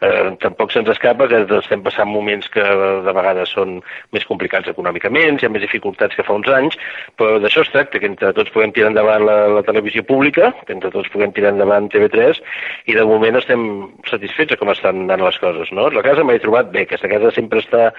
Eh, 0.05 0.33
tampoc 0.43 0.73
se'ns 0.73 0.89
escapa 0.91 1.29
que 1.31 1.43
estem 1.59 1.83
passant 1.85 2.09
moments 2.11 2.49
que 2.53 2.65
de 3.07 3.15
vegades 3.17 3.53
són 3.55 3.77
més 4.17 4.27
complicats 4.29 4.69
econòmicament, 4.73 5.39
hi 5.39 5.47
ha 5.47 5.53
més 5.53 5.65
dificultats 5.65 6.17
que 6.17 6.25
fa 6.27 6.37
uns 6.37 6.51
anys, 6.57 6.77
però 7.21 7.39
d'això 7.43 7.65
es 7.65 7.73
tracta, 7.73 8.01
que 8.01 8.11
entre 8.11 8.33
tots 8.37 8.53
puguem 8.55 8.75
tirar 8.75 8.91
endavant 8.93 9.25
la, 9.29 9.37
la 9.59 9.65
televisió 9.67 10.05
pública, 10.09 10.51
que 10.67 10.77
entre 10.77 10.93
tots 10.95 11.13
puguem 11.15 11.33
tirar 11.37 11.55
endavant 11.55 11.89
TV3, 11.93 12.43
i 12.91 12.99
de 12.99 13.07
moment 13.09 13.41
estem 13.41 13.65
satisfets 14.11 14.55
de 14.55 14.61
com 14.61 14.73
estan 14.75 15.05
anant 15.07 15.25
les 15.29 15.41
coses, 15.41 15.73
no? 15.73 15.89
La 15.95 16.05
casa 16.07 16.27
m'he 16.27 16.41
trobat 16.43 16.73
bé, 16.75 16.85
aquesta 16.89 17.13
casa 17.13 17.33
sempre 17.37 17.63
està 17.65 17.91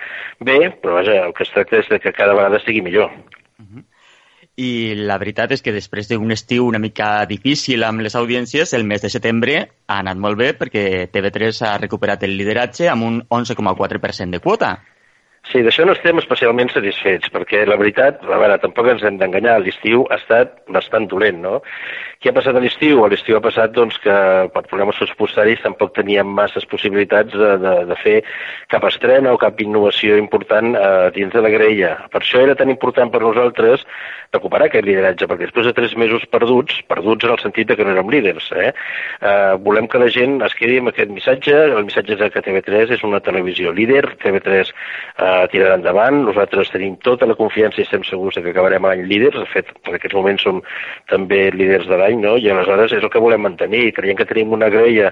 bé, 0.41 0.59
però 0.83 0.99
vaja, 0.99 1.21
el 1.25 1.33
que 1.37 1.45
es 1.47 1.53
tracta 1.55 1.81
és 1.81 1.91
que 1.95 2.13
cada 2.13 2.37
vegada 2.37 2.61
estigui 2.61 2.85
millor. 2.85 3.13
I 4.55 4.95
la 4.95 5.17
veritat 5.19 5.51
és 5.51 5.59
que 5.59 5.73
després 5.75 6.07
d'un 6.07 6.31
estiu 6.31 6.63
una 6.69 6.79
mica 6.79 7.25
difícil 7.27 7.83
amb 7.83 7.99
les 8.05 8.15
audiències, 8.15 8.71
el 8.77 8.85
mes 8.87 9.01
de 9.03 9.11
setembre 9.11 9.57
ha 9.87 9.97
anat 9.99 10.15
molt 10.15 10.39
bé 10.39 10.53
perquè 10.55 11.09
TV3 11.11 11.59
ha 11.67 11.77
recuperat 11.81 12.23
el 12.23 12.37
lideratge 12.39 12.87
amb 12.87 13.03
un 13.03 13.17
11,4% 13.27 14.31
de 14.31 14.39
quota. 14.39 14.77
Sí, 15.51 15.59
d'això 15.61 15.83
no 15.85 15.93
estem 15.93 16.17
especialment 16.17 16.71
satisfets, 16.73 17.29
perquè 17.33 17.65
la 17.67 17.75
veritat, 17.77 18.23
a 18.23 18.39
veure, 18.41 18.55
tampoc 18.63 18.87
ens 18.95 19.03
hem 19.05 19.19
d'enganyar, 19.19 19.59
l'estiu 19.61 20.07
ha 20.09 20.17
estat 20.17 20.55
bastant 20.73 21.05
dolent, 21.11 21.37
no? 21.43 21.59
Què 22.25 22.31
ha 22.31 22.33
passat 22.33 22.57
a 22.57 22.61
l'estiu? 22.63 23.03
A 23.05 23.07
l'estiu 23.11 23.35
ha 23.37 23.41
passat 23.45 23.73
doncs, 23.75 23.99
que 24.01 24.13
per 24.49 24.63
programes 24.65 24.97
pressupostaris 24.97 25.59
tampoc 25.61 25.91
teníem 25.93 26.31
masses 26.39 26.65
possibilitats 26.71 27.35
de, 27.37 27.51
de, 27.61 27.73
de 27.85 27.97
fer 28.01 28.15
cap 28.73 28.87
estrena 28.89 29.35
o 29.35 29.37
cap 29.37 29.61
innovació 29.61 30.17
important 30.17 30.73
eh, 30.73 30.87
dins 31.13 31.29
de 31.37 31.43
la 31.45 31.51
grella. 31.53 31.91
Per 32.09 32.23
això 32.23 32.41
era 32.41 32.57
tan 32.57 32.73
important 32.73 33.13
per 33.13 33.21
nosaltres 33.21 33.85
recuperar 34.35 34.67
aquest 34.67 34.85
lideratge, 34.87 35.27
perquè 35.29 35.47
després 35.47 35.67
de 35.69 35.73
tres 35.77 35.93
mesos 35.99 36.25
perduts, 36.31 36.81
perduts 36.89 37.27
en 37.27 37.33
el 37.35 37.41
sentit 37.41 37.69
de 37.69 37.77
que 37.77 37.85
no 37.85 37.93
érem 37.93 38.09
líders, 38.11 38.49
eh? 38.55 38.71
Eh, 39.21 39.53
volem 39.65 39.87
que 39.91 40.01
la 40.01 40.09
gent 40.11 40.39
es 40.45 40.55
quedi 40.59 40.79
amb 40.81 40.91
aquest 40.91 41.13
missatge, 41.13 41.55
el 41.77 41.85
missatge 41.87 42.17
és 42.17 42.33
que 42.33 42.43
TV3 42.47 42.95
és 42.97 43.05
una 43.07 43.21
televisió 43.23 43.73
líder, 43.75 44.03
TV3 44.23 44.71
eh, 44.73 45.45
tirarà 45.53 45.77
endavant, 45.79 46.23
nosaltres 46.27 46.73
tenim 46.73 46.97
tota 47.05 47.29
la 47.29 47.37
confiança 47.39 47.81
i 47.81 47.85
estem 47.85 48.03
segurs 48.07 48.39
que 48.39 48.51
acabarem 48.51 48.87
l'any 48.89 49.05
líders, 49.09 49.39
de 49.39 49.47
fet, 49.53 49.71
en 49.85 49.97
aquests 49.99 50.17
moments 50.17 50.45
som 50.45 50.61
també 51.11 51.45
líders 51.55 51.87
de 51.89 51.99
l'any, 52.01 52.14
no? 52.23 52.35
i 52.37 52.49
aleshores 52.49 52.93
és 52.95 53.03
el 53.03 53.11
que 53.13 53.21
volem 53.21 53.43
mantenir, 53.45 53.93
creiem 53.97 54.17
que 54.19 54.27
tenim 54.29 54.53
una 54.55 54.69
grella 54.73 55.11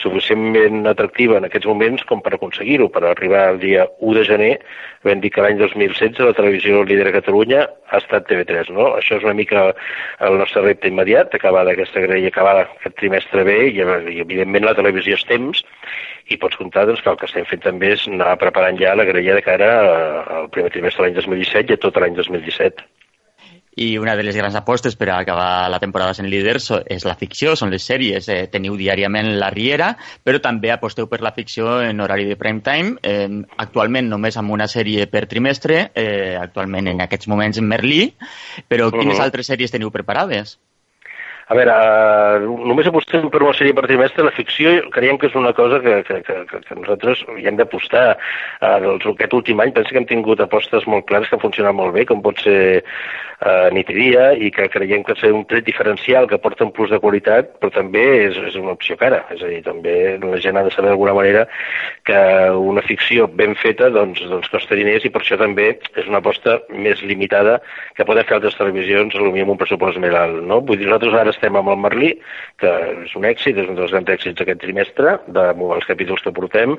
suficientment 0.00 0.86
atractiva 0.90 1.38
en 1.38 1.48
aquests 1.48 1.68
moments 1.70 2.06
com 2.08 2.22
per 2.24 2.34
aconseguir-ho, 2.36 2.88
per 2.92 3.04
arribar 3.08 3.48
al 3.48 3.60
dia 3.62 3.86
1 3.98 4.18
de 4.18 4.24
gener, 4.28 4.52
vam 5.04 5.20
dir 5.20 5.30
que 5.34 5.44
l'any 5.44 5.58
2016 5.60 6.24
la 6.24 6.36
televisió 6.36 6.82
líder 6.84 7.10
a 7.10 7.16
Catalunya 7.18 7.66
ha 7.90 8.00
estat 8.00 8.26
TV3, 8.30 8.72
no? 8.74 8.90
Això 8.98 9.18
és 9.18 9.26
una 9.26 9.36
mica 9.36 9.66
el 10.24 10.38
nostre 10.40 10.64
repte 10.64 10.90
immediat, 10.90 11.34
acabar 11.34 11.64
d'aquesta 11.68 12.02
grella, 12.06 12.32
acabar 12.32 12.56
aquest 12.62 12.98
trimestre 13.00 13.44
bé, 13.46 13.60
i, 13.68 13.80
i 13.80 14.20
evidentment 14.24 14.66
la 14.66 14.76
televisió 14.78 15.18
és 15.18 15.28
temps, 15.28 15.64
i 16.32 16.38
pots 16.40 16.56
comptar 16.56 16.86
doncs, 16.88 17.02
que 17.04 17.12
el 17.12 17.20
que 17.20 17.28
estem 17.28 17.46
fent 17.50 17.62
també 17.64 17.92
és 17.94 18.06
anar 18.08 18.34
preparant 18.40 18.78
ja 18.80 18.94
la 18.96 19.06
grella 19.08 19.36
de 19.36 19.44
cara 19.44 19.70
al 20.40 20.50
primer 20.54 20.72
trimestre 20.72 21.04
de 21.04 21.10
l'any 21.10 21.18
2017 21.20 21.74
i 21.74 21.76
a 21.76 21.82
tot 21.84 22.00
l'any 22.00 22.16
2017. 22.16 22.86
I 23.76 23.96
una 23.98 24.14
de 24.16 24.22
les 24.22 24.36
grans 24.36 24.54
apostes 24.54 24.96
per 24.96 25.10
a 25.10 25.18
acabar 25.18 25.68
la 25.70 25.80
temporada 25.82 26.14
sent 26.14 26.28
líders 26.30 26.70
és 26.86 27.06
la 27.06 27.16
ficció, 27.18 27.54
són 27.56 27.72
les 27.74 27.86
sèries. 27.86 28.28
Eh, 28.28 28.46
teniu 28.52 28.76
diàriament 28.78 29.32
La 29.40 29.50
Riera, 29.54 29.94
però 30.24 30.40
també 30.42 30.70
aposteu 30.74 31.08
per 31.10 31.20
la 31.24 31.34
ficció 31.36 31.80
en 31.82 32.00
horari 32.00 32.28
de 32.28 32.36
prime 32.40 32.62
time, 32.64 32.96
eh, 33.02 33.28
actualment 33.56 34.08
només 34.10 34.36
amb 34.36 34.54
una 34.54 34.68
sèrie 34.70 35.08
per 35.10 35.26
trimestre, 35.30 35.90
eh, 35.94 36.36
actualment 36.40 36.88
en 36.88 37.00
aquests 37.00 37.28
moments 37.28 37.58
en 37.58 37.68
Merlí, 37.68 38.14
però 38.68 38.90
quines 38.90 39.16
uh 39.16 39.20
-huh. 39.20 39.24
altres 39.24 39.50
sèries 39.50 39.70
teniu 39.70 39.90
preparades? 39.90 40.58
A 41.44 41.56
veure, 41.58 41.74
uh, 41.74 42.54
només 42.64 42.86
apostem 42.88 43.26
per 43.32 43.42
una 43.42 43.52
sèrie 43.56 43.74
per 43.76 43.84
trimestre. 43.84 44.24
La 44.24 44.32
ficció 44.32 44.72
creiem 44.94 45.18
que 45.20 45.28
és 45.28 45.36
una 45.36 45.52
cosa 45.56 45.80
que, 45.84 45.98
que, 46.06 46.20
que, 46.24 46.60
que 46.64 46.78
nosaltres 46.78 47.24
hi 47.36 47.48
hem 47.50 47.58
d'apostar. 47.60 48.04
Uh, 48.62 48.94
aquest 49.12 49.36
últim 49.36 49.60
any 49.60 49.74
penso 49.76 49.92
que 49.92 50.00
hem 50.00 50.08
tingut 50.08 50.40
apostes 50.40 50.86
molt 50.88 51.06
clares 51.10 51.28
que 51.28 51.36
han 51.36 51.44
funcionat 51.44 51.76
molt 51.76 51.92
bé, 51.96 52.06
com 52.08 52.22
pot 52.24 52.40
ser 52.40 52.80
uh, 52.80 53.68
nit 53.76 53.90
i 53.92 53.98
dia, 53.98 54.30
i 54.40 54.50
que 54.54 54.70
creiem 54.72 55.04
que 55.04 55.16
és 55.18 55.26
un 55.28 55.44
tret 55.50 55.66
diferencial 55.68 56.28
que 56.30 56.40
porta 56.40 56.64
un 56.64 56.72
plus 56.72 56.94
de 56.94 57.00
qualitat, 57.02 57.52
però 57.60 57.72
també 57.74 58.06
és, 58.30 58.40
és 58.52 58.56
una 58.60 58.72
opció 58.78 58.96
cara. 59.00 59.20
És 59.34 59.44
a 59.44 59.52
dir, 59.52 59.60
també 59.66 60.16
la 60.22 60.40
gent 60.40 60.56
ha 60.56 60.64
de 60.64 60.72
saber 60.72 60.92
d'alguna 60.92 61.16
manera 61.18 61.44
que 62.08 62.18
una 62.56 62.84
ficció 62.88 63.28
ben 63.28 63.52
feta 63.60 63.90
doncs, 63.92 64.22
doncs 64.30 64.48
costa 64.52 64.78
diners 64.78 65.04
i 65.04 65.12
per 65.12 65.20
això 65.20 65.36
també 65.40 65.74
és 65.92 66.08
una 66.08 66.22
aposta 66.24 66.58
més 66.72 67.04
limitada 67.04 67.58
que 67.98 68.08
poden 68.08 68.24
fer 68.24 68.38
altres 68.38 68.56
televisions, 68.56 69.12
potser 69.12 69.44
amb 69.44 69.54
un 69.54 69.60
pressupost 69.60 70.00
més 70.00 70.14
alt. 70.16 70.40
No? 70.48 70.60
Vull 70.64 70.80
dir, 70.80 70.88
nosaltres 70.88 71.20
ara 71.20 71.33
estem 71.34 71.58
amb 71.60 71.72
el 71.72 71.80
Merlí, 71.84 72.10
que 72.62 72.72
és 73.04 73.14
un 73.18 73.26
èxit, 73.28 73.58
és 73.60 73.70
un 73.70 73.78
dels 73.78 73.92
grans 73.94 74.12
èxits 74.16 74.38
d'aquest 74.40 74.62
trimestre, 74.64 75.18
de 75.36 75.46
els 75.76 75.88
capítols 75.88 76.22
que 76.24 76.34
portem. 76.34 76.76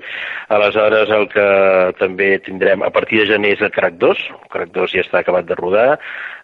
Aleshores, 0.56 1.12
el 1.14 1.28
que 1.34 1.50
també 2.02 2.32
tindrem 2.46 2.84
a 2.86 2.92
partir 2.96 3.22
de 3.22 3.30
gener 3.36 3.56
és 3.58 3.66
el 3.66 3.74
Crac 3.76 4.00
2. 4.02 4.24
El 4.40 4.54
Crac 4.56 4.74
2 4.76 4.96
ja 4.98 5.06
està 5.06 5.22
acabat 5.22 5.48
de 5.50 5.60
rodar, 5.60 5.90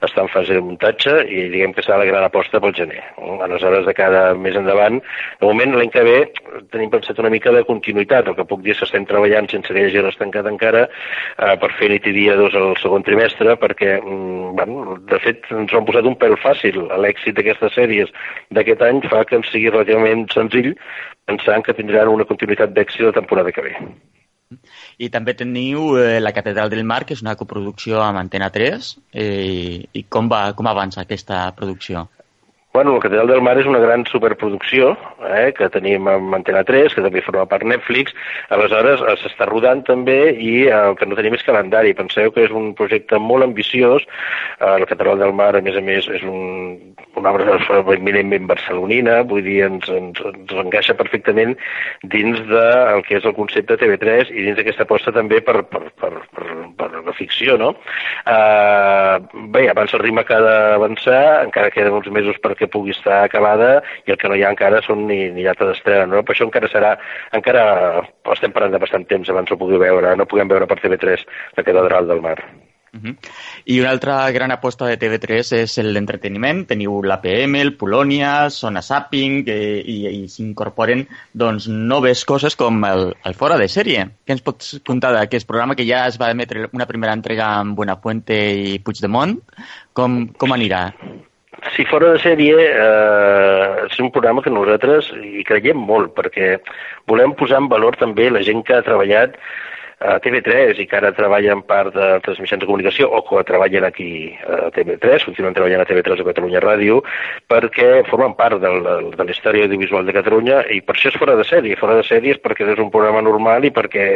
està 0.06 0.24
en 0.24 0.30
fase 0.34 0.56
de 0.58 0.64
muntatge 0.66 1.14
i 1.30 1.47
diguem 1.54 1.74
que 1.76 1.84
serà 1.86 1.99
la 2.02 2.08
gran 2.10 2.26
aposta 2.26 2.62
pel 2.64 2.74
gener. 2.78 3.02
Aleshores, 3.45 3.86
de 3.86 3.93
cada 3.97 4.24
més 4.38 4.58
endavant, 4.58 4.99
de 5.41 5.49
moment 5.49 5.76
l'any 5.78 5.91
que 5.93 6.04
ve 6.08 6.18
tenim 6.74 6.91
pensat 6.93 7.20
una 7.22 7.32
mica 7.34 7.54
de 7.54 7.64
continuïtat, 7.68 8.28
el 8.28 8.38
que 8.38 8.47
puc 8.47 8.64
dir 8.66 8.74
és 8.76 8.82
que 8.82 8.88
estem 8.89 9.06
treballant 9.10 9.49
sense 9.52 9.74
que 9.74 9.82
hi 9.82 9.89
hagi 9.89 10.18
tancat 10.20 10.47
encara 10.49 10.86
eh, 10.88 11.56
per 11.62 11.72
fer 11.80 11.91
nit 11.93 12.08
i 12.08 12.16
dia 12.16 12.38
dos 12.39 12.56
al 12.58 12.74
segon 12.82 13.06
trimestre, 13.08 13.56
perquè, 13.62 13.97
mm, 14.02 14.56
bueno, 14.60 14.97
de 15.12 15.20
fet, 15.24 15.45
ens 15.52 15.74
ho 15.74 15.82
han 15.82 15.89
posat 15.89 16.08
un 16.10 16.18
pèl 16.22 16.38
fàcil. 16.41 16.82
L'èxit 17.02 17.38
d'aquestes 17.38 17.76
sèries 17.78 18.14
d'aquest 18.52 18.82
any 18.88 19.04
fa 19.12 19.26
que 19.26 19.38
ens 19.39 19.52
sigui 19.54 19.70
relativament 19.74 20.28
senzill 20.34 20.74
pensant 21.30 21.66
que 21.66 21.78
tindran 21.78 22.12
una 22.12 22.28
continuïtat 22.28 22.74
d'èxit 22.76 23.08
la 23.08 23.20
temporada 23.20 23.52
que 23.52 23.70
ve. 23.70 23.76
I 25.02 25.10
també 25.14 25.36
teniu 25.38 25.97
eh, 25.99 26.20
la 26.22 26.34
Catedral 26.36 26.72
del 26.74 26.84
Mar, 26.88 27.04
que 27.06 27.16
és 27.18 27.24
una 27.26 27.36
coproducció 27.39 28.02
amb 28.04 28.22
Antena 28.22 28.52
3. 28.54 28.91
Eh, 29.14 29.86
I 29.93 30.04
com, 30.10 30.30
va, 30.32 30.43
com 30.58 30.70
avança 30.72 31.04
aquesta 31.04 31.43
producció? 31.58 32.08
Bueno, 32.74 32.93
la 32.93 33.01
Catedral 33.01 33.28
del 33.28 33.41
Mar 33.43 33.57
és 33.59 33.65
una 33.67 33.82
gran 33.84 34.05
superproducció 34.07 34.93
eh, 35.28 35.49
que 35.57 35.67
tenim 35.74 36.05
amb 36.07 36.38
Antena 36.38 36.61
3, 36.63 36.93
que 36.95 37.03
també 37.03 37.19
forma 37.26 37.43
part 37.51 37.65
Netflix. 37.67 38.15
Aleshores, 38.47 39.03
eh, 39.03 39.15
s'està 39.19 39.43
rodant 39.49 39.82
també 39.84 40.32
i 40.32 40.53
eh, 40.69 40.78
el 40.78 40.95
que 40.95 41.09
no 41.09 41.17
tenim 41.19 41.36
és 41.36 41.43
calendari. 41.43 41.91
Penseu 41.97 42.32
que 42.32 42.45
és 42.47 42.55
un 42.55 42.72
projecte 42.80 43.19
molt 43.19 43.43
ambiciós. 43.43 44.07
Eh, 44.07 44.78
la 44.86 44.88
Catedral 44.88 45.19
del 45.19 45.36
Mar, 45.36 45.51
a 45.59 45.61
més 45.65 45.76
a 45.76 45.84
més, 45.84 46.07
és 46.15 46.24
un, 46.24 46.95
una 47.19 47.34
obra 47.36 47.57
eminentment 47.97 48.47
barcelonina, 48.47 49.19
vull 49.28 49.43
dir, 49.43 49.57
ens, 49.67 49.91
ens, 49.91 50.24
ens 50.32 50.55
encaixa 50.63 50.95
perfectament 50.95 51.57
dins 52.07 52.39
del 52.47 53.03
que 53.07 53.19
és 53.19 53.28
el 53.28 53.36
concepte 53.36 53.76
TV3 53.82 54.32
i 54.32 54.47
dins 54.47 54.55
d'aquesta 54.57 54.88
aposta 54.88 55.11
també 55.15 55.41
per, 55.43 55.57
per, 55.67 55.84
per, 55.99 56.13
per, 56.32 56.47
per 56.80 56.89
la 56.95 57.15
ficció, 57.17 57.59
no? 57.59 57.74
Eh, 58.24 59.43
bé, 59.51 59.67
abans 59.74 59.93
el 59.93 60.05
ritme 60.05 60.24
que 60.24 60.39
ha 60.39 60.41
d'avançar, 60.47 61.22
encara 61.49 61.74
queden 61.76 61.99
uns 61.99 62.07
mesos 62.15 62.39
perquè 62.39 62.61
que 62.62 62.70
pugui 62.72 62.95
estar 62.95 63.24
acabada 63.26 63.74
i 64.05 64.14
el 64.14 64.20
que 64.22 64.32
no 64.32 64.38
hi 64.38 64.45
ha 64.45 64.53
encara 64.53 64.82
són 64.86 65.05
ni, 65.09 65.22
ni 65.36 65.45
data 65.47 65.68
d'estrena, 65.70 66.07
no? 66.14 66.26
Per 66.26 66.36
això 66.36 66.47
encara 66.47 66.72
serà, 66.72 66.95
encara 67.38 67.64
estem 68.38 68.53
parlant 68.55 68.78
de 68.78 68.84
bastant 68.86 69.07
temps 69.09 69.34
abans 69.34 69.51
ho 69.51 69.59
pugui 69.59 69.82
veure, 69.82 70.16
no 70.18 70.30
puguem 70.30 70.51
veure 70.51 70.70
per 70.70 70.82
TV3 70.82 71.26
la 71.57 71.66
Catedral 71.66 72.14
del 72.14 72.22
Mar. 72.24 72.38
Uh 72.93 72.99
-huh. 72.99 73.16
I 73.66 73.80
una 73.80 73.89
altra 73.89 74.30
gran 74.32 74.51
aposta 74.51 74.86
de 74.86 74.97
TV3 74.99 75.53
és 75.53 75.78
l'entreteniment. 75.78 76.66
Teniu 76.68 77.01
l'APM, 77.01 77.55
el 77.55 77.78
Polònia, 77.78 78.49
Sona 78.49 78.82
Sapping 78.82 79.47
eh, 79.47 79.82
i, 79.86 80.24
i 80.24 80.28
s'incorporen 80.28 81.07
doncs, 81.32 81.70
noves 81.70 82.26
coses 82.26 82.55
com 82.55 82.84
el, 82.84 83.16
el 83.24 83.34
Fora 83.34 83.57
de 83.57 83.70
Sèrie. 83.70 84.05
Què 84.26 84.32
ens 84.36 84.41
pots 84.41 84.82
contar 84.86 85.14
d'aquest 85.14 85.47
programa 85.47 85.76
que 85.76 85.88
ja 85.88 86.05
es 86.07 86.20
va 86.20 86.32
emetre 86.32 86.68
una 86.74 86.86
primera 86.86 87.14
entrega 87.14 87.45
amb 87.62 87.78
Buenafuente 87.78 88.36
i 88.76 88.80
Puigdemont? 88.80 89.39
Com, 89.93 90.28
com 90.34 90.51
anirà? 90.51 90.91
Si 91.76 91.86
fora 91.86 92.14
de 92.14 92.20
sèrie, 92.24 92.56
eh, 92.56 93.88
és 93.89 93.99
un 93.99 94.12
programa 94.12 94.43
que 94.43 94.54
nosaltres 94.54 95.12
hi 95.20 95.43
creiem 95.47 95.78
molt, 95.78 96.14
perquè 96.16 96.56
volem 97.12 97.36
posar 97.36 97.60
en 97.62 97.68
valor 97.72 97.97
també 97.99 98.30
la 98.32 98.43
gent 98.45 98.64
que 98.64 98.78
ha 98.78 98.86
treballat 98.86 99.36
a 100.02 100.16
TV3 100.18 100.80
i 100.82 100.88
que 100.89 100.97
ara 100.97 101.12
treballa 101.14 101.52
en 101.54 101.62
part 101.62 101.93
de 101.93 102.06
transmissions 102.26 102.64
de 102.64 102.66
comunicació 102.66 103.06
o 103.14 103.20
que 103.28 103.43
treballen 103.45 103.86
aquí 103.86 104.34
a 104.49 104.72
TV3, 104.74 105.28
continuen 105.28 105.54
treballant 105.54 105.84
a 105.84 105.86
TV3 105.86 106.24
o 106.24 106.26
Catalunya 106.26 106.64
Ràdio, 106.64 107.02
perquè 107.52 107.89
formen 108.10 108.34
part 108.39 108.58
de, 108.64 108.72
la, 108.82 108.95
de 109.14 109.28
la 109.28 109.36
història 109.36 109.68
audiovisual 109.68 110.08
de 110.08 110.16
Catalunya 110.18 110.64
i 110.74 110.80
per 110.82 110.95
això 110.95 111.12
és 111.12 111.20
fora 111.22 111.36
de 111.38 111.45
sèrie. 111.45 111.78
Fora 111.78 111.99
de 111.99 112.08
sèrie 112.08 112.34
és 112.34 112.41
perquè 112.41 112.66
és 112.66 112.82
un 112.82 112.89
programa 112.93 113.22
normal 113.22 113.68
i 113.68 113.74
perquè 113.76 114.08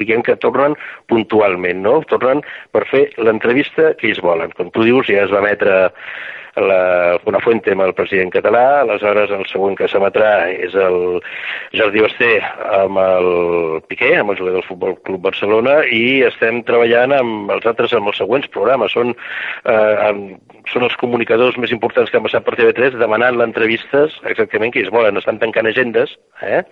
diguem 0.00 0.24
que 0.26 0.38
tornen 0.42 0.74
puntualment, 1.06 1.84
no? 1.86 2.00
Tornen 2.10 2.42
per 2.74 2.88
fer 2.90 3.06
l'entrevista 3.22 3.92
que 3.94 4.10
ells 4.10 4.24
volen. 4.24 4.50
Com 4.58 4.74
tu 4.74 4.82
dius, 4.88 5.06
ja 5.06 5.22
es 5.28 5.34
va 5.34 5.44
emetre 5.44 5.84
la, 6.62 7.18
una 7.30 7.40
fuente 7.44 7.72
amb 7.74 7.84
el 7.86 7.94
president 7.96 8.32
català, 8.34 8.64
aleshores 8.82 9.32
el 9.34 9.44
següent 9.50 9.76
que 9.78 9.88
s'emetrà 9.90 10.32
és 10.52 10.74
el 10.78 10.98
Jordi 11.76 12.04
Basté 12.04 12.32
amb 12.80 13.00
el 13.02 13.30
Piqué, 13.88 14.14
amb 14.18 14.34
el 14.34 14.40
jugador 14.40 14.60
del 14.60 14.68
Futbol 14.68 14.96
Club 15.06 15.24
Barcelona, 15.28 15.80
i 15.86 16.22
estem 16.28 16.62
treballant 16.68 17.14
amb 17.16 17.52
els 17.56 17.68
altres, 17.68 17.94
amb 17.96 18.12
els 18.12 18.20
següents 18.20 18.48
programes. 18.54 18.94
Són, 18.96 19.14
eh, 19.64 19.94
amb, 20.08 20.57
són 20.72 20.86
els 20.86 20.96
comunicadors 21.00 21.58
més 21.60 21.72
importants 21.74 22.10
que 22.10 22.18
han 22.18 22.24
passat 22.24 22.44
per 22.46 22.56
TV3 22.58 22.98
demanant 23.00 23.36
l'entrevistes 23.38 24.16
exactament 24.28 24.72
que 24.74 24.82
ells 24.82 24.92
volen. 24.94 25.18
Estan 25.20 25.40
tancant 25.40 25.68
agendes, 25.70 26.14
eh? 26.42 26.62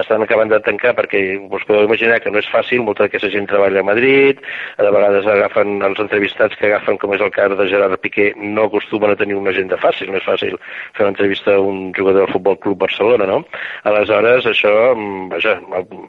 estan 0.00 0.24
acabant 0.24 0.50
de 0.52 0.60
tancar 0.64 0.94
perquè 0.98 1.22
us 1.42 1.66
podeu 1.68 1.86
imaginar 1.86 2.20
que 2.22 2.32
no 2.32 2.40
és 2.40 2.48
fàcil, 2.52 2.84
molta 2.86 3.06
d'aquesta 3.06 3.30
gent 3.32 3.48
treballa 3.50 3.82
a 3.82 3.86
Madrid, 3.86 4.40
de 4.78 4.92
vegades 4.94 5.26
agafen 5.28 5.82
els 5.84 6.00
entrevistats 6.02 6.56
que 6.58 6.70
agafen, 6.70 6.98
com 7.02 7.14
és 7.16 7.24
el 7.24 7.32
cas 7.34 7.54
de 7.58 7.68
Gerard 7.70 7.98
Piqué, 8.02 8.32
no 8.36 8.68
acostumen 8.70 9.12
a 9.12 9.18
tenir 9.18 9.36
una 9.38 9.52
agenda 9.52 9.78
fàcil, 9.80 10.10
no 10.12 10.20
és 10.20 10.26
fàcil 10.26 10.56
fer 10.96 11.06
una 11.06 11.12
entrevista 11.12 11.56
a 11.56 11.60
un 11.60 11.92
jugador 11.96 12.26
del 12.26 12.32
Futbol 12.32 12.58
Club 12.58 12.78
Barcelona, 12.84 13.26
no? 13.28 13.42
Aleshores, 13.88 14.46
això 14.48 14.72
mm, 14.94 15.28
vaja, 15.34 15.56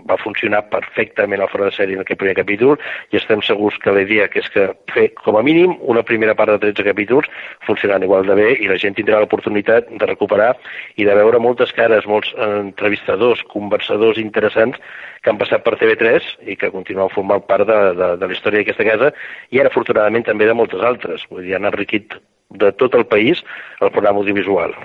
va 0.10 0.20
funcionar 0.24 0.64
perfectament 0.72 1.42
al 1.42 1.52
fora 1.52 1.70
de 1.70 1.76
sèrie 1.76 1.98
en 1.98 2.04
aquest 2.04 2.20
primer 2.22 2.36
capítol 2.40 2.78
i 3.12 3.20
estem 3.20 3.44
segurs 3.46 3.78
que 3.84 3.94
la 3.94 4.04
idea 4.06 4.30
que 4.32 4.44
és 4.44 4.50
que 4.54 4.70
fer 4.94 5.10
com 5.24 5.38
a 5.38 5.44
mínim 5.46 5.76
una 5.82 6.04
primera 6.08 6.36
part 6.36 6.54
de 6.54 6.60
13 6.72 6.88
capítols 6.90 7.22
funcionaran 7.67 8.05
igual 8.05 8.28
de 8.28 8.36
bé 8.38 8.49
i 8.59 8.69
la 8.71 8.80
gent 8.82 8.97
tindrà 8.97 9.21
l'oportunitat 9.21 9.89
de 9.89 10.09
recuperar 10.09 10.53
i 10.97 11.07
de 11.07 11.15
veure 11.17 11.41
moltes 11.43 11.74
cares, 11.76 12.07
molts 12.09 12.34
entrevistadors, 12.38 13.43
conversadors 13.53 14.19
interessants 14.21 14.80
que 15.24 15.32
han 15.32 15.39
passat 15.39 15.63
per 15.63 15.78
TV3 15.80 16.28
i 16.51 16.57
que 16.59 16.71
continuen 16.74 17.11
formant 17.13 17.45
part 17.47 17.67
de, 17.69 17.80
de, 17.97 18.11
de 18.19 18.28
la 18.28 18.36
història 18.36 18.61
d'aquesta 18.61 18.88
casa 18.88 19.13
i 19.51 19.61
ara, 19.61 19.71
afortunadament, 19.71 20.28
també 20.28 20.49
de 20.49 20.57
moltes 20.57 20.84
altres. 20.84 21.24
Vull 21.32 21.45
dir, 21.47 21.55
han 21.57 21.69
enriquit 21.69 22.17
de 22.53 22.71
tot 22.78 22.95
el 22.95 23.07
país 23.09 23.41
el 23.82 23.91
programa 23.91 24.21
audiovisual. 24.21 24.76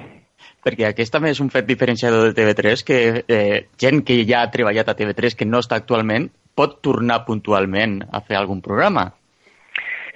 Perquè 0.64 0.88
aquest 0.88 1.12
també 1.14 1.32
és 1.34 1.40
un 1.42 1.50
fet 1.52 1.66
diferenciador 1.68 2.28
de 2.28 2.34
TV3, 2.36 2.84
que 2.86 2.98
eh, 3.22 3.66
gent 3.80 4.02
que 4.06 4.20
ja 4.28 4.42
ha 4.42 4.52
treballat 4.52 4.90
a 4.90 4.96
TV3, 4.98 5.36
que 5.38 5.46
no 5.48 5.62
està 5.62 5.78
actualment, 5.78 6.28
pot 6.58 6.80
tornar 6.82 7.24
puntualment 7.26 8.00
a 8.10 8.22
fer 8.24 8.38
algun 8.38 8.62
programa. 8.64 9.08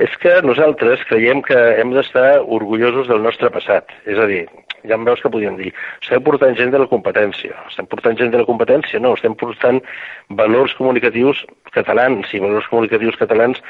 És 0.03 0.15
que 0.19 0.33
nosaltres 0.43 1.05
creiem 1.07 1.43
que 1.47 1.59
hem 1.79 1.93
d'estar 1.95 2.41
orgullosos 2.57 3.07
del 3.11 3.23
nostre 3.23 3.51
passat. 3.55 3.93
És 4.09 4.19
a 4.19 4.27
dir, 4.27 4.43
ja 4.89 4.97
em 4.99 5.05
veus 5.07 5.21
que 5.23 5.31
podríem 5.31 5.59
dir, 5.61 5.71
estem 6.01 6.23
portant 6.27 6.57
gent 6.59 6.73
de 6.75 6.81
la 6.83 6.89
competència. 6.91 7.55
Estem 7.71 7.87
portant 7.91 8.19
gent 8.19 8.33
de 8.33 8.41
la 8.41 8.49
competència? 8.49 8.99
No, 9.03 9.15
estem 9.19 9.37
portant 9.39 9.79
valors 10.43 10.75
comunicatius 10.79 11.45
catalans 11.77 12.33
i 12.35 12.43
valors 12.43 12.67
comunicatius 12.73 13.19
catalans 13.21 13.63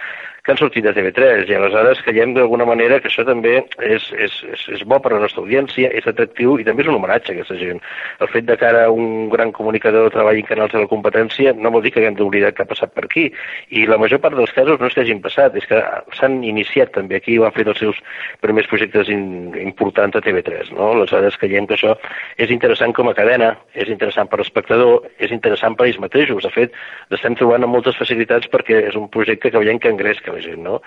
que 0.43 0.51
han 0.51 0.59
sortit 0.59 0.83
de 0.83 0.91
TV3 0.91 1.47
i 1.47 1.55
aleshores 1.55 2.01
creiem 2.03 2.33
d'alguna 2.35 2.65
manera 2.67 2.97
que 2.99 3.07
això 3.07 3.23
també 3.23 3.61
és, 3.79 4.09
és, 4.11 4.33
és, 4.51 4.63
és 4.75 4.81
bo 4.91 4.97
per 4.99 5.13
a 5.13 5.15
la 5.15 5.21
nostra 5.23 5.39
audiència, 5.45 5.87
és 5.95 6.07
atractiu 6.11 6.57
i 6.59 6.65
també 6.67 6.83
és 6.83 6.89
un 6.91 6.97
homenatge 6.97 7.31
a 7.31 7.37
aquesta 7.37 7.55
gent. 7.61 7.79
El 8.19 8.31
fet 8.33 8.49
de 8.49 8.57
que 8.59 8.67
ara 8.67 8.89
un 8.91 9.29
gran 9.31 9.53
comunicador 9.55 10.11
treballi 10.11 10.43
en 10.43 10.49
canals 10.49 10.75
de 10.75 10.83
la 10.83 10.89
competència 10.91 11.53
no 11.55 11.71
vol 11.71 11.85
dir 11.85 11.93
que 11.95 12.03
haguem 12.03 12.17
d'oblidar 12.19 12.51
que 12.57 12.65
ha 12.65 12.71
passat 12.73 12.91
per 12.91 13.05
aquí 13.07 13.29
i 13.71 13.85
la 13.87 14.01
major 14.03 14.19
part 14.25 14.35
dels 14.35 14.51
casos 14.57 14.83
no 14.83 14.89
és 14.91 14.97
que 14.99 15.05
hagin 15.05 15.21
passat, 15.23 15.55
és 15.55 15.69
que 15.71 15.79
s'han 16.19 16.41
iniciat 16.43 16.91
també 16.99 17.21
aquí 17.21 17.37
i 17.37 17.39
han 17.39 17.55
fet 17.55 17.71
els 17.71 17.79
seus 17.79 18.03
primers 18.43 18.67
projectes 18.67 19.15
in, 19.15 19.55
importants 19.63 20.19
a 20.19 20.25
TV3. 20.27 20.75
No? 20.75 20.91
Aleshores 20.97 21.39
creiem 21.39 21.71
que 21.71 21.79
això 21.79 21.95
és 22.43 22.51
interessant 22.51 22.97
com 22.99 23.13
a 23.13 23.15
cadena, 23.15 23.53
és 23.79 23.87
interessant 23.95 24.27
per 24.27 24.43
l'espectador, 24.43 25.07
és 25.23 25.31
interessant 25.31 25.79
per 25.79 25.87
ells 25.87 26.03
mateixos. 26.03 26.43
De 26.43 26.51
fet, 26.51 26.75
estem 27.15 27.39
trobant 27.39 27.63
amb 27.63 27.79
moltes 27.79 28.03
facilitats 28.03 28.51
perquè 28.51 28.83
és 28.91 28.99
un 28.99 29.07
projecte 29.07 29.55
que 29.55 29.63
veiem 29.63 29.79
que 29.79 29.95
engresca 29.95 30.32
la 30.33 30.43
gent, 30.45 30.63
no? 30.65 30.81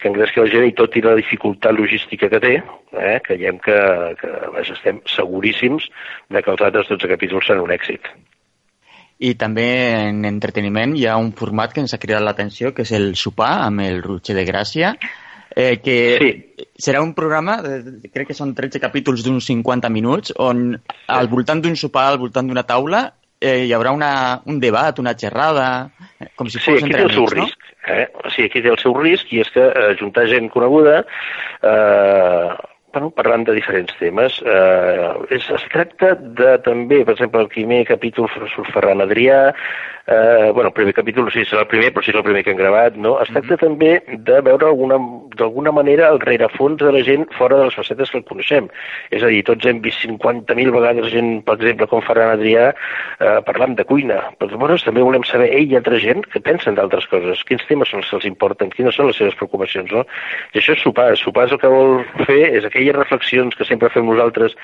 Que 0.00 0.10
engresca 0.10 0.44
la 0.44 0.52
gent 0.52 0.66
i 0.68 0.74
tot 0.76 0.96
i 0.96 1.02
la 1.04 1.16
dificultat 1.18 1.76
logística 1.76 2.30
que 2.32 2.40
té, 2.42 2.54
eh, 2.96 3.18
creiem 3.24 3.60
que, 3.62 3.76
que 4.20 4.32
vaja, 4.54 4.76
estem 4.76 5.02
seguríssims 5.10 5.90
de 6.32 6.42
que 6.42 6.52
els 6.54 6.64
altres 6.64 6.88
12 6.92 7.12
capítols 7.12 7.48
seran 7.48 7.66
un 7.66 7.74
èxit. 7.76 8.10
I 9.16 9.32
també 9.40 9.68
en 9.96 10.26
entreteniment 10.28 10.92
hi 10.96 11.06
ha 11.08 11.16
un 11.16 11.30
format 11.36 11.72
que 11.72 11.80
ens 11.80 11.94
ha 11.96 12.00
cridat 12.02 12.24
l'atenció, 12.24 12.74
que 12.76 12.84
és 12.84 12.92
el 12.96 13.14
sopar 13.16 13.54
amb 13.64 13.80
el 13.86 14.02
Roger 14.04 14.36
de 14.36 14.44
Gràcia, 14.44 14.92
eh, 15.56 15.78
que 15.80 15.96
sí. 16.20 16.66
serà 16.76 17.00
un 17.00 17.14
programa, 17.16 17.56
eh, 17.64 18.10
crec 18.12 18.28
que 18.30 18.36
són 18.36 18.52
13 18.54 18.82
capítols 18.82 19.24
d'uns 19.24 19.48
50 19.48 19.88
minuts, 19.88 20.34
on 20.36 20.74
al 21.08 21.30
voltant 21.32 21.64
d'un 21.64 21.78
sopar, 21.80 22.10
al 22.10 22.20
voltant 22.20 22.50
d'una 22.50 22.66
taula, 22.68 23.06
eh, 23.40 23.64
hi 23.64 23.72
haurà 23.72 23.94
una, 23.96 24.10
un 24.44 24.60
debat, 24.60 25.00
una 25.00 25.16
xerrada, 25.16 25.66
com 26.36 26.52
si 26.52 26.60
fos 26.60 26.80
sí, 26.80 26.84
entre 26.84 27.06
amics, 27.06 27.16
no? 27.16 27.26
risc. 27.32 27.65
Eh? 27.86 28.06
O 28.24 28.30
sigui, 28.34 28.48
aquí 28.50 28.62
té 28.64 28.72
el 28.72 28.80
seu 28.82 28.96
risc 28.98 29.30
i 29.32 29.42
és 29.44 29.50
que 29.54 29.62
eh, 29.62 29.92
juntar 30.00 30.26
gent 30.30 30.48
coneguda 30.50 31.02
eh, 31.62 32.48
bueno, 32.96 33.10
parlant 33.12 33.44
de 33.44 33.52
diferents 33.52 33.92
temes. 34.00 34.38
Eh, 34.40 35.10
es, 35.36 35.44
es 35.52 35.66
tracta 35.72 36.14
de 36.16 36.56
també, 36.64 37.02
per 37.04 37.12
exemple, 37.12 37.42
el 37.44 37.52
primer 37.52 37.82
capítol 37.90 38.30
surt 38.32 38.72
Ferran 38.72 39.04
Adrià, 39.04 39.40
eh, 40.06 40.50
bueno, 40.54 40.68
el 40.68 40.72
primer 40.72 40.94
capítol 40.94 41.24
no 41.24 41.30
sé 41.30 41.44
si 41.44 41.50
serà 41.50 41.64
el 41.64 41.70
primer, 41.70 41.90
però 41.92 42.04
sí 42.04 42.12
és 42.12 42.16
el 42.16 42.24
primer 42.24 42.44
que 42.44 42.52
han 42.54 42.60
gravat, 42.60 42.96
no? 42.96 43.16
Es 43.20 43.28
tracta 43.28 43.54
mm 43.54 43.56
-hmm. 43.56 43.66
també 43.66 44.02
de 44.06 44.40
veure 44.40 44.66
d'alguna 45.36 45.72
manera 45.72 46.08
el 46.08 46.20
rerefons 46.20 46.78
de 46.78 46.92
la 46.92 47.02
gent 47.02 47.26
fora 47.32 47.56
de 47.56 47.64
les 47.64 47.74
facetes 47.74 48.10
que 48.10 48.18
el 48.18 48.24
coneixem. 48.24 48.68
És 49.10 49.22
a 49.22 49.26
dir, 49.26 49.42
tots 49.44 49.66
hem 49.66 49.80
vist 49.80 50.00
50.000 50.00 50.70
vegades 50.70 51.10
gent, 51.10 51.44
per 51.44 51.54
exemple, 51.54 51.86
com 51.86 52.00
Ferran 52.02 52.38
Adrià, 52.38 52.74
eh, 53.20 53.40
parlant 53.44 53.74
de 53.74 53.84
cuina. 53.84 54.30
Però 54.38 54.50
llavors 54.50 54.84
també 54.84 55.00
volem 55.02 55.24
saber 55.24 55.52
ell 55.52 55.72
i 55.72 55.76
altra 55.76 55.98
gent 55.98 56.24
que 56.26 56.40
pensen 56.40 56.74
d'altres 56.74 57.06
coses, 57.06 57.44
quins 57.44 57.66
temes 57.66 57.88
són 57.88 58.00
els 58.00 58.10
que 58.10 58.16
els 58.16 58.24
importen, 58.24 58.70
quines 58.70 58.94
són 58.94 59.06
les 59.06 59.16
seves 59.16 59.34
preocupacions, 59.34 59.90
no? 59.90 60.06
I 60.54 60.58
això 60.58 60.72
és 60.72 60.82
sopar. 60.82 61.16
Sopar 61.16 61.52
el 61.52 61.58
que 61.58 61.68
vol 61.68 62.04
fer 62.26 62.56
és 62.56 62.64
aquelles 62.86 62.96
reflexions 62.96 63.54
que 63.54 63.64
sempre 63.64 63.90
fem 63.90 64.06
nosaltres 64.06 64.54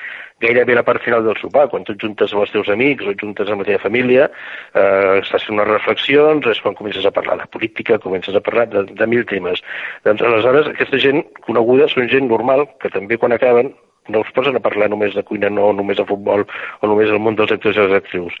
gairebé 0.41 0.73
a 0.73 0.81
la 0.81 0.83
part 0.83 1.01
final 1.03 1.23
del 1.23 1.37
sopar, 1.39 1.69
quan 1.69 1.83
tu 1.83 1.95
juntes 1.99 2.33
amb 2.33 2.43
els 2.43 2.51
teus 2.51 2.69
amics 2.69 3.05
o 3.05 3.13
juntes 3.19 3.49
amb 3.49 3.63
la 3.63 3.67
teva 3.67 3.83
família, 3.83 4.29
eh, 4.73 5.21
estàs 5.21 5.45
fent 5.45 5.57
unes 5.59 5.69
reflexions, 5.69 6.47
és 6.47 6.59
quan 6.61 6.75
comences 6.75 7.05
a 7.05 7.11
parlar 7.11 7.37
de 7.39 7.47
política, 7.47 7.99
comences 7.99 8.35
a 8.35 8.41
parlar 8.41 8.67
de, 8.67 8.83
de 8.91 9.07
mil 9.07 9.25
temes. 9.25 9.63
Doncs 10.03 10.21
aleshores 10.21 10.67
aquesta 10.73 10.99
gent 10.99 11.23
coneguda 11.47 11.87
són 11.91 12.09
gent 12.11 12.27
normal 12.27 12.67
que 12.81 12.91
també 12.91 13.17
quan 13.17 13.35
acaben 13.35 13.73
no 14.09 14.21
es 14.21 14.31
posen 14.35 14.57
a 14.57 14.61
parlar 14.63 14.89
només 14.91 15.13
de 15.15 15.23
cuina, 15.23 15.49
no 15.49 15.71
només 15.73 15.97
de 15.97 16.05
futbol 16.07 16.43
o 16.43 16.89
només 16.89 17.09
del 17.09 17.21
món 17.23 17.37
dels 17.39 17.53
actors 17.55 17.77
i 17.77 17.83
les 17.85 17.95
actrius. 17.99 18.35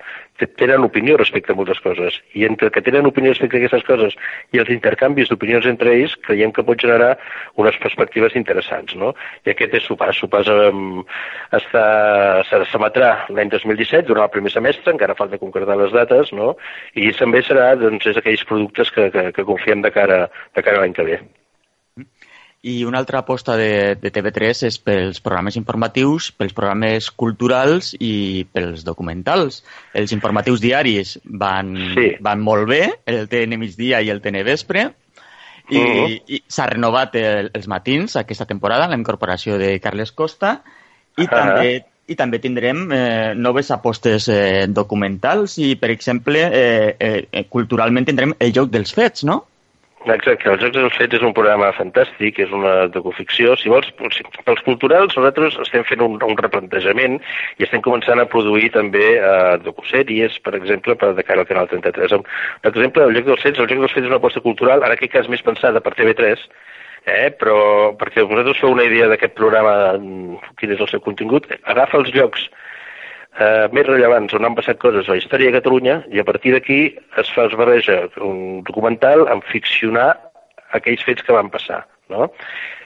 Tenen 0.59 0.83
opinió 0.83 1.15
respecte 1.17 1.53
a 1.53 1.55
moltes 1.55 1.79
coses. 1.83 2.17
I 2.35 2.45
entre 2.49 2.69
que 2.73 2.81
tenen 2.83 3.07
opinió 3.07 3.31
respecte 3.31 3.57
a 3.57 3.61
aquestes 3.61 3.85
coses 3.87 4.17
i 4.51 4.59
els 4.59 4.71
intercanvis 4.73 5.29
d'opinions 5.31 5.67
entre 5.69 5.93
ells, 5.95 6.15
creiem 6.27 6.51
que 6.51 6.65
pot 6.67 6.81
generar 6.81 7.13
unes 7.61 7.77
perspectives 7.83 8.35
interessants. 8.39 8.95
No? 8.99 9.13
I 9.45 9.53
aquest 9.53 9.77
és 9.79 9.87
Sopars. 9.87 10.19
Sopars 10.19 10.49
um, 10.51 11.03
està, 11.55 11.85
s'emetrà 12.71 13.13
l'any 13.29 13.53
2017, 13.53 14.07
durant 14.09 14.27
el 14.27 14.33
primer 14.33 14.51
semestre, 14.51 14.91
encara 14.91 15.17
falta 15.19 15.41
concretar 15.41 15.79
les 15.79 15.95
dates, 15.95 16.33
no? 16.35 16.53
i 16.95 17.11
també 17.19 17.43
serà 17.45 17.71
doncs, 17.79 18.09
és 18.09 18.19
aquells 18.19 18.43
productes 18.49 18.91
que, 18.91 19.09
que, 19.13 19.29
que 19.37 19.47
confiem 19.47 19.85
de 19.85 19.93
cara, 19.95 20.25
de 20.55 20.65
cara 20.65 20.81
a 20.81 20.85
l'any 20.85 20.97
que 20.97 21.07
ve. 21.07 21.21
I 22.63 22.85
una 22.87 22.97
altra 22.97 23.19
aposta 23.19 23.57
de, 23.59 23.97
de 23.99 24.09
TV3 24.15 24.61
és 24.69 24.77
pels 24.79 25.17
programes 25.19 25.57
informatius, 25.59 26.29
pels 26.31 26.55
programes 26.55 27.09
culturals 27.11 27.89
i 27.99 28.45
pels 28.55 28.85
documentals. 28.87 29.59
Els 29.91 30.13
informatius 30.15 30.63
diaris 30.63 31.17
van, 31.25 31.73
sí. 31.91 32.13
van 32.23 32.39
molt 32.39 32.69
bé, 32.71 32.85
el 33.03 33.27
TN 33.27 33.59
migdia 33.59 33.99
i 33.99 34.13
el 34.13 34.23
TN 34.23 34.45
vespre, 34.47 34.85
i, 35.69 35.77
uh 35.77 35.83
-huh. 35.83 36.21
i 36.27 36.43
s'ha 36.47 36.69
renovat 36.71 37.15
el, 37.15 37.51
els 37.53 37.67
matins 37.67 38.15
aquesta 38.15 38.45
temporada, 38.45 38.87
la 38.87 38.95
incorporació 38.97 39.57
de 39.57 39.79
Carles 39.79 40.11
Costa, 40.11 40.61
i 41.17 41.23
uh 41.23 41.27
-huh. 41.27 41.29
també 41.29 41.85
i 42.07 42.15
també 42.15 42.39
tindrem 42.39 42.91
eh, 42.91 43.33
noves 43.35 43.71
apostes 43.71 44.27
eh, 44.27 44.67
documentals 44.67 45.57
i, 45.57 45.75
per 45.75 45.89
exemple, 45.89 46.49
eh, 46.51 46.95
eh, 47.31 47.45
culturalment 47.49 48.05
tindrem 48.05 48.33
el 48.39 48.51
joc 48.53 48.69
dels 48.69 48.93
fets, 48.93 49.23
no? 49.23 49.45
Exacte, 50.03 50.49
els 50.51 50.59
Jocs 50.59 50.75
dels 50.75 50.95
Fets 50.99 51.15
és 51.15 51.23
un 51.23 51.31
programa 51.31 51.69
fantàstic, 51.77 52.41
és 52.43 52.51
una 52.51 52.89
docuficció. 52.91 53.53
Si 53.55 53.71
vols, 53.71 53.87
pels 53.95 54.63
culturals, 54.65 55.15
nosaltres 55.15 55.55
estem 55.63 55.85
fent 55.87 56.03
un, 56.03 56.17
un 56.27 56.35
replantejament 56.41 57.15
i 57.55 57.63
estem 57.63 57.83
començant 57.85 58.19
a 58.19 58.27
produir 58.27 58.73
també 58.73 59.05
eh, 59.15 59.53
docusèries, 59.63 60.35
per 60.43 60.57
exemple, 60.59 60.97
per 60.99 61.13
de 61.15 61.23
cara 61.23 61.45
al 61.45 61.47
Canal 61.47 61.71
33. 61.71 62.17
Per 62.65 62.73
exemple, 62.73 63.07
el 63.07 63.15
Joc 63.15 63.31
dels 63.31 63.47
Fets, 63.47 63.63
el 63.63 63.71
Joc 63.71 63.85
dels 63.85 63.95
Fets 63.95 64.03
és 64.03 64.11
una 64.11 64.19
aposta 64.19 64.43
cultural, 64.43 64.83
en 64.83 64.91
aquest 64.97 65.15
cas 65.15 65.31
més 65.31 65.45
pensada 65.45 65.79
per 65.79 65.95
TV3, 65.95 66.43
eh, 67.05 67.29
però 67.39 67.57
perquè 67.99 68.27
vosaltres 68.27 68.59
feu 68.59 68.75
una 68.75 68.89
idea 68.89 69.07
d'aquest 69.07 69.39
programa, 69.39 69.95
quin 70.59 70.75
és 70.75 70.83
el 70.83 70.91
seu 70.91 71.03
contingut, 71.07 71.47
agafa 71.63 72.03
els 72.03 72.11
llocs 72.11 72.49
eh, 73.39 73.67
més 73.73 73.87
rellevants 73.87 74.33
on 74.37 74.45
han 74.45 74.57
passat 74.57 74.79
coses 74.81 75.07
a 75.07 75.15
la 75.15 75.21
història 75.21 75.51
de 75.51 75.59
Catalunya 75.59 76.01
i 76.11 76.21
a 76.21 76.27
partir 76.27 76.53
d'aquí 76.53 76.81
es 77.21 77.31
fa, 77.35 77.47
es 77.47 77.57
barreja 77.57 78.03
un 78.21 78.61
documental 78.67 79.27
amb 79.31 79.45
ficcionar 79.49 80.13
aquells 80.73 81.03
fets 81.05 81.25
que 81.25 81.35
van 81.35 81.51
passar. 81.53 81.83
No? 82.11 82.27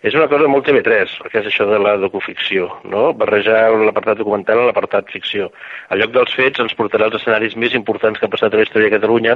És 0.05 0.13
una 0.13 0.27
cosa 0.29 0.47
molt 0.47 0.67
TV3, 0.67 1.15
que 1.31 1.39
és 1.39 1.47
això 1.49 1.65
de 1.67 1.79
la 1.81 1.95
docuficció, 1.99 2.67
no? 2.87 3.09
barrejar 3.17 3.73
l'apartat 3.81 4.21
documental 4.21 4.61
amb 4.61 4.69
l'apartat 4.69 5.09
ficció. 5.11 5.49
El 5.91 6.03
lloc 6.03 6.13
dels 6.15 6.35
fets 6.37 6.61
ens 6.63 6.77
portarà 6.77 7.09
als 7.09 7.17
escenaris 7.17 7.57
més 7.57 7.73
importants 7.75 8.19
que 8.21 8.27
han 8.27 8.31
passat 8.31 8.53
a 8.53 8.61
la 8.61 8.67
història 8.67 8.91
de 8.91 8.95
Catalunya 8.99 9.35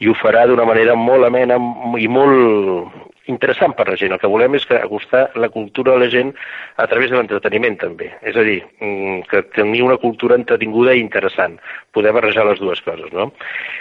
i 0.00 0.08
ho 0.08 0.14
farà 0.16 0.46
d'una 0.46 0.64
manera 0.68 0.94
molt 0.96 1.26
amena 1.26 1.58
i 2.00 2.08
molt 2.08 3.12
interessant 3.32 3.74
per 3.76 3.88
la 3.88 3.96
gent. 4.00 4.14
El 4.14 4.20
que 4.22 4.30
volem 4.30 4.54
és 4.58 4.66
que 4.66 4.78
acostar 4.78 5.30
la 5.34 5.48
cultura 5.52 5.94
a 5.94 6.00
la 6.00 6.08
gent 6.12 6.32
a 6.76 6.86
través 6.90 7.10
de 7.10 7.18
l'entreteniment 7.18 7.78
també. 7.80 8.12
És 8.22 8.36
a 8.36 8.44
dir, 8.46 8.62
mm, 8.80 9.26
que 9.30 9.42
tenir 9.56 9.82
una 9.82 9.96
cultura 9.96 10.36
entretinguda 10.36 10.94
i 10.94 11.00
interessant. 11.00 11.58
Poder 11.92 12.12
barrejar 12.12 12.46
les 12.46 12.58
dues 12.58 12.80
coses, 12.80 13.12
no? 13.12 13.32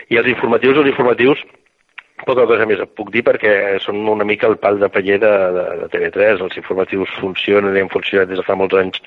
I 0.10 0.18
els 0.18 0.28
informatius, 0.28 0.78
els 0.78 0.88
informatius 0.88 1.46
Poca 2.24 2.46
cosa 2.48 2.64
més 2.64 2.80
et 2.80 2.92
puc 2.96 3.10
dir 3.12 3.26
perquè 3.28 3.76
són 3.84 3.98
una 4.08 4.24
mica 4.24 4.48
el 4.48 4.56
pal 4.62 4.78
de 4.80 4.88
paller 4.88 5.18
de, 5.20 5.32
de, 5.52 5.64
de 5.82 5.88
TV3. 5.92 6.40
Els 6.46 6.56
informatius 6.62 7.12
funcionen 7.20 7.76
i 7.76 7.82
han 7.84 7.92
funcionat 7.92 8.30
des 8.30 8.40
de 8.40 8.46
fa 8.48 8.56
molts 8.56 8.78
anys 8.80 9.02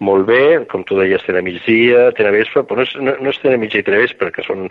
molt 0.00 0.24
bé. 0.28 0.40
Com 0.72 0.86
tu 0.88 0.96
deies, 0.96 1.20
tenen 1.28 1.44
migdia, 1.44 2.06
tenen 2.16 2.32
vespre, 2.32 2.62
però 2.64 2.80
no 2.80 2.86
és, 2.88 2.94
no, 2.96 3.12
no 3.20 3.32
és 3.32 3.40
tenen 3.42 3.60
migdia 3.60 3.84
i 3.84 3.86
tenen 3.86 4.00
vespre, 4.06 4.30
que 4.32 4.44
són 4.46 4.70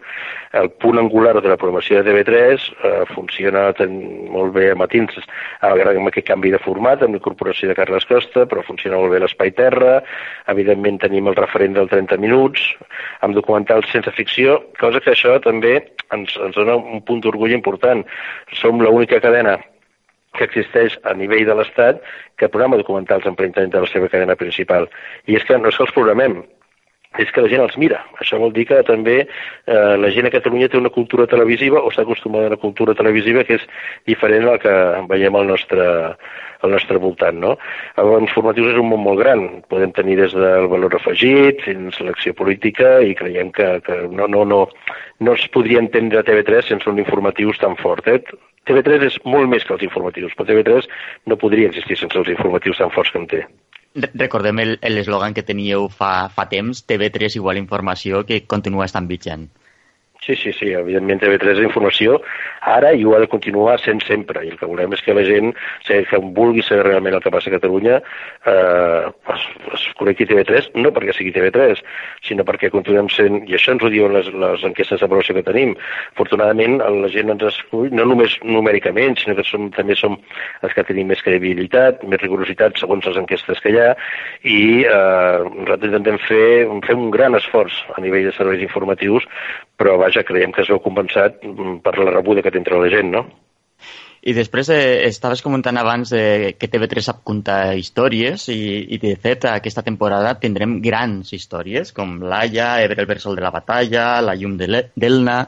el 0.57 0.71
punt 0.81 0.97
angular 0.97 1.35
de 1.37 1.45
la 1.45 1.59
programació 1.61 2.01
de 2.01 2.09
TV3. 2.09 2.65
Eh, 2.89 3.03
funciona 3.13 3.67
ten, 3.77 3.93
molt 4.33 4.57
bé 4.57 4.71
a 4.73 4.79
matins 4.81 5.21
amb 5.61 6.09
aquest 6.09 6.27
canvi 6.31 6.55
de 6.55 6.61
format, 6.65 7.05
amb 7.05 7.13
l'incorporació 7.13 7.69
de 7.69 7.77
Carles 7.77 8.09
Costa, 8.09 8.47
però 8.49 8.65
funciona 8.65 8.97
molt 8.97 9.13
bé 9.13 9.21
l'Espai 9.21 9.53
Terra. 9.53 9.99
Evidentment 10.49 10.97
tenim 11.05 11.29
el 11.29 11.37
referent 11.37 11.77
del 11.77 11.93
30 11.93 12.17
minuts, 12.17 12.65
amb 13.21 13.37
documentals 13.37 13.93
sense 13.93 14.09
ficció, 14.17 14.57
cosa 14.81 15.05
que 15.05 15.13
això 15.13 15.37
també 15.45 15.77
ens, 16.13 16.33
ens 16.41 16.57
dona 16.57 16.75
un 16.77 17.01
punt 17.05 17.21
d'orgull 17.23 17.53
important 17.53 17.74
important. 17.75 18.05
Som 18.57 18.81
l'única 18.81 19.21
cadena 19.21 19.59
que 20.35 20.47
existeix 20.47 20.97
a 21.07 21.13
nivell 21.15 21.45
de 21.47 21.55
l'Estat 21.55 22.01
que 22.39 22.51
programa 22.51 22.79
documentals 22.81 23.25
en 23.29 23.37
print 23.39 23.55
de 23.55 23.81
la 23.81 23.87
seva 23.91 24.09
cadena 24.11 24.35
principal. 24.35 24.89
I 25.27 25.37
és 25.39 25.45
que 25.47 25.57
no 25.59 25.71
és 25.71 25.77
que 25.77 25.85
els 25.87 25.95
programem, 25.95 26.41
és 27.21 27.31
que 27.31 27.43
la 27.43 27.51
gent 27.51 27.63
els 27.63 27.77
mira. 27.81 28.01
Això 28.21 28.39
vol 28.41 28.53
dir 28.55 28.65
que 28.69 28.81
també 28.87 29.17
eh, 29.25 29.95
la 29.99 30.11
gent 30.13 30.29
a 30.29 30.33
Catalunya 30.33 30.69
té 30.71 30.79
una 30.79 30.93
cultura 30.93 31.27
televisiva 31.31 31.81
o 31.81 31.91
està 31.91 32.05
acostumada 32.05 32.49
a 32.49 32.53
una 32.53 32.61
cultura 32.61 32.95
televisiva 32.97 33.45
que 33.47 33.59
és 33.59 33.67
diferent 34.09 34.49
al 34.49 34.59
que 34.63 34.73
veiem 35.09 35.35
al 35.35 35.47
nostre, 35.49 35.85
al 36.61 36.73
nostre 36.75 36.99
voltant. 37.01 37.39
No? 37.41 37.55
El 38.01 38.13
informatius 38.21 38.73
és 38.73 38.81
un 38.81 38.89
món 38.91 39.03
molt 39.05 39.21
gran. 39.21 39.45
Podem 39.71 39.93
tenir 39.95 40.17
des 40.21 40.35
del 40.35 40.69
valor 40.71 40.97
afegit 40.97 41.63
fins 41.65 41.99
a 41.99 42.09
l'acció 42.09 42.35
política 42.37 42.97
i 43.05 43.15
creiem 43.17 43.51
que, 43.55 43.69
que 43.85 44.01
no, 44.11 44.27
no, 44.31 44.43
no, 44.49 44.65
no 45.19 45.37
es 45.37 45.45
podria 45.53 45.83
entendre 45.83 46.25
TV3 46.25 46.73
sense 46.73 46.89
un 46.91 46.99
informatius 47.01 47.61
tan 47.61 47.77
fort. 47.81 48.07
Eh? 48.11 48.19
TV3 48.65 49.05
és 49.11 49.19
molt 49.29 49.49
més 49.51 49.63
que 49.63 49.75
els 49.75 49.85
informatius, 49.85 50.33
però 50.33 50.49
TV3 50.49 50.89
no 51.29 51.37
podria 51.37 51.69
existir 51.69 51.99
sense 52.01 52.17
els 52.17 52.33
informatius 52.33 52.81
tan 52.81 52.93
forts 52.95 53.13
que 53.13 53.21
en 53.21 53.29
té. 53.29 53.45
Recordem 53.95 54.59
l'eslògan 54.91 55.35
que 55.35 55.43
teníeu 55.47 55.85
fa, 55.87 56.27
fa 56.37 56.45
temps, 56.51 56.81
TV3 56.83 57.37
igual 57.39 57.59
informació, 57.61 58.25
que 58.27 58.41
continua 58.53 58.87
estant 58.89 59.07
vigent. 59.07 59.45
Sí, 60.25 60.35
sí, 60.35 60.51
sí, 60.57 60.71
evidentment 60.73 61.21
TV3 61.21 61.51
és 61.53 61.67
informació. 61.67 62.15
Ara 62.65 62.95
i 62.97 63.03
ho 63.05 63.11
ha 63.13 63.19
de 63.21 63.27
continuar 63.29 63.75
sent 63.77 63.99
sempre 64.07 64.41
i 64.41 64.49
el 64.49 64.57
que 64.57 64.65
volem 64.65 64.95
és 64.97 65.03
que 65.05 65.13
la 65.13 65.21
gent 65.27 65.51
que 65.85 66.19
vulgui 66.37 66.63
saber 66.65 66.87
realment 66.87 67.13
el 67.13 67.21
que 67.21 67.29
passa 67.29 67.51
a 67.51 67.53
Catalunya 67.53 67.99
eh, 67.99 69.03
es, 69.35 69.43
es 69.77 69.83
connecti 69.99 70.25
TV3 70.25 70.71
no 70.81 70.89
perquè 70.95 71.13
sigui 71.13 71.33
TV3 71.35 71.83
sinó 72.25 72.45
perquè 72.47 72.71
continuem 72.73 73.11
sent, 73.13 73.43
i 73.45 73.53
això 73.53 73.75
ens 73.75 73.85
ho 73.85 73.91
diuen 73.93 74.15
les, 74.17 74.31
les 74.33 74.65
enquestes 74.65 75.03
de 75.03 75.09
promoció 75.11 75.35
que 75.37 75.45
tenim 75.45 75.75
afortunadament 76.15 76.79
la 76.81 77.11
gent 77.13 77.29
ens 77.35 77.45
escull 77.51 77.93
no 77.93 78.07
només 78.09 78.39
numèricament 78.41 79.19
sinó 79.21 79.37
que 79.37 79.45
som, 79.45 79.69
també 79.77 79.93
som 79.99 80.17
els 80.65 80.73
que 80.73 80.87
tenim 80.89 81.13
més 81.13 81.21
credibilitat, 81.21 82.01
més 82.09 82.23
rigorositat 82.23 82.81
segons 82.81 83.05
les 83.05 83.21
enquestes 83.21 83.61
que 83.61 83.75
hi 83.75 83.79
ha 83.83 83.93
i 84.41 84.59
eh, 84.89 85.45
nosaltres 85.53 85.93
intentem 85.93 86.17
fer, 86.25 86.65
fer 86.89 86.97
un 86.97 87.13
gran 87.13 87.37
esforç 87.37 87.77
a 87.93 88.01
nivell 88.01 88.25
de 88.31 88.33
serveis 88.33 88.65
informatius 88.65 89.29
però 89.75 89.97
vaja, 89.99 90.14
creiem 90.23 90.53
que 90.55 90.63
es 90.63 90.69
veu 90.71 90.79
compensat 90.83 91.41
mm, 91.43 91.81
per 91.83 91.97
la 91.99 92.13
rebuda 92.13 92.45
que 92.45 92.53
té 92.53 92.61
entre 92.61 92.79
la 92.79 92.91
gent, 92.93 93.11
no? 93.11 93.25
I 94.25 94.33
després 94.33 94.71
eh, 94.73 95.05
estaves 95.05 95.43
comentant 95.45 95.77
abans 95.77 96.09
eh, 96.17 96.55
que 96.57 96.69
TV3 96.71 97.03
sap 97.05 97.19
contar 97.27 97.75
històries 97.77 98.47
i, 98.49 98.57
i 98.95 98.97
de 99.01 99.13
fet 99.21 99.45
aquesta 99.51 99.83
temporada 99.85 100.33
tindrem 100.41 100.79
grans 100.81 101.29
històries 101.37 101.93
com 101.93 102.17
Laia, 102.25 102.71
Ebre 102.81 103.03
el 103.03 103.09
Versol 103.11 103.37
de 103.37 103.45
la 103.45 103.53
Batalla, 103.53 104.07
La 104.25 104.33
Llum 104.39 104.57
d'Elna... 104.57 105.39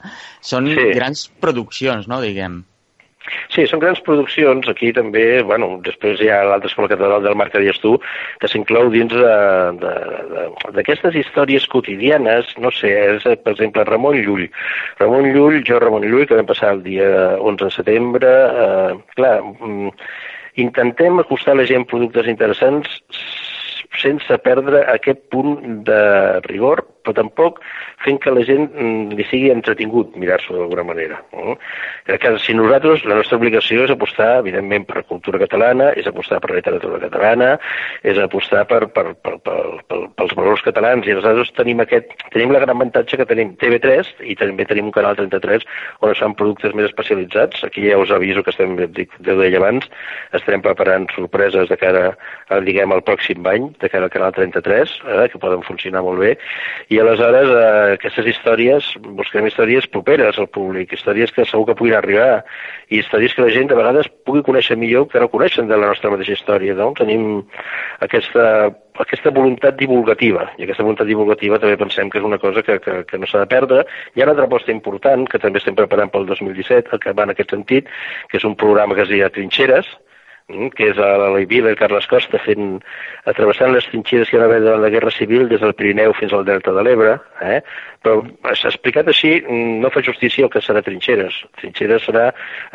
Són 0.45 0.69
sí. 0.69 0.91
grans 0.93 1.25
produccions, 1.41 2.05
no?, 2.11 2.21
diguem. 2.21 2.61
Sí, 3.53 3.65
són 3.69 3.81
grans 3.83 4.01
produccions. 4.05 4.67
Aquí 4.71 4.91
també, 4.95 5.41
bueno, 5.47 5.69
després 5.85 6.21
hi 6.21 6.29
ha 6.31 6.43
l'altra 6.47 6.69
escola 6.71 6.91
catedral 6.91 7.25
del 7.25 7.37
Marc 7.39 7.55
que 7.55 7.63
dius 7.63 7.79
tu, 7.83 7.95
que 8.41 8.49
s'inclou 8.51 8.91
dins 8.93 9.13
d'aquestes 10.75 11.17
històries 11.21 11.67
quotidianes, 11.71 12.53
no 12.63 12.71
sé, 12.75 12.93
és, 13.17 13.27
per 13.43 13.55
exemple, 13.55 13.85
Ramon 13.87 14.19
Llull. 14.21 14.47
Ramon 15.01 15.31
Llull, 15.33 15.61
jo 15.67 15.79
Ramon 15.83 16.07
Llull, 16.07 16.27
que 16.27 16.39
vam 16.39 16.49
passar 16.49 16.73
el 16.77 16.83
dia 16.87 17.09
11 17.39 17.63
de 17.65 17.71
setembre, 17.75 18.33
eh, 18.65 18.91
clar, 19.15 19.37
mm, 19.43 19.93
intentem 20.63 21.19
acostar 21.19 21.53
a 21.53 21.61
la 21.61 21.67
gent 21.69 21.85
productes 21.89 22.27
interessants 22.27 23.01
sense 24.01 24.37
perdre 24.43 24.83
aquest 24.93 25.27
punt 25.31 25.83
de 25.87 26.01
rigor, 26.45 26.85
però 27.07 27.15
tampoc 27.15 27.61
fent 28.03 28.19
que 28.21 28.33
la 28.33 28.43
gent 28.45 28.67
mm, 28.67 29.15
li 29.15 29.25
sigui 29.29 29.51
entretingut 29.53 30.15
mirar-s'ho 30.19 30.57
d'alguna 30.57 30.83
manera. 30.87 31.21
No? 31.31 31.55
Crec 32.07 32.21
que 32.23 32.33
si 32.43 32.55
nosaltres, 32.57 33.05
la 33.07 33.17
nostra 33.19 33.39
obligació 33.39 33.85
és 33.85 33.93
apostar, 33.93 34.41
evidentment, 34.41 34.85
per 34.89 35.05
cultura 35.07 35.39
catalana, 35.41 35.89
és 35.97 36.07
apostar 36.09 36.41
per 36.43 36.51
la 36.51 36.59
literatura 36.59 36.99
catalana, 37.01 37.53
és 38.03 38.19
apostar 38.21 38.65
per, 38.69 38.83
per, 38.93 39.07
per, 39.23 39.37
per, 39.45 39.57
per, 39.87 40.01
pels 40.19 40.35
valors 40.37 40.65
catalans, 40.65 41.07
i 41.07 41.15
nosaltres 41.15 41.53
tenim, 41.57 41.81
aquest, 41.83 42.11
tenim 42.35 42.53
la 42.53 42.61
gran 42.63 42.75
avantatge 42.75 43.21
que 43.21 43.29
tenim 43.29 43.55
TV3 43.61 44.27
i 44.27 44.37
també 44.39 44.67
tenim 44.67 44.91
un 44.91 44.95
canal 44.95 45.17
33 45.17 45.65
on 46.03 46.11
es 46.11 46.21
fan 46.21 46.35
productes 46.37 46.75
més 46.77 46.89
especialitzats. 46.91 47.63
Aquí 47.67 47.87
ja 47.87 47.99
us 48.01 48.11
aviso 48.13 48.43
que 48.43 48.53
estem, 48.53 48.75
dic, 48.93 49.15
ho 49.23 49.39
deia 49.39 49.61
abans, 49.61 49.87
estarem 50.37 50.63
preparant 50.65 51.07
sorpreses 51.15 51.71
de 51.71 51.79
cara 51.79 52.05
a, 52.11 52.61
diguem, 52.67 52.91
al 52.93 53.05
pròxim 53.07 53.47
any, 53.47 53.71
de 53.81 53.89
cara 53.89 54.07
al 54.07 54.13
canal 54.13 54.33
33, 54.33 54.93
eh, 55.05 55.27
que 55.31 55.41
poden 55.41 55.63
funcionar 55.65 56.03
molt 56.05 56.21
bé, 56.21 56.33
i 56.89 56.99
aleshores 57.01 57.51
eh, 57.51 57.93
aquestes 57.97 58.29
històries, 58.33 58.89
busquem 59.19 59.47
històries 59.49 59.87
properes 59.93 60.39
al 60.39 60.49
públic, 60.53 60.93
històries 60.93 61.33
que 61.35 61.45
segur 61.45 61.67
que 61.69 61.77
puguin 61.79 61.97
arribar, 61.97 62.43
i 62.89 63.01
històries 63.01 63.35
que 63.35 63.45
la 63.45 63.53
gent 63.53 63.69
de 63.71 63.77
vegades 63.77 64.09
pugui 64.25 64.43
conèixer 64.47 64.77
millor 64.79 65.07
que 65.11 65.21
no 65.21 65.29
coneixen 65.31 65.67
de 65.69 65.77
la 65.77 65.91
nostra 65.91 66.11
mateixa 66.13 66.37
història, 66.37 66.75
no? 66.77 66.93
Tenim 66.97 67.43
aquesta, 68.05 68.47
aquesta 69.03 69.33
voluntat 69.35 69.77
divulgativa, 69.79 70.49
i 70.57 70.65
aquesta 70.65 70.85
voluntat 70.87 71.09
divulgativa 71.09 71.59
també 71.61 71.77
pensem 71.79 72.09
que 72.09 72.21
és 72.21 72.27
una 72.27 72.41
cosa 72.41 72.63
que, 72.63 72.79
que, 72.83 73.03
que 73.09 73.21
no 73.21 73.29
s'ha 73.29 73.43
de 73.43 73.51
perdre. 73.51 73.85
Hi 74.15 74.23
ha 74.23 74.27
una 74.27 74.37
altra 74.37 74.47
aposta 74.49 74.73
important, 74.73 75.27
que 75.29 75.41
també 75.43 75.61
estem 75.61 75.77
preparant 75.77 76.11
pel 76.13 76.27
2017, 76.29 76.99
que 77.03 77.15
va 77.17 77.27
en 77.27 77.35
aquest 77.35 77.53
sentit, 77.53 77.91
que 78.31 78.39
és 78.41 78.47
un 78.47 78.57
programa 78.59 78.95
que 78.95 79.05
es 79.05 79.11
diu 79.11 79.27
Trinxeres, 79.33 79.89
que 80.47 80.85
és 80.93 80.95
la 80.95 81.27
Vila 81.43 81.73
Carles 81.75 82.05
Costa 82.07 82.39
fent, 82.39 82.77
travessant 83.35 83.73
les 83.73 83.87
trinxeres 83.91 84.29
que 84.31 84.37
hi 84.39 84.43
haver 84.45 84.61
de 84.63 84.77
la 84.79 84.89
Guerra 84.93 85.11
Civil 85.11 85.49
des 85.51 85.59
del 85.59 85.73
Pirineu 85.75 86.13
fins 86.15 86.31
al 86.31 86.45
Delta 86.47 86.71
de 86.71 86.85
l'Ebre, 86.87 87.17
eh? 87.43 87.57
però 87.99 88.21
explicat 88.55 89.09
així 89.11 89.33
mm, 89.41 89.81
no 89.83 89.91
fa 89.91 90.05
justícia 90.07 90.45
el 90.47 90.51
que 90.53 90.61
serà 90.63 90.79
trinxeres. 90.85 91.41
Trinxeres 91.59 92.07
serà 92.07 92.29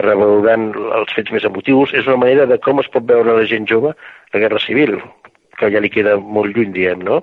revalorant 0.04 0.68
els 0.98 1.16
fets 1.16 1.32
més 1.32 1.46
emotius, 1.48 1.94
és 1.96 2.04
una 2.10 2.20
manera 2.20 2.44
de 2.50 2.58
com 2.60 2.82
es 2.82 2.90
pot 2.92 3.08
veure 3.08 3.38
la 3.38 3.48
gent 3.48 3.64
jove 3.70 3.94
la 3.96 4.42
Guerra 4.42 4.60
Civil, 4.60 4.98
que 5.56 5.70
ja 5.72 5.80
li 5.80 5.92
queda 5.94 6.18
molt 6.20 6.52
lluny, 6.52 6.74
diem, 6.76 7.00
no? 7.08 7.22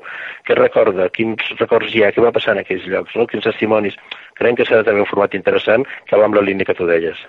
Què 0.49 0.57
recorda? 0.57 1.11
Quins 1.13 1.45
records 1.59 1.93
hi 1.93 2.01
ha? 2.07 2.09
Què 2.15 2.25
va 2.25 2.33
passar 2.33 2.57
en 2.57 2.63
aquells 2.63 2.89
llocs? 2.89 3.13
No? 3.19 3.29
Quins 3.29 3.45
testimonis? 3.45 4.01
Creiem 4.39 4.57
que 4.57 4.65
serà 4.65 4.81
també 4.87 5.05
un 5.05 5.11
format 5.13 5.37
interessant 5.37 5.85
que 6.09 6.17
va 6.17 6.25
amb 6.25 6.41
la 6.41 6.45
línia 6.49 6.65
que 6.65 6.77
tu 6.77 6.89
deies. 6.89 7.21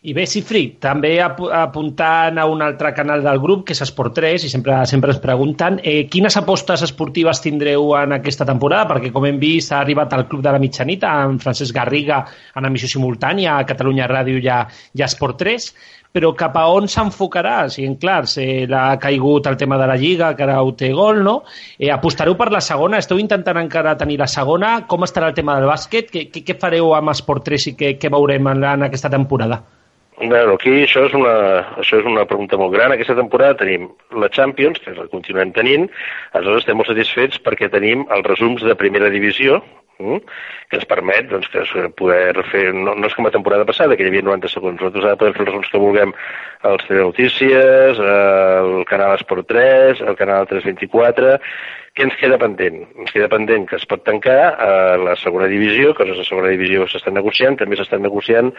I 0.00 0.12
bé, 0.14 0.28
Cifri, 0.30 0.60
també 0.78 1.16
ap 1.18 1.40
apuntant 1.42 2.36
a 2.38 2.44
un 2.46 2.60
altre 2.62 2.92
canal 2.94 3.24
del 3.24 3.40
grup, 3.42 3.64
que 3.66 3.74
és 3.74 3.80
Esport 3.82 4.12
3, 4.14 4.44
i 4.46 4.50
sempre, 4.52 4.76
sempre 4.86 5.10
ens 5.10 5.18
pregunten 5.18 5.80
eh, 5.82 6.04
quines 6.06 6.36
apostes 6.38 6.84
esportives 6.86 7.40
tindreu 7.42 7.88
en 7.98 8.14
aquesta 8.14 8.46
temporada, 8.46 8.86
perquè 8.92 9.10
com 9.10 9.24
hem 9.26 9.40
vist 9.42 9.72
ha 9.74 9.80
arribat 9.82 10.12
al 10.14 10.28
Club 10.28 10.44
de 10.44 10.52
la 10.54 10.60
Mitjanit, 10.62 11.02
amb 11.02 11.42
Francesc 11.42 11.74
Garriga 11.74 12.20
en 12.54 12.68
emissió 12.68 12.86
simultània, 12.92 13.56
a 13.56 13.64
Catalunya 13.66 14.06
Ràdio 14.06 14.38
ja, 14.44 14.60
ja 14.94 15.08
Esport 15.08 15.40
3, 15.42 15.66
però 16.14 16.30
cap 16.38 16.54
a 16.60 16.68
on 16.70 16.86
s'enfocarà? 16.86 17.56
Si, 17.74 17.82
en 17.82 17.96
clar, 17.98 18.20
se 18.30 18.46
l'ha 18.70 18.84
caigut 19.02 19.48
el 19.50 19.58
tema 19.58 19.80
de 19.82 19.88
la 19.90 19.96
Lliga, 19.98 20.30
que 20.38 20.46
ara 20.46 20.60
ho 20.62 20.70
té 20.78 20.92
gol, 20.94 21.24
no? 21.26 21.40
Eh, 21.74 21.90
apostareu 21.90 22.38
per 22.38 22.52
la 22.54 22.62
segona? 22.62 23.02
Esteu 23.02 23.18
intentant 23.18 23.58
encara 23.58 23.96
tenir 23.98 24.20
la 24.22 24.30
segona? 24.30 24.76
Com 24.86 25.02
estarà 25.08 25.32
el 25.32 25.34
tema 25.34 25.58
del 25.58 25.66
bàsquet? 25.72 26.14
Què, 26.14 26.24
què, 26.30 26.44
què 26.46 26.56
fareu 26.62 26.94
amb 26.94 27.16
Esport 27.16 27.50
3 27.50 27.68
i 27.72 27.74
què, 27.82 27.92
què 27.98 28.14
veurem 28.14 28.54
en, 28.54 28.64
en 28.76 28.86
aquesta 28.86 29.10
temporada? 29.10 29.58
Bueno, 30.20 30.56
aquí 30.56 30.72
això 30.82 31.04
és, 31.06 31.12
una, 31.14 31.32
això 31.78 32.00
és 32.00 32.06
una 32.10 32.24
pregunta 32.26 32.58
molt 32.58 32.72
gran. 32.74 32.90
Aquesta 32.90 33.14
temporada 33.14 33.60
tenim 33.60 33.86
la 34.18 34.26
Champions, 34.34 34.80
que 34.82 34.90
la 34.96 35.06
continuem 35.12 35.52
tenint, 35.54 35.86
aleshores 36.34 36.64
estem 36.64 36.80
molt 36.80 36.90
satisfets 36.90 37.38
perquè 37.44 37.68
tenim 37.70 38.02
els 38.16 38.26
resums 38.26 38.64
de 38.66 38.74
primera 38.80 39.12
divisió, 39.14 39.60
mm, 39.98 40.20
que 40.70 40.80
ens 40.80 40.88
permet 40.90 41.30
doncs, 41.30 41.48
que 41.52 41.88
poder 41.98 42.44
fer, 42.52 42.68
no, 42.74 42.94
no 42.94 43.10
és 43.10 43.16
com 43.16 43.28
la 43.28 43.34
temporada 43.34 43.66
passada, 43.68 43.96
que 43.96 44.06
hi 44.06 44.12
havia 44.12 44.26
90 44.26 44.52
segons, 44.52 44.78
nosaltres 44.78 45.04
ara 45.08 45.18
podem 45.20 45.36
fer 45.36 45.44
els 45.44 45.50
resums 45.52 45.72
que 45.72 45.82
vulguem 45.82 46.14
als 46.68 46.88
Notícies, 46.90 48.00
al 48.02 48.72
canal 48.88 49.18
Esport 49.18 49.46
3, 49.50 50.02
al 50.02 50.16
canal 50.18 50.48
324, 50.50 51.36
què 51.98 52.04
ens 52.06 52.14
queda 52.14 52.36
pendent? 52.38 52.76
Ens 53.02 53.10
queda 53.10 53.26
pendent 53.32 53.64
que 53.66 53.74
es 53.74 53.84
pot 53.90 54.04
tancar 54.06 54.52
a 54.62 54.74
la 55.02 55.16
segona 55.18 55.48
divisió, 55.50 55.90
coses 55.98 56.20
de 56.20 56.26
segona 56.28 56.52
divisió 56.52 56.84
s'estan 56.86 57.16
negociant, 57.18 57.56
també 57.58 57.74
s'estan 57.74 58.04
negociant 58.06 58.52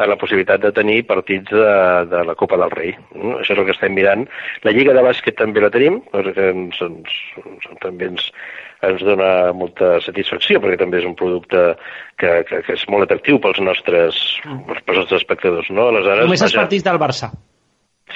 a 0.00 0.06
la 0.08 0.16
possibilitat 0.16 0.62
de 0.64 0.70
tenir 0.78 1.02
partits 1.10 1.52
de, 1.52 1.74
de 2.08 2.22
la 2.24 2.36
Copa 2.40 2.56
del 2.62 2.72
Rei. 2.72 2.94
Mm? 3.12 3.34
Això 3.42 3.52
és 3.52 3.60
el 3.60 3.68
que 3.68 3.76
estem 3.76 3.92
mirant. 3.92 4.24
La 4.64 4.72
Lliga 4.72 4.96
de 4.96 5.04
Bàsquet 5.04 5.36
també 5.36 5.60
la 5.60 5.72
tenim, 5.74 6.00
cosa 6.14 6.32
que 6.38 6.48
ens, 6.54 6.80
ens, 6.88 7.18
ens, 7.42 7.68
també 7.84 8.08
ens, 8.14 8.30
ens 8.84 9.02
dona 9.04 9.52
molta 9.56 9.96
satisfacció, 10.04 10.60
perquè 10.60 10.78
també 10.80 11.00
és 11.00 11.08
un 11.08 11.16
producte 11.18 11.62
que, 12.20 12.32
que, 12.48 12.62
que 12.66 12.76
és 12.76 12.86
molt 12.92 13.06
atractiu 13.06 13.40
pels 13.42 13.60
nostres, 13.64 14.22
pels 14.44 15.02
nostres 15.02 15.22
espectadors. 15.22 15.70
No? 15.70 15.88
Aleshores, 15.92 16.26
Només 16.28 16.44
els 16.48 16.58
partits 16.58 16.86
del 16.86 17.00
Barça. 17.00 17.32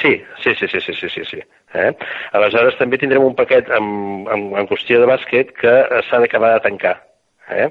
Sí, 0.01 0.13
sí, 0.43 0.55
sí, 0.55 0.69
sí, 0.69 0.81
sí, 0.81 0.95
sí, 0.95 1.09
sí. 1.09 1.25
sí. 1.33 1.41
Eh? 1.75 1.91
Aleshores 2.39 2.77
també 2.79 2.99
tindrem 3.01 3.25
un 3.27 3.35
paquet 3.39 3.71
en, 3.75 3.89
en, 4.31 4.45
en 4.61 4.69
qüestió 4.71 5.01
de 5.01 5.09
bàsquet 5.11 5.51
que 5.57 5.75
s'ha 6.09 6.21
d'acabar 6.23 6.55
de 6.57 6.63
tancar. 6.69 6.97
Eh? 7.51 7.69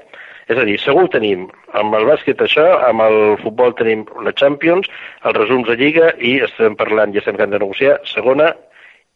És 0.49 0.57
a 0.57 0.65
dir, 0.65 0.79
segur 0.81 1.05
tenim 1.13 1.45
amb 1.77 1.93
el 1.95 2.07
bàsquet 2.09 2.41
això, 2.41 2.65
amb 2.87 3.05
el 3.05 3.19
futbol 3.43 3.75
tenim 3.77 4.07
la 4.25 4.33
Champions, 4.33 4.89
els 5.23 5.37
resums 5.37 5.69
de 5.69 5.77
Lliga 5.79 6.09
i 6.17 6.39
estem 6.45 6.75
parlant, 6.79 7.13
ja 7.13 7.21
estem 7.21 7.37
que 7.37 7.47
de 7.47 7.61
negociar, 7.61 7.99
segona 8.09 8.49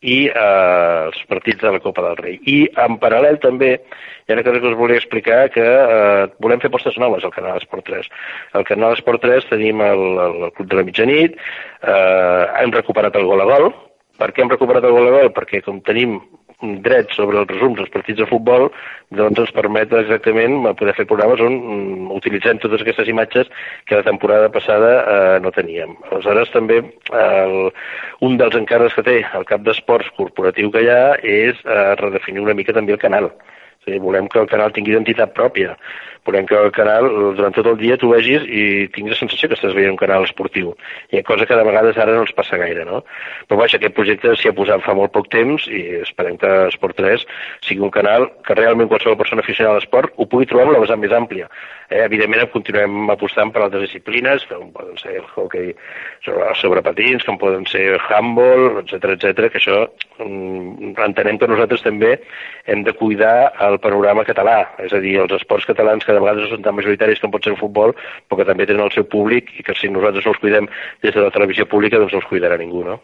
i 0.04 0.18
eh, 0.28 1.08
els 1.08 1.20
partits 1.32 1.62
de 1.64 1.72
la 1.72 1.82
Copa 1.84 2.04
del 2.06 2.18
Rei. 2.20 2.36
I 2.50 2.58
en 2.86 3.00
paral·lel 3.02 3.40
també 3.44 3.72
hi 3.74 4.32
ha 4.32 4.38
una 4.38 4.44
cosa 4.46 4.60
que 4.60 4.70
us 4.72 4.78
volia 4.80 5.00
explicar 5.00 5.48
que 5.54 5.64
eh, 5.64 6.28
volem 6.44 6.62
fer 6.64 6.72
postes 6.74 7.00
noves 7.02 7.24
al 7.24 7.34
canal 7.36 7.60
Esport 7.62 7.88
3. 7.88 8.12
Al 8.60 8.68
canal 8.68 8.98
Esport 8.98 9.24
3 9.24 9.50
tenim 9.52 9.82
el, 9.84 10.06
el, 10.28 10.46
Club 10.58 10.70
de 10.70 10.80
la 10.80 10.86
Mitjanit, 10.88 11.40
eh, 11.82 12.44
hem 12.62 12.76
recuperat 12.76 13.16
el 13.20 13.28
gol 13.32 13.44
a 13.44 13.50
gol. 13.50 13.72
Per 14.20 14.30
què 14.32 14.44
hem 14.44 14.52
recuperat 14.52 14.86
el 14.86 14.94
gol 14.94 15.10
a 15.10 15.16
gol? 15.18 15.32
Perquè 15.36 15.64
com 15.66 15.80
tenim 15.88 16.20
dret 16.86 17.12
sobre 17.16 17.42
els 17.42 17.50
resums 17.52 17.80
dels 17.80 17.92
partits 17.94 18.22
de 18.22 18.28
futbol, 18.30 18.70
doncs 19.14 19.42
ens 19.44 19.54
permet 19.56 19.92
exactament 19.98 20.62
poder 20.80 20.96
fer 20.98 21.08
programes 21.10 21.42
on 21.44 21.58
mm, 21.58 22.12
utilitzem 22.16 22.62
totes 22.64 22.84
aquestes 22.84 23.10
imatges 23.12 23.50
que 23.90 24.00
la 24.00 24.06
temporada 24.08 24.50
passada 24.54 24.94
eh, 25.02 25.40
no 25.44 25.52
teníem. 25.56 25.98
Aleshores, 26.10 26.52
també 26.56 26.82
el, 26.84 27.58
un 28.26 28.40
dels 28.42 28.58
encàrrecs 28.60 28.98
que 28.98 29.08
té 29.10 29.18
el 29.38 29.48
cap 29.50 29.66
d'esports 29.66 30.14
corporatiu 30.18 30.72
que 30.72 30.86
hi 30.86 30.90
ha 30.94 31.04
és 31.20 31.60
eh, 31.66 31.92
redefinir 32.02 32.46
una 32.46 32.58
mica 32.58 32.76
també 32.76 32.96
el 32.96 33.04
canal. 33.04 33.30
O 33.34 33.86
sigui, 33.86 34.00
volem 34.00 34.30
que 34.32 34.40
el 34.40 34.48
canal 34.48 34.72
tingui 34.72 34.96
identitat 34.96 35.36
pròpia 35.36 35.76
volem 36.26 36.46
que 36.48 36.56
el 36.56 36.72
canal 36.72 37.08
durant 37.38 37.56
tot 37.56 37.68
el 37.68 37.78
dia 37.80 37.98
tu 38.00 38.12
vegis 38.14 38.46
i 38.48 38.88
tinguis 38.96 39.16
la 39.16 39.20
sensació 39.20 39.50
que 39.50 39.58
estàs 39.58 39.76
veient 39.76 39.94
un 39.94 40.00
canal 40.00 40.26
esportiu. 40.28 40.74
I 41.12 41.24
cosa 41.28 41.48
que 41.50 41.58
de 41.58 41.66
vegades 41.68 42.00
ara 42.00 42.16
no 42.16 42.24
els 42.24 42.34
passa 42.36 42.60
gaire, 42.62 42.86
no? 42.88 43.04
Però 43.50 43.60
vaja, 43.60 43.78
aquest 43.80 43.96
projecte 43.98 44.36
s'hi 44.40 44.52
ha 44.52 44.56
posat 44.56 44.84
fa 44.86 44.96
molt 44.98 45.14
poc 45.16 45.30
temps 45.34 45.68
i 45.68 45.84
esperem 46.02 46.40
que 46.42 46.52
Esport 46.70 46.98
3 47.00 47.26
sigui 47.68 47.84
un 47.84 47.94
canal 47.94 48.30
que 48.48 48.56
realment 48.58 48.90
qualsevol 48.92 49.20
persona 49.20 49.44
aficionada 49.44 49.78
a 49.78 49.82
l'esport 49.82 50.16
ho 50.16 50.28
pugui 50.30 50.48
trobar 50.50 50.68
amb 50.68 50.78
la 50.78 50.84
vessant 50.86 51.02
més 51.04 51.16
àmplia. 51.16 51.50
Eh, 51.90 52.02
evidentment 52.06 52.48
continuem 52.54 53.12
apostant 53.14 53.52
per 53.54 53.62
altres 53.66 53.84
disciplines, 53.86 54.46
com 54.50 54.72
poden 54.74 54.96
ser 54.98 55.18
el 55.20 55.28
hockey 55.36 55.74
sobre, 56.26 56.48
sobre 56.62 56.82
patins, 56.86 57.26
com 57.28 57.38
poden 57.42 57.68
ser 57.70 58.00
handball, 58.08 58.80
etc 58.82 59.14
etc 59.18 59.52
que 59.52 59.60
això 59.60 59.84
mm, 60.24 60.96
entenem 61.06 61.38
que 61.38 61.52
nosaltres 61.52 61.84
també 61.86 62.16
hem 62.66 62.84
de 62.88 62.96
cuidar 62.98 63.52
el 63.68 63.78
panorama 63.84 64.26
català, 64.26 64.58
és 64.82 64.94
a 64.96 65.02
dir, 65.04 65.18
els 65.22 65.36
esports 65.38 65.68
catalans 65.70 66.06
que 66.06 66.13
de 66.16 66.24
vegades 66.24 66.52
són 66.52 66.66
tan 66.66 66.78
majoritaris 66.78 67.22
com 67.24 67.34
pot 67.34 67.46
ser 67.46 67.54
el 67.56 67.62
futbol, 67.62 67.96
però 68.28 68.42
que 68.42 68.50
també 68.50 68.68
tenen 68.70 68.86
el 68.86 68.94
seu 68.96 69.08
públic 69.10 69.52
i 69.60 69.66
que 69.66 69.76
si 69.80 69.92
nosaltres 69.92 70.26
no 70.26 70.36
els 70.36 70.44
cuidem 70.44 70.70
des 71.04 71.14
de 71.14 71.26
la 71.26 71.34
televisió 71.36 71.68
pública, 71.70 72.02
doncs 72.02 72.16
no 72.16 72.24
els 72.24 72.30
cuidarà 72.30 72.60
ningú, 72.62 72.86
no? 72.88 73.00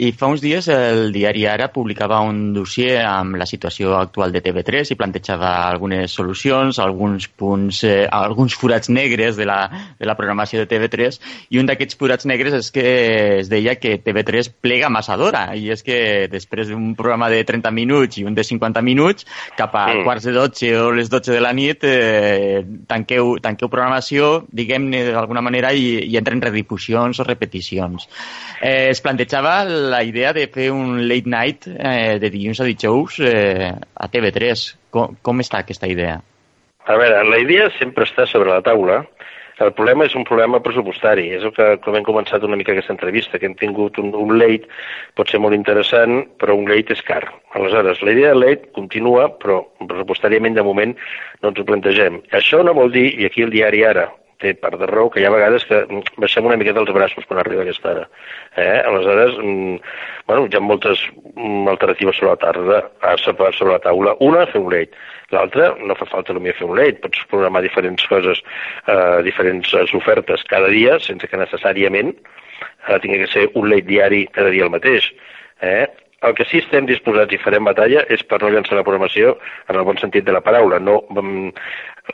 I 0.00 0.12
fa 0.16 0.30
uns 0.32 0.40
dies 0.40 0.64
el 0.72 1.10
diari 1.12 1.42
Ara 1.44 1.66
publicava 1.74 2.22
un 2.24 2.54
dossier 2.56 3.02
amb 3.04 3.36
la 3.36 3.44
situació 3.44 3.98
actual 3.98 4.32
de 4.32 4.40
TV3 4.40 4.94
i 4.94 4.96
plantejava 4.96 5.50
algunes 5.68 6.14
solucions, 6.16 6.78
alguns 6.80 7.26
punts, 7.28 7.82
eh, 7.84 8.06
alguns 8.08 8.56
forats 8.56 8.88
negres 8.88 9.36
de 9.36 9.44
la, 9.44 9.58
de 9.98 10.08
la 10.08 10.16
programació 10.16 10.62
de 10.62 10.68
TV3 10.70 11.18
i 11.52 11.60
un 11.60 11.68
d'aquests 11.68 11.98
forats 12.00 12.24
negres 12.30 12.56
és 12.56 12.70
que 12.72 12.86
es 13.42 13.50
deia 13.52 13.74
que 13.76 13.98
TV3 14.00 14.48
plega 14.64 14.88
massa 14.88 15.18
d'hora 15.20 15.50
i 15.52 15.68
és 15.74 15.84
que 15.84 16.00
després 16.32 16.72
d'un 16.72 16.94
programa 16.96 17.28
de 17.28 17.42
30 17.44 17.74
minuts 17.76 18.22
i 18.22 18.24
un 18.24 18.38
de 18.38 18.46
50 18.46 18.80
minuts 18.86 19.28
cap 19.58 19.76
a 19.76 19.84
mm. 19.92 20.06
quarts 20.08 20.30
de 20.30 20.36
12 20.38 20.72
o 20.80 20.88
les 20.96 21.12
12 21.12 21.36
de 21.36 21.44
la 21.44 21.52
nit 21.52 21.84
eh, 21.84 22.64
tanqueu, 22.88 23.34
tanqueu 23.44 23.68
programació, 23.68 24.46
diguem-ne 24.48 25.04
d'alguna 25.10 25.44
manera, 25.44 25.74
i, 25.76 25.98
i 26.08 26.16
entren 26.16 26.40
redifusions 26.40 27.20
o 27.20 27.28
repeticions. 27.28 28.08
Eh, 28.60 28.88
es 28.94 29.04
plantejava 29.04 29.60
la 29.90 30.02
idea 30.06 30.32
de 30.32 30.46
fer 30.48 30.70
un 30.72 31.08
late 31.08 31.28
night 31.28 31.66
eh, 31.74 32.18
de 32.22 32.30
dilluns 32.30 32.62
a 32.62 32.68
dijous 32.68 33.20
eh, 33.26 33.70
a 33.70 34.10
TV3. 34.10 34.66
Com, 34.90 35.16
com 35.22 35.42
està 35.42 35.64
aquesta 35.64 35.90
idea? 35.90 36.20
A 36.86 36.96
veure, 36.98 37.24
la 37.28 37.38
idea 37.42 37.68
sempre 37.78 38.06
està 38.08 38.26
sobre 38.26 38.50
la 38.50 38.62
taula. 38.66 39.02
El 39.60 39.74
problema 39.76 40.06
és 40.08 40.14
un 40.16 40.24
problema 40.24 40.62
pressupostari. 40.64 41.26
És 41.36 41.42
el 41.44 41.52
que, 41.52 41.66
com 41.84 41.98
hem 41.98 42.06
començat 42.06 42.46
una 42.46 42.56
mica 42.56 42.72
aquesta 42.72 42.94
entrevista, 42.94 43.38
que 43.38 43.50
hem 43.50 43.58
tingut 43.60 43.98
un, 44.00 44.08
un 44.16 44.32
late, 44.40 44.70
pot 45.18 45.28
ser 45.28 45.42
molt 45.44 45.54
interessant, 45.58 46.22
però 46.40 46.56
un 46.56 46.64
late 46.70 46.96
és 46.96 47.04
car. 47.04 47.20
Aleshores, 47.58 48.00
la 48.06 48.14
idea 48.16 48.32
del 48.32 48.40
late 48.46 48.72
continua, 48.78 49.28
però 49.42 49.60
pressupostàriament 49.82 50.56
de 50.56 50.64
moment 50.64 50.96
no 51.42 51.52
ens 51.52 51.60
ho 51.60 51.68
plantegem. 51.68 52.22
Això 52.40 52.64
no 52.64 52.76
vol 52.78 52.94
dir, 52.96 53.10
i 53.20 53.28
aquí 53.28 53.44
el 53.44 53.52
diari 53.52 53.84
ara 53.90 54.08
té 54.40 54.54
part 54.58 54.78
de 54.80 54.88
raó, 54.88 55.10
que 55.12 55.20
hi 55.20 55.26
ha 55.28 55.32
vegades 55.34 55.64
que 55.68 55.82
baixem 56.20 56.46
una 56.48 56.56
mica 56.60 56.74
dels 56.76 56.90
braços 56.96 57.26
quan 57.28 57.40
arriba 57.42 57.64
aquesta 57.64 57.92
hora. 57.92 58.08
Eh? 58.56 58.80
Aleshores, 58.88 59.36
mm, 59.38 59.76
bueno, 60.26 60.48
hi 60.48 60.56
ha 60.56 60.64
moltes 60.64 61.02
mm, 61.34 61.68
alternatives 61.74 62.20
sobre 62.20 62.32
la 62.32 62.40
tarda, 62.44 62.82
sobre 63.22 63.72
la 63.72 63.80
taula. 63.84 64.16
Una, 64.20 64.46
fer 64.50 64.62
un 64.62 64.72
late. 64.72 65.06
L'altra, 65.30 65.70
no 65.78 65.94
fa 65.94 66.08
falta 66.10 66.34
només 66.34 66.58
fer 66.58 66.66
un 66.66 66.76
late, 66.78 66.98
pots 67.04 67.24
programar 67.30 67.62
diferents 67.62 68.06
coses, 68.10 68.42
eh, 68.90 69.22
diferents 69.26 69.74
eh, 69.78 69.86
ofertes 69.94 70.42
cada 70.50 70.72
dia, 70.72 70.98
sense 70.98 71.28
que 71.30 71.38
necessàriament 71.38 72.14
eh, 72.16 72.98
tingui 72.98 73.20
que 73.22 73.30
ser 73.30 73.48
un 73.54 73.68
late 73.70 73.86
diari 73.86 74.24
cada 74.34 74.50
dia 74.50 74.66
el 74.66 74.74
mateix. 74.74 75.12
Eh? 75.62 75.86
El 76.26 76.34
que 76.36 76.44
sí 76.44 76.60
estem 76.60 76.84
disposats 76.88 77.32
i 77.32 77.40
farem 77.40 77.64
batalla 77.64 78.02
és 78.12 78.22
per 78.28 78.40
no 78.42 78.50
llançar 78.52 78.76
la 78.76 78.84
programació 78.84 79.38
en 79.70 79.78
el 79.78 79.86
bon 79.88 79.96
sentit 80.00 80.26
de 80.26 80.34
la 80.36 80.42
paraula, 80.44 80.80
no 80.82 80.98
um, 81.16 81.48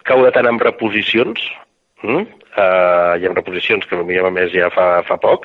caure 0.06 0.30
tant 0.34 0.46
en 0.46 0.60
reposicions, 0.62 1.42
Mm? 2.06 2.42
Uh, 2.56 3.18
hi 3.20 3.26
ha 3.28 3.34
reposicions 3.34 3.84
que 3.84 3.98
potser 3.98 4.22
a 4.24 4.30
més 4.32 4.48
ja 4.54 4.70
fa, 4.72 5.02
fa 5.04 5.18
poc, 5.20 5.42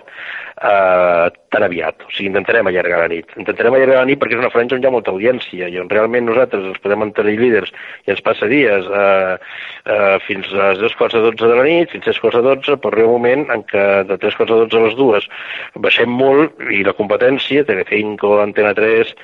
uh, 0.63 1.27
tan 1.51 1.65
aviat. 1.65 2.05
O 2.05 2.11
sigui, 2.13 2.29
intentarem 2.29 2.69
allargar 2.69 3.01
la 3.01 3.09
nit. 3.11 3.33
Intentarem 3.35 3.75
allargar 3.75 3.97
la 3.99 4.07
nit 4.07 4.21
perquè 4.21 4.37
és 4.37 4.39
una 4.39 4.51
franja 4.53 4.77
on 4.77 4.85
hi 4.85 4.87
ha 4.87 4.93
molta 4.93 5.11
audiència 5.11 5.67
i 5.67 5.75
on 5.81 5.91
realment 5.91 6.29
nosaltres 6.29 6.69
ens 6.69 6.79
podem 6.79 7.03
mantenir 7.03 7.35
líders 7.41 7.73
i 8.07 8.13
ens 8.15 8.23
passa 8.23 8.47
dies 8.47 8.87
uh, 8.87 9.35
uh, 9.35 10.15
fins 10.23 10.47
a 10.55 10.71
les 10.71 10.81
2 10.85 10.97
quarts 11.01 11.17
de 11.17 11.25
12 11.27 11.51
de 11.51 11.59
la 11.59 11.67
nit, 11.67 11.91
fins 11.91 12.07
a 12.07 12.13
3 12.13 12.23
quarts 12.23 12.39
de 12.39 12.47
12, 12.47 12.79
però 12.79 12.95
arriba 12.95 13.11
un 13.11 13.19
moment 13.19 13.47
en 13.57 13.67
què 13.73 13.85
de 14.07 14.19
3 14.23 14.39
quarts 14.39 14.55
de 14.55 14.63
12 14.63 14.79
a 14.79 14.87
les 14.87 14.99
2 15.03 15.29
baixem 15.87 16.17
molt 16.23 16.63
i 16.71 16.83
la 16.87 16.95
competència, 16.95 17.67
Telecinco, 17.67 18.37
Antena 18.39 18.71
3, 18.77 19.15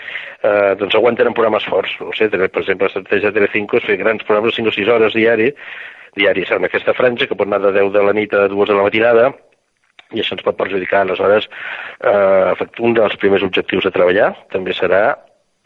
uh, 0.43 0.73
doncs 0.81 0.99
aguanten 0.99 1.31
en 1.31 1.38
programes 1.38 1.71
forts. 1.71 1.95
No 2.03 2.11
sé, 2.17 2.27
per 2.33 2.49
exemple, 2.49 2.89
l'estratègia 2.89 3.31
de 3.31 3.39
Telecinco 3.39 3.79
és 3.79 3.88
fer 3.88 4.01
grans 4.03 4.27
programes 4.27 4.51
de 4.51 4.59
5 4.59 4.75
o 4.75 4.81
6 4.81 4.97
hores 4.97 5.15
diari 5.15 5.53
diaris 6.16 6.51
en 6.51 6.66
aquesta 6.66 6.93
franja, 6.93 7.28
que 7.28 7.36
pot 7.36 7.47
anar 7.47 7.60
de 7.66 7.74
10 7.80 7.91
de 7.93 8.03
la 8.03 8.14
nit 8.14 8.34
a 8.34 8.47
2 8.47 8.70
de 8.70 8.78
la 8.78 8.86
matinada, 8.88 9.32
i 10.16 10.22
això 10.22 10.38
ens 10.38 10.45
pot 10.45 10.58
perjudicar. 10.60 11.03
Aleshores, 11.03 11.49
eh, 11.99 12.68
un 12.80 12.95
dels 12.95 13.18
primers 13.20 13.43
objectius 13.43 13.88
a 13.88 13.93
treballar 13.95 14.32
també 14.53 14.76
serà 14.76 15.18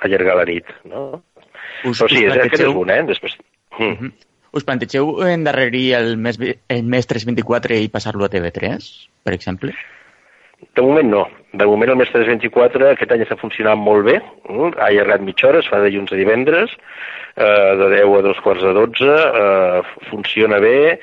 allargar 0.02 0.38
la 0.40 0.48
nit. 0.50 0.74
No? 0.90 1.22
Us, 1.86 2.02
Però 2.02 2.10
sí, 2.10 2.26
és, 2.26 2.36
aquest 2.36 2.66
és 2.66 2.76
un, 2.84 2.90
eh? 2.90 3.02
Després... 3.08 3.38
Mm. 3.78 3.86
Uh 3.86 3.98
-huh. 4.00 4.12
Us 4.52 4.66
plantegeu 4.68 5.22
endarrerir 5.24 5.94
el 5.96 6.18
mes, 6.18 6.38
el 6.68 6.84
mes 6.84 7.08
324 7.08 7.78
i 7.80 7.88
passar-lo 7.88 8.26
a 8.26 8.30
TV3, 8.30 8.84
per 9.24 9.34
exemple? 9.34 9.72
De 10.76 10.82
moment 10.82 11.10
no. 11.10 11.22
De 11.54 11.66
moment 11.66 11.90
el 11.90 11.96
mes 11.96 12.12
324 12.12 12.90
aquest 12.92 13.12
any 13.12 13.24
està 13.24 13.38
funcionant 13.40 13.80
molt 13.80 14.06
bé. 14.06 14.18
Ha 14.20 14.90
allargat 14.90 15.22
mitja 15.22 15.48
hora, 15.48 15.60
es 15.60 15.70
fa 15.70 15.80
de 15.80 15.90
dilluns 15.90 16.12
a 16.12 16.20
divendres, 16.20 16.76
eh, 17.36 17.74
de 17.82 17.90
10 17.98 18.16
a 18.20 18.22
dos 18.28 18.40
quarts 18.46 18.64
de 18.64 18.74
12, 18.78 19.12
eh, 19.42 19.82
funciona 20.10 20.60
bé, 20.60 21.00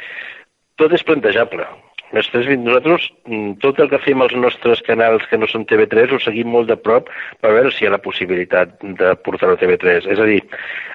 tot 0.77 0.93
és 0.93 1.05
plantejable. 1.05 1.67
Nosaltres, 2.09 3.11
mm, 3.27 3.59
tot 3.61 3.79
el 3.81 3.91
que 3.91 3.99
fem 4.01 4.23
als 4.23 4.33
nostres 4.33 4.81
canals 4.87 5.27
que 5.29 5.37
no 5.37 5.47
són 5.47 5.67
TV3 5.69 6.15
ho 6.15 6.19
seguim 6.19 6.49
molt 6.49 6.69
de 6.69 6.77
prop 6.77 7.11
per 7.43 7.53
veure 7.53 7.71
si 7.71 7.85
hi 7.85 7.89
ha 7.89 7.91
la 7.93 8.01
possibilitat 8.01 8.79
de 8.81 9.15
portar-ho 9.25 9.53
a 9.53 9.61
TV3. 9.61 10.07
És 10.09 10.19
a 10.19 10.25
dir, 10.25 10.41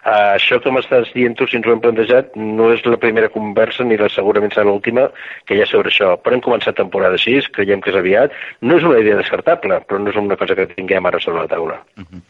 això 0.04 0.60
que 0.60 0.72
m'estàs 0.72 1.14
dient 1.14 1.38
tu, 1.38 1.46
si 1.46 1.58
ens 1.58 1.68
ho 1.68 1.76
hem 1.76 1.84
plantejat, 1.84 2.34
no 2.36 2.72
és 2.74 2.82
la 2.86 2.98
primera 2.98 3.30
conversa 3.30 3.84
ni 3.84 3.98
la, 3.98 4.10
segurament 4.10 4.52
serà 4.52 4.66
l'última 4.66 5.12
que 5.46 5.56
hi 5.56 5.62
ha 5.62 5.70
sobre 5.70 5.94
això. 5.94 6.16
Però 6.18 6.34
hem 6.34 6.42
començat 6.42 6.76
temporada 6.82 7.18
6, 7.18 7.52
creiem 7.54 7.82
que 7.82 7.94
és 7.94 8.00
aviat. 8.00 8.34
No 8.62 8.78
és 8.78 8.84
una 8.84 8.98
idea 8.98 9.20
descartable, 9.22 9.84
però 9.86 10.02
no 10.02 10.10
és 10.10 10.18
una 10.18 10.40
cosa 10.40 10.56
que 10.56 10.66
tinguem 10.74 11.06
ara 11.06 11.22
sobre 11.22 11.46
la 11.46 11.48
taula. 11.48 11.84
Uh 11.98 12.10
-huh. 12.10 12.22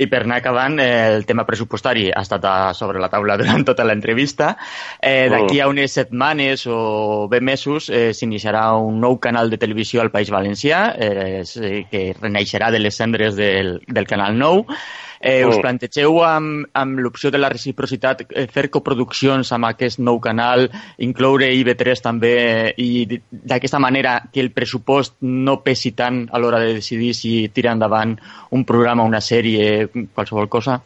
I 0.00 0.06
per 0.08 0.22
anar 0.24 0.38
acabant, 0.40 0.78
eh, 0.80 1.14
el 1.14 1.26
tema 1.28 1.44
pressupostari 1.44 2.06
ha 2.08 2.22
estat 2.24 2.46
a 2.48 2.54
sobre 2.76 3.02
la 3.02 3.10
taula 3.12 3.36
durant 3.40 3.66
tota 3.68 3.84
l'entrevista. 3.84 4.54
Eh, 4.98 5.28
D'aquí 5.32 5.60
a 5.60 5.68
unes 5.68 5.92
setmanes 5.98 6.64
o 6.66 7.28
bé 7.30 7.42
mesos 7.44 7.90
eh, 7.90 8.10
s'iniciarà 8.16 8.70
un 8.80 9.00
nou 9.02 9.18
canal 9.20 9.52
de 9.52 9.60
televisió 9.60 10.00
al 10.00 10.12
País 10.14 10.32
Valencià 10.32 10.82
eh, 10.96 11.44
que 11.90 12.04
reneixerà 12.16 12.70
de 12.72 12.80
les 12.80 12.96
cendres 12.96 13.36
del, 13.36 13.78
del 13.86 14.08
Canal 14.08 14.38
9 14.38 14.80
Eh, 15.20 15.44
us 15.44 15.58
mm. 15.58 15.60
plantegeu 15.60 16.22
amb, 16.24 16.70
amb 16.72 17.00
l'opció 17.04 17.28
de 17.30 17.36
la 17.36 17.50
reciprocitat 17.52 18.22
eh, 18.30 18.46
fer 18.48 18.70
coproduccions 18.72 19.52
amb 19.52 19.68
aquest 19.68 20.00
nou 20.00 20.16
canal, 20.24 20.64
incloure 21.04 21.50
IB3 21.52 22.00
també 22.06 22.32
i 22.80 23.04
d'aquesta 23.28 23.78
manera 23.84 24.16
que 24.32 24.40
el 24.40 24.48
pressupost 24.56 25.18
no 25.20 25.58
pesi 25.60 25.92
tant 25.92 26.22
a 26.32 26.40
l'hora 26.40 26.62
de 26.64 26.72
decidir 26.80 27.12
si 27.14 27.34
tira 27.52 27.76
endavant 27.76 28.16
un 28.56 28.64
programa, 28.64 29.04
una 29.04 29.20
sèrie, 29.20 29.90
qualsevol 30.14 30.48
cosa? 30.48 30.80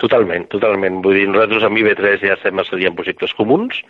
Totalment, 0.00 0.46
totalment. 0.48 1.02
Vull 1.04 1.18
dir, 1.18 1.26
nosaltres 1.28 1.64
amb 1.66 1.76
IB3 1.76 2.22
ja 2.24 2.36
estem 2.38 2.60
estudiant 2.62 2.94
projectes 2.96 3.34
comuns, 3.36 3.82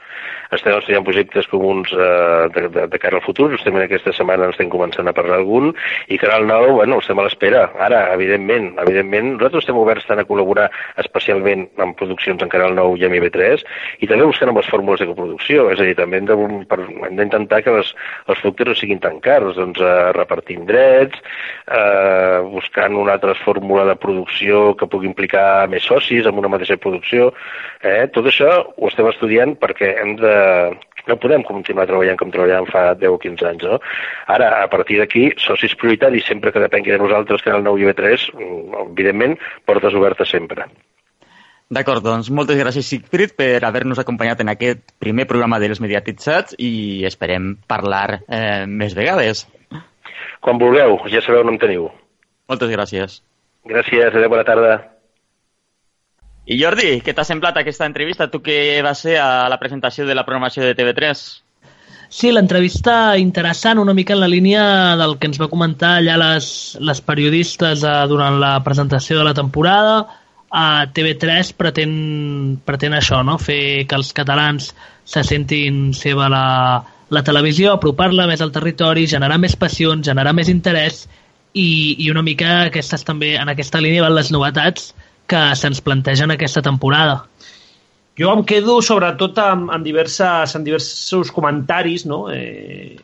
estem 0.50 0.74
estudiant 0.74 1.04
projectes 1.06 1.46
comuns 1.46 1.92
eh, 1.94 2.48
de, 2.56 2.64
de, 2.74 2.86
de 2.90 2.98
cara 2.98 3.20
al 3.20 3.22
futur, 3.22 3.46
justament 3.52 3.84
aquesta 3.84 4.10
setmana 4.16 4.48
ens 4.48 4.56
estem 4.56 4.72
començant 4.72 5.06
a 5.06 5.14
parlar 5.14 5.38
algun, 5.38 5.70
i 6.10 6.18
Canal 6.18 6.48
9, 6.48 6.72
bueno, 6.80 6.98
estem 6.98 7.20
a 7.22 7.26
l'espera. 7.28 7.60
Ara, 7.86 8.00
evidentment, 8.16 8.72
evidentment, 8.82 9.36
nosaltres 9.36 9.62
estem 9.62 9.78
oberts 9.78 10.08
tant 10.08 10.18
a 10.18 10.26
col·laborar 10.26 10.66
especialment 10.98 11.68
amb 11.78 11.94
produccions 12.00 12.42
en 12.42 12.50
Canal 12.50 12.74
9 12.74 12.98
i 12.98 13.06
amb 13.06 13.18
IB3, 13.20 13.62
i 14.02 14.10
també 14.10 14.26
buscant 14.26 14.50
les 14.56 14.72
fórmules 14.72 15.04
de 15.04 15.08
coproducció, 15.12 15.68
és 15.70 15.78
a 15.78 15.86
dir, 15.86 15.94
també 16.00 16.18
hem 16.18 16.26
d'intentar 16.26 17.62
que 17.62 17.76
les, 17.78 17.94
els 18.26 18.42
productes 18.42 18.72
no 18.72 18.76
siguin 18.82 19.04
tan 19.06 19.22
cars, 19.22 19.54
doncs 19.60 19.78
eh, 19.78 20.10
repartint 20.18 20.66
drets, 20.66 21.22
eh, 21.70 22.42
buscant 22.50 22.98
una 22.98 23.14
altra 23.14 23.38
fórmula 23.44 23.86
de 23.86 23.94
producció 24.02 24.74
que 24.74 24.90
pugui 24.90 25.06
implicar 25.06 25.70
més 25.70 25.86
socis, 25.86 25.99
socis 26.00 26.26
amb 26.26 26.40
una 26.40 26.50
mateixa 26.52 26.78
producció. 26.80 27.30
Eh? 27.82 28.08
Tot 28.14 28.26
això 28.26 28.50
ho 28.76 28.88
estem 28.88 29.08
estudiant 29.10 29.54
perquè 29.60 29.92
hem 30.02 30.16
de, 30.20 30.34
no 31.08 31.18
podem 31.20 31.44
continuar 31.46 31.86
treballant 31.88 32.18
com 32.20 32.32
treballàvem 32.32 32.68
fa 32.70 32.84
10 32.98 33.16
o 33.16 33.18
15 33.22 33.48
anys. 33.50 33.66
No? 33.68 33.80
Ara, 34.32 34.52
a 34.64 34.68
partir 34.72 35.00
d'aquí, 35.00 35.30
socis 35.40 35.76
prioritaris, 35.78 36.26
sempre 36.26 36.52
que 36.52 36.62
depengui 36.62 36.94
de 36.94 37.00
nosaltres, 37.02 37.44
Canal 37.46 37.64
9 37.66 37.82
i 37.82 37.90
B3, 37.90 38.30
mm, 38.34 38.86
evidentment, 38.90 39.36
portes 39.68 39.94
obertes 39.94 40.32
sempre. 40.32 40.66
D'acord, 41.70 42.02
doncs 42.02 42.32
moltes 42.34 42.58
gràcies, 42.58 42.88
Sigfrid, 42.90 43.36
per 43.38 43.62
haver-nos 43.62 44.00
acompanyat 44.02 44.40
en 44.42 44.50
aquest 44.50 44.88
primer 44.98 45.28
programa 45.30 45.60
dels 45.62 45.78
Mediatitzats 45.78 46.56
i 46.58 47.06
esperem 47.06 47.52
parlar 47.70 48.24
eh, 48.26 48.66
més 48.66 48.96
vegades. 48.98 49.46
Quan 50.42 50.58
vulgueu, 50.58 50.98
ja 51.12 51.22
sabeu 51.22 51.44
on 51.44 51.54
em 51.54 51.60
teniu. 51.62 51.86
Moltes 52.50 52.72
gràcies. 52.72 53.20
Gràcies, 53.70 54.10
adeu, 54.10 54.32
bona 54.32 54.42
tarda. 54.48 54.80
I 56.50 56.56
Jordi, 56.58 56.96
què 57.06 57.12
t'ha 57.14 57.22
semblat 57.22 57.60
aquesta 57.60 57.86
entrevista? 57.86 58.26
Tu 58.26 58.40
que 58.42 58.56
vas 58.82 58.98
ser 59.04 59.20
a 59.22 59.46
la 59.48 59.58
presentació 59.60 60.02
de 60.08 60.16
la 60.18 60.24
programació 60.26 60.64
de 60.64 60.74
TV3? 60.74 61.20
Sí, 62.10 62.32
l'entrevista 62.34 63.14
interessant, 63.22 63.78
una 63.78 63.94
mica 63.94 64.16
en 64.16 64.20
la 64.24 64.28
línia 64.28 64.62
del 64.98 65.14
que 65.20 65.28
ens 65.30 65.38
va 65.38 65.46
comentar 65.52 65.92
allà 66.00 66.16
les, 66.18 66.48
les 66.82 67.00
periodistes 67.06 67.84
eh, 67.86 67.92
durant 68.10 68.40
la 68.42 68.56
presentació 68.66 69.20
de 69.20 69.28
la 69.28 69.34
temporada. 69.38 70.00
A 70.50 70.88
TV3 70.90 71.52
pretén, 71.54 71.92
pretén 72.66 72.96
això, 72.98 73.20
no? 73.22 73.36
fer 73.38 73.86
que 73.86 73.94
els 73.94 74.10
catalans 74.16 74.72
se 75.06 75.22
sentin 75.22 75.92
seva 75.94 76.26
la, 76.32 76.46
la 77.14 77.22
televisió, 77.22 77.76
apropar-la 77.76 78.26
més 78.26 78.42
al 78.42 78.50
territori, 78.50 79.06
generar 79.06 79.38
més 79.38 79.54
passions, 79.54 80.02
generar 80.10 80.34
més 80.34 80.50
interès 80.50 81.04
i, 81.54 81.94
i 81.94 82.10
una 82.10 82.26
mica 82.26 82.64
aquestes 82.64 83.06
també 83.06 83.36
en 83.38 83.54
aquesta 83.54 83.78
línia 83.78 84.02
van 84.02 84.18
les 84.18 84.34
novetats 84.34 84.90
que 85.30 85.42
se'ns 85.58 85.82
plantegen 85.84 86.34
aquesta 86.34 86.62
temporada. 86.62 87.20
Jo 88.18 88.32
em 88.34 88.42
quedo 88.44 88.80
sobretot 88.84 89.38
amb, 89.40 89.70
amb, 89.72 89.86
diverses, 89.86 90.56
amb 90.56 90.66
diversos 90.66 91.30
comentaris, 91.32 92.04
no? 92.10 92.24
Eh, 92.34 92.98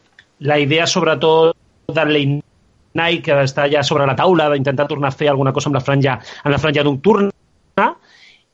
la 0.44 0.58
idea 0.60 0.86
sobretot 0.90 1.54
late 1.94 2.42
Night, 2.96 3.22
que 3.24 3.36
està 3.44 3.66
ja 3.70 3.82
sobre 3.84 4.06
la 4.08 4.16
taula, 4.16 4.48
d'intentar 4.52 4.88
tornar 4.88 5.10
a 5.12 5.16
fer 5.16 5.28
alguna 5.28 5.52
cosa 5.52 5.68
amb 5.70 5.76
la 5.76 5.84
franja, 5.84 6.16
amb 6.42 6.52
la 6.54 6.60
franja 6.60 6.84
nocturna, 6.84 7.30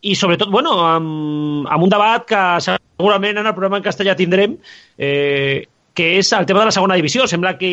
i 0.03 0.17
sobretot, 0.19 0.51
bueno, 0.51 0.75
amb, 0.83 1.69
amb 1.71 1.87
un 1.87 1.91
debat 1.91 2.27
que 2.27 2.41
segurament 2.65 3.39
en 3.39 3.47
el 3.47 3.55
programa 3.55 3.79
en 3.79 3.85
castellà 3.87 4.17
tindrem, 4.19 4.57
eh, 4.99 5.63
que 5.95 6.09
és 6.19 6.33
el 6.35 6.47
tema 6.49 6.65
de 6.65 6.71
la 6.71 6.75
segona 6.75 6.99
divisió. 6.99 7.29
Sembla 7.31 7.55
que 7.59 7.73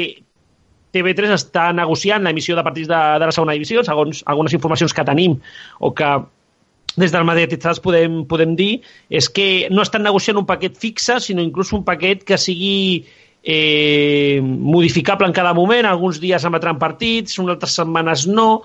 TV3 0.96 1.36
està 1.36 1.70
negociant 1.76 2.24
l'emissió 2.26 2.58
de 2.58 2.66
partits 2.66 2.90
de, 2.90 3.00
de 3.22 3.30
la 3.30 3.36
segona 3.36 3.56
divisió, 3.58 3.84
segons 3.86 4.24
algunes 4.26 4.56
informacions 4.58 4.96
que 4.96 5.06
tenim 5.06 5.38
o 5.80 5.94
que 5.96 6.12
des 7.00 7.14
del 7.14 7.26
mediatitzats 7.28 7.80
podem, 7.84 8.24
podem 8.28 8.56
dir, 8.60 8.82
és 9.10 9.30
que 9.32 9.70
no 9.72 9.86
estan 9.86 10.04
negociant 10.04 10.40
un 10.42 10.48
paquet 10.50 10.76
fixe, 10.78 11.20
sinó 11.24 11.46
inclús 11.46 11.72
un 11.78 11.86
paquet 11.88 12.26
que 12.28 12.38
sigui 12.42 13.06
eh, 13.44 14.40
modificable 14.44 15.28
en 15.30 15.36
cada 15.36 15.54
moment, 15.54 15.86
alguns 15.86 16.20
dies 16.20 16.44
emetran 16.46 16.80
partits, 16.82 17.38
unes 17.40 17.56
altres 17.56 17.78
setmanes 17.80 18.26
no, 18.28 18.64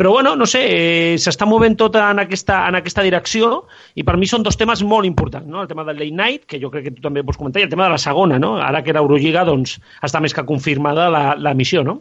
però 0.00 0.12
bueno, 0.12 0.30
no 0.34 0.46
sé, 0.48 0.60
eh, 0.64 1.16
s'està 1.20 1.44
movent 1.44 1.74
tot 1.76 1.98
en 2.00 2.22
aquesta, 2.22 2.62
en 2.70 2.78
aquesta 2.78 3.02
direcció 3.04 3.50
i 4.00 4.04
per 4.08 4.14
mi 4.16 4.24
són 4.24 4.40
dos 4.46 4.56
temes 4.56 4.80
molt 4.80 5.04
importants, 5.04 5.44
no? 5.44 5.60
el 5.60 5.68
tema 5.68 5.84
del 5.84 6.00
late 6.00 6.16
night, 6.16 6.46
que 6.48 6.56
jo 6.62 6.70
crec 6.72 6.86
que 6.86 6.92
tu 6.94 7.04
també 7.04 7.20
pots 7.20 7.36
comentar, 7.36 7.60
i 7.60 7.66
el 7.68 7.74
tema 7.74 7.84
de 7.84 7.92
la 7.92 8.00
segona, 8.00 8.38
no? 8.40 8.54
ara 8.64 8.80
que 8.80 8.94
l'Eurolliga 8.96 9.44
doncs, 9.44 9.74
està 10.00 10.22
més 10.24 10.32
que 10.32 10.46
confirmada 10.48 11.10
la, 11.12 11.24
la 11.36 11.52
missió, 11.52 11.84
no? 11.84 11.98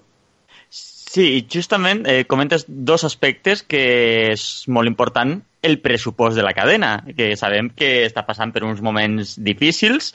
Sí, 1.10 1.48
justament 1.50 2.04
eh, 2.06 2.26
comentes 2.30 2.68
dos 2.68 3.02
aspectes 3.08 3.64
que 3.66 3.80
és 4.30 4.42
molt 4.70 4.86
important 4.86 5.40
el 5.66 5.80
pressupost 5.82 6.38
de 6.38 6.44
la 6.46 6.52
cadena, 6.54 6.92
que 7.18 7.32
sabem 7.40 7.72
que 7.74 8.04
està 8.06 8.22
passant 8.28 8.52
per 8.54 8.62
uns 8.68 8.84
moments 8.86 9.32
difícils 9.42 10.12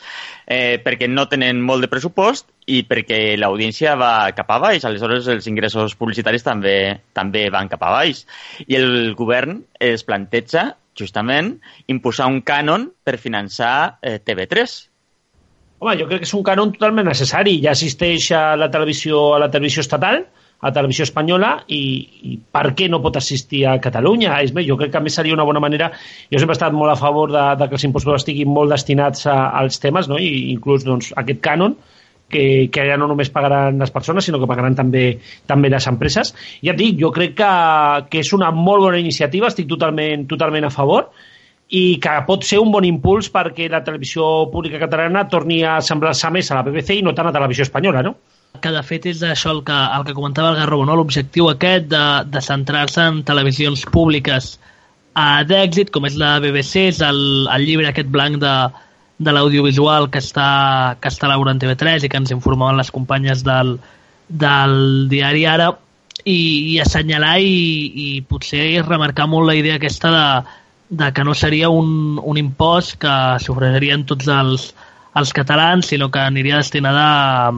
eh, 0.47 0.79
perquè 0.85 1.09
no 1.11 1.25
tenen 1.33 1.59
molt 1.67 1.83
de 1.83 1.91
pressupost 1.91 2.47
i 2.71 2.85
perquè 2.87 3.19
l'audiència 3.41 3.97
va 3.99 4.13
cap 4.39 4.53
a 4.55 4.61
baix, 4.63 4.87
aleshores 4.87 5.27
els 5.35 5.51
ingressos 5.51 5.97
publicitaris 5.99 6.47
també 6.47 6.77
també 7.13 7.49
van 7.51 7.73
cap 7.73 7.83
a 7.83 7.91
baix. 7.97 8.23
I 8.69 8.79
el 8.79 8.95
govern 9.19 9.65
es 9.83 10.07
planteja, 10.07 10.77
justament, 10.95 11.57
imposar 11.91 12.31
un 12.31 12.39
cànon 12.47 12.87
per 13.03 13.17
finançar 13.19 13.99
eh, 13.99 14.21
TV3. 14.23 14.79
Home, 15.83 15.99
jo 15.99 16.07
crec 16.07 16.23
que 16.23 16.31
és 16.31 16.39
un 16.39 16.47
cànon 16.47 16.71
totalment 16.79 17.11
necessari. 17.11 17.59
Ja 17.67 17.75
assisteix 17.75 18.31
a 18.31 18.47
la 18.55 18.71
televisió, 18.71 19.27
a 19.35 19.43
la 19.43 19.51
televisió 19.51 19.83
estatal, 19.83 20.23
a 20.65 20.73
Televisió 20.73 21.05
Espanyola 21.05 21.51
i, 21.69 21.83
i 22.25 22.37
per 22.39 22.71
què 22.77 22.89
no 22.91 23.03
pot 23.05 23.19
assistir 23.21 23.65
a 23.69 23.77
Catalunya? 23.85 24.39
És 24.45 24.55
més, 24.57 24.67
jo 24.69 24.79
crec 24.81 24.95
que 24.95 25.01
a 25.01 25.05
més 25.05 25.17
seria 25.19 25.37
una 25.37 25.45
bona 25.45 25.63
manera... 25.63 25.91
Jo 26.33 26.41
sempre 26.41 26.57
he 26.57 26.59
estat 26.59 26.77
molt 26.77 26.95
a 26.95 27.01
favor 27.01 27.33
de, 27.35 27.45
de 27.61 27.69
que 27.69 27.77
els 27.79 27.85
impostos 27.89 28.23
estiguin 28.23 28.49
molt 28.53 28.73
destinats 28.73 29.27
a, 29.29 29.37
als 29.61 29.81
temes, 29.83 30.09
no? 30.09 30.17
i 30.21 30.51
inclús 30.55 30.87
doncs, 30.89 31.13
aquest 31.21 31.43
cànon, 31.45 31.77
que, 32.33 32.71
que 32.73 32.87
ja 32.89 32.97
no 33.01 33.07
només 33.11 33.31
pagaran 33.31 33.79
les 33.79 33.93
persones, 33.95 34.25
sinó 34.27 34.41
que 34.41 34.49
pagaran 34.51 34.75
també 34.79 35.05
també 35.51 35.71
les 35.71 35.87
empreses. 35.91 36.33
Ja 36.65 36.73
et 36.73 36.81
dic, 36.81 36.97
jo 37.01 37.13
crec 37.15 37.37
que, 37.39 37.53
que 38.11 38.25
és 38.25 38.33
una 38.37 38.51
molt 38.55 38.89
bona 38.89 39.01
iniciativa, 39.03 39.53
estic 39.53 39.69
totalment, 39.71 40.27
totalment 40.31 40.67
a 40.67 40.73
favor, 40.75 41.11
i 41.75 41.99
que 42.03 42.15
pot 42.27 42.45
ser 42.47 42.61
un 42.63 42.73
bon 42.73 42.85
impuls 42.89 43.31
perquè 43.33 43.69
la 43.73 43.83
televisió 43.85 44.49
pública 44.53 44.81
catalana 44.83 45.25
torni 45.31 45.63
a 45.65 45.79
semblar-se 45.83 46.31
més 46.35 46.51
a 46.51 46.59
la 46.59 46.65
BBC 46.67 46.99
i 46.99 47.05
no 47.05 47.15
tant 47.17 47.31
a 47.31 47.35
Televisió 47.35 47.65
Espanyola, 47.67 48.03
no? 48.05 48.17
Que 48.61 48.73
de 48.73 48.83
fet 48.87 49.07
és 49.11 49.23
això 49.27 49.53
el 49.53 49.63
que, 49.67 49.75
el 49.97 50.05
que 50.07 50.15
comentava 50.17 50.53
el 50.53 50.61
Garrobo, 50.61 50.87
no? 50.89 50.97
l'objectiu 50.97 51.51
aquest 51.51 51.89
de, 51.91 52.05
de 52.33 52.43
centrar-se 52.45 53.03
en 53.11 53.21
televisions 53.27 53.85
públiques 53.93 54.55
uh, 54.57 55.43
d'èxit, 55.49 55.93
com 55.95 56.07
és 56.09 56.17
la 56.21 56.39
BBC, 56.45 56.89
és 56.95 57.03
el, 57.05 57.21
el 57.53 57.67
llibre 57.69 57.91
aquest 57.91 58.11
blanc 58.15 58.41
de, 58.43 58.55
de 59.19 59.35
l'audiovisual 59.35 60.09
que 60.11 60.23
està, 60.25 60.49
que 61.01 61.13
està 61.13 61.29
elaborant 61.29 61.61
TV3 61.61 62.07
i 62.07 62.13
que 62.13 62.21
ens 62.21 62.35
informaven 62.35 62.81
les 62.81 62.93
companyes 62.95 63.45
del, 63.47 63.77
del 64.29 64.77
diari 65.13 65.45
Ara 65.51 65.73
i, 66.25 66.39
i 66.75 66.79
assenyalar 66.83 67.37
i, 67.45 67.57
i 68.07 68.09
potser 68.29 68.85
remarcar 68.87 69.29
molt 69.31 69.51
la 69.51 69.59
idea 69.59 69.77
aquesta 69.81 70.13
de, 70.15 70.27
de 71.03 71.11
que 71.13 71.25
no 71.27 71.35
seria 71.35 71.69
un, 71.69 72.17
un 72.23 72.41
impost 72.41 72.97
que 73.03 73.15
sofrerien 73.45 74.07
tots 74.09 74.31
els, 74.31 74.71
els 75.21 75.35
catalans, 75.37 75.91
sinó 75.93 76.11
que 76.11 76.23
aniria 76.23 76.63
destinada 76.63 77.05
a, 77.51 77.53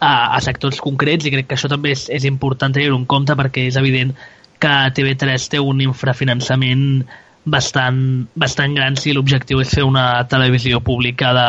a, 0.00 0.12
a 0.36 0.40
sectors 0.44 0.80
concrets 0.80 1.26
i 1.26 1.32
crec 1.34 1.50
que 1.50 1.58
això 1.58 1.70
també 1.72 1.92
és, 1.96 2.06
és 2.12 2.24
important 2.28 2.74
tenir-ho 2.74 2.96
en 2.98 3.06
compte 3.08 3.36
perquè 3.38 3.66
és 3.70 3.78
evident 3.80 4.14
que 4.62 4.72
TV3 4.96 5.48
té 5.50 5.60
un 5.60 5.82
infrafinançament 5.82 7.04
bastant, 7.44 8.28
bastant 8.38 8.74
gran 8.78 8.96
si 8.96 9.14
l'objectiu 9.14 9.62
és 9.62 9.72
fer 9.74 9.84
una 9.86 10.24
televisió 10.30 10.80
pública 10.80 11.32
de, 11.34 11.48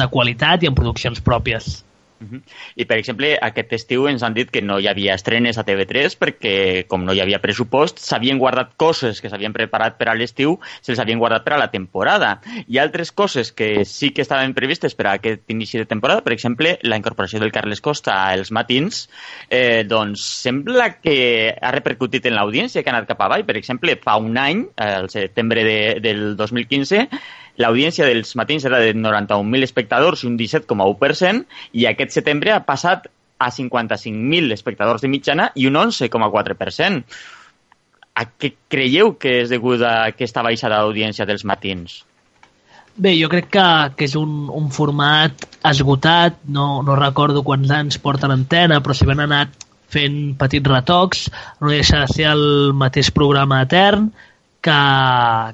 de 0.00 0.08
qualitat 0.10 0.64
i 0.64 0.70
amb 0.70 0.78
produccions 0.78 1.22
pròpies. 1.22 1.84
Uh 2.20 2.26
-huh. 2.26 2.40
I, 2.74 2.84
per 2.84 2.98
exemple, 2.98 3.38
aquest 3.40 3.72
estiu 3.72 4.08
ens 4.08 4.22
han 4.22 4.34
dit 4.34 4.50
que 4.50 4.62
no 4.62 4.78
hi 4.80 4.88
havia 4.88 5.14
estrenes 5.14 5.58
a 5.58 5.64
TV3 5.64 6.16
perquè, 6.18 6.86
com 6.86 7.04
no 7.04 7.12
hi 7.12 7.20
havia 7.20 7.38
pressupost, 7.38 7.98
s'havien 7.98 8.38
guardat 8.38 8.74
coses 8.76 9.20
que 9.20 9.30
s'havien 9.30 9.52
preparat 9.52 9.96
per 9.98 10.08
a 10.08 10.14
l'estiu, 10.14 10.58
se'ls 10.80 10.98
havien 10.98 11.18
guardat 11.18 11.44
per 11.44 11.54
a 11.54 11.58
la 11.58 11.70
temporada. 11.70 12.40
I 12.66 12.78
altres 12.78 13.12
coses 13.12 13.52
que 13.52 13.84
sí 13.84 14.10
que 14.10 14.22
estaven 14.22 14.54
previstes 14.54 14.94
per 14.94 15.06
a 15.06 15.12
aquest 15.12 15.48
inici 15.50 15.78
de 15.78 15.86
temporada, 15.86 16.22
per 16.22 16.32
exemple, 16.32 16.78
la 16.82 16.96
incorporació 16.96 17.38
del 17.40 17.52
Carles 17.52 17.80
Costa 17.80 18.28
als 18.28 18.50
matins, 18.50 19.08
eh, 19.48 19.84
doncs 19.84 20.20
sembla 20.20 21.00
que 21.00 21.54
ha 21.60 21.70
repercutit 21.70 22.26
en 22.26 22.34
l'audiència, 22.34 22.82
que 22.82 22.90
ha 22.90 22.96
anat 22.96 23.08
cap 23.08 23.20
avall. 23.20 23.44
Per 23.44 23.56
exemple, 23.56 23.96
fa 23.96 24.16
un 24.16 24.36
any, 24.36 24.66
al 24.76 25.08
setembre 25.10 25.64
de, 25.64 26.00
del 26.00 26.36
2015, 26.36 27.08
l'audiència 27.58 28.06
dels 28.06 28.34
matins 28.38 28.64
era 28.68 28.80
de 28.82 28.94
91.000 28.94 29.66
espectadors 29.66 30.24
un 30.28 30.38
17,1%, 30.38 31.44
i 31.74 31.86
aquest 31.90 32.14
setembre 32.14 32.54
ha 32.54 32.64
passat 32.66 33.08
a 33.38 33.50
55.000 33.54 34.54
espectadors 34.54 35.02
de 35.02 35.10
mitjana 35.10 35.50
i 35.54 35.68
un 35.68 35.78
11,4%. 35.78 37.02
A 38.18 38.24
què 38.34 38.52
creieu 38.70 39.14
que 39.14 39.40
és 39.44 39.50
degut 39.50 39.82
a 39.86 40.10
aquesta 40.10 40.42
baixada 40.42 40.80
d'audiència 40.82 41.26
dels 41.26 41.44
matins? 41.46 42.00
Bé, 42.98 43.12
jo 43.14 43.28
crec 43.30 43.46
que, 43.54 43.66
que 43.94 44.08
és 44.08 44.16
un, 44.18 44.48
un 44.50 44.72
format 44.74 45.44
esgotat, 45.68 46.40
no, 46.50 46.80
no 46.82 46.96
recordo 46.98 47.44
quants 47.46 47.70
anys 47.70 48.00
porta 48.02 48.26
l'antena, 48.26 48.80
però 48.82 48.96
si 48.96 49.06
van 49.06 49.22
anat 49.22 49.54
fent 49.88 50.34
petits 50.40 50.66
retocs, 50.66 51.28
no 51.62 51.70
deixa 51.70 52.02
de 52.02 52.08
ser 52.10 52.26
el 52.32 52.74
mateix 52.74 53.12
programa 53.14 53.62
etern, 53.62 54.10
que, 54.60 54.78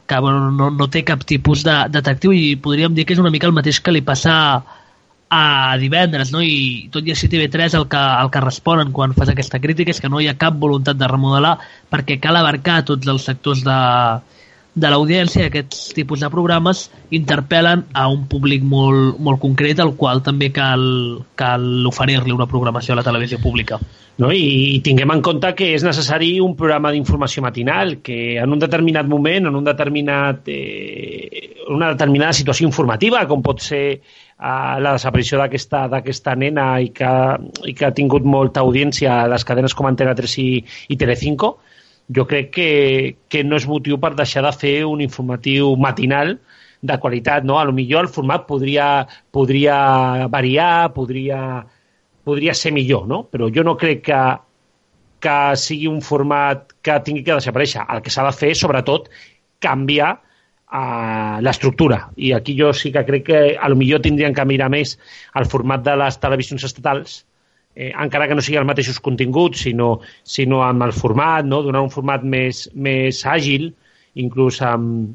que 0.06 0.18
bueno, 0.20 0.50
no, 0.50 0.70
no 0.70 0.88
té 0.90 1.04
cap 1.04 1.24
tipus 1.28 1.64
d'atractiu 1.66 2.32
i 2.32 2.56
podríem 2.56 2.94
dir 2.96 3.04
que 3.04 3.14
és 3.16 3.22
una 3.22 3.32
mica 3.34 3.48
el 3.50 3.56
mateix 3.56 3.80
que 3.80 3.92
li 3.94 4.02
passa 4.04 4.34
a 5.34 5.76
divendres, 5.80 6.30
no? 6.32 6.42
i 6.44 6.88
tot 6.94 7.06
i 7.06 7.14
així 7.14 7.28
TV3 7.28 7.74
el 7.78 7.88
que, 7.90 8.00
el 8.22 8.30
que 8.30 8.44
responen 8.44 8.92
quan 8.94 9.16
fas 9.16 9.32
aquesta 9.32 9.60
crítica 9.60 9.90
és 9.90 10.00
que 10.00 10.10
no 10.12 10.20
hi 10.22 10.28
ha 10.30 10.38
cap 10.38 10.56
voluntat 10.60 11.00
de 11.00 11.08
remodelar 11.10 11.56
perquè 11.90 12.20
cal 12.22 12.38
abarcar 12.38 12.84
tots 12.86 13.08
els 13.10 13.26
sectors 13.26 13.64
de, 13.66 13.78
de 14.74 14.90
l'audiència, 14.90 15.46
aquests 15.46 15.92
tipus 15.94 16.24
de 16.24 16.28
programes 16.32 16.88
interpel·len 17.14 17.84
a 17.94 18.08
un 18.10 18.24
públic 18.30 18.64
molt, 18.66 19.20
molt 19.22 19.38
concret 19.42 19.78
al 19.78 19.92
qual 19.98 20.22
també 20.26 20.48
cal, 20.54 20.82
cal 21.38 21.86
oferir-li 21.86 22.34
una 22.34 22.48
programació 22.50 22.94
a 22.94 22.98
la 22.98 23.04
televisió 23.06 23.38
pública. 23.42 23.78
No? 24.18 24.32
I, 24.34 24.74
I 24.74 24.80
tinguem 24.82 25.10
en 25.14 25.22
compte 25.26 25.52
que 25.58 25.72
és 25.76 25.86
necessari 25.86 26.32
un 26.42 26.56
programa 26.58 26.90
d'informació 26.94 27.42
matinal 27.46 28.00
que 28.02 28.36
en 28.42 28.54
un 28.54 28.62
determinat 28.62 29.06
moment, 29.10 29.46
en 29.50 29.58
un 29.58 29.66
determinat, 29.66 30.50
eh, 30.50 31.54
una 31.70 31.92
determinada 31.94 32.34
situació 32.34 32.66
informativa, 32.66 33.22
com 33.30 33.42
pot 33.46 33.62
ser 33.62 33.84
eh, 33.94 34.00
la 34.42 34.96
desaparició 34.96 35.38
d'aquesta 35.38 36.34
nena 36.34 36.66
i 36.82 36.90
que, 36.94 37.12
i 37.70 37.76
que 37.78 37.86
ha 37.86 37.94
tingut 37.94 38.26
molta 38.26 38.66
audiència 38.66 39.20
a 39.22 39.30
les 39.30 39.46
cadenes 39.46 39.74
com 39.74 39.86
Antena 39.86 40.18
3 40.18 40.36
i, 40.42 40.48
i 40.90 40.98
Telecinco, 40.98 41.54
jo 42.08 42.26
crec 42.28 42.50
que, 42.52 42.68
que 43.28 43.44
no 43.44 43.56
és 43.56 43.66
motiu 43.68 43.98
per 44.00 44.14
deixar 44.16 44.44
de 44.44 44.52
fer 44.52 44.74
un 44.84 45.00
informatiu 45.04 45.72
matinal 45.80 46.36
de 46.84 46.98
qualitat, 47.00 47.44
no? 47.48 47.58
A 47.58 47.64
lo 47.64 47.72
millor 47.72 48.04
el 48.04 48.12
format 48.12 48.44
podria, 48.46 49.06
podria 49.32 49.76
variar, 50.32 50.92
podria, 50.92 51.38
podria 52.24 52.54
ser 52.54 52.74
millor, 52.76 53.06
no? 53.08 53.22
Però 53.32 53.48
jo 53.52 53.64
no 53.64 53.76
crec 53.80 54.04
que, 54.10 54.20
que 55.24 55.38
sigui 55.56 55.88
un 55.88 56.02
format 56.04 56.76
que 56.84 57.00
tingui 57.06 57.24
que 57.24 57.38
desaparèixer. 57.40 57.86
El 57.88 58.04
que 58.04 58.12
s'ha 58.12 58.26
de 58.28 58.36
fer, 58.36 58.52
sobretot, 58.58 59.08
canviar 59.64 60.10
uh, 60.18 61.40
l'estructura. 61.40 62.10
I 62.20 62.34
aquí 62.36 62.56
jo 62.58 62.74
sí 62.76 62.92
que 62.92 63.06
crec 63.08 63.28
que 63.30 63.44
a 63.56 63.70
lo 63.72 63.80
millor 63.80 64.04
tindrien 64.04 64.36
que 64.36 64.44
mirar 64.44 64.68
més 64.68 64.98
el 65.40 65.48
format 65.48 65.84
de 65.86 65.96
les 66.04 66.20
televisions 66.20 66.68
estatals, 66.68 67.22
eh, 67.74 67.90
encara 67.90 68.28
que 68.28 68.36
no 68.38 68.44
siguin 68.44 68.62
els 68.62 68.70
mateixos 68.70 69.00
continguts, 69.02 69.64
sinó, 69.66 69.98
sinó 70.22 70.62
amb 70.66 70.86
el 70.86 70.94
format, 70.96 71.46
no? 71.46 71.62
donar 71.62 71.84
un 71.84 71.92
format 71.92 72.24
més, 72.24 72.68
més 72.74 73.20
àgil, 73.26 73.70
inclús 74.20 74.60
amb, 74.62 75.14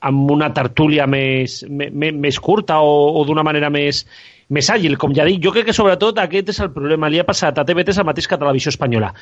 amb 0.00 0.30
una 0.32 0.50
tertúlia 0.56 1.06
més, 1.06 1.60
més, 1.68 2.14
més 2.14 2.40
curta 2.40 2.80
o, 2.80 2.94
o 3.20 3.24
d'una 3.28 3.44
manera 3.46 3.70
més, 3.72 4.04
més 4.50 4.70
àgil, 4.72 4.96
com 4.98 5.14
ja 5.16 5.26
dic. 5.28 5.42
Jo 5.44 5.52
crec 5.54 5.68
que 5.68 5.76
sobretot 5.76 6.18
aquest 6.22 6.54
és 6.54 6.62
el 6.64 6.72
problema. 6.74 7.10
Li 7.12 7.20
ha 7.20 7.28
passat 7.28 7.58
a 7.60 7.66
TV3 7.68 8.00
el 8.02 8.08
mateix 8.08 8.28
que 8.28 8.38
a 8.38 8.40
Televisió 8.40 8.72
Espanyola. 8.72 9.12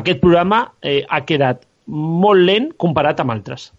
Aquest 0.00 0.24
programa 0.24 0.64
eh, 0.80 1.02
ha 1.08 1.22
quedat 1.28 1.66
molt 1.92 2.42
lent 2.48 2.72
comparat 2.80 3.20
amb 3.20 3.34
altres. 3.34 3.70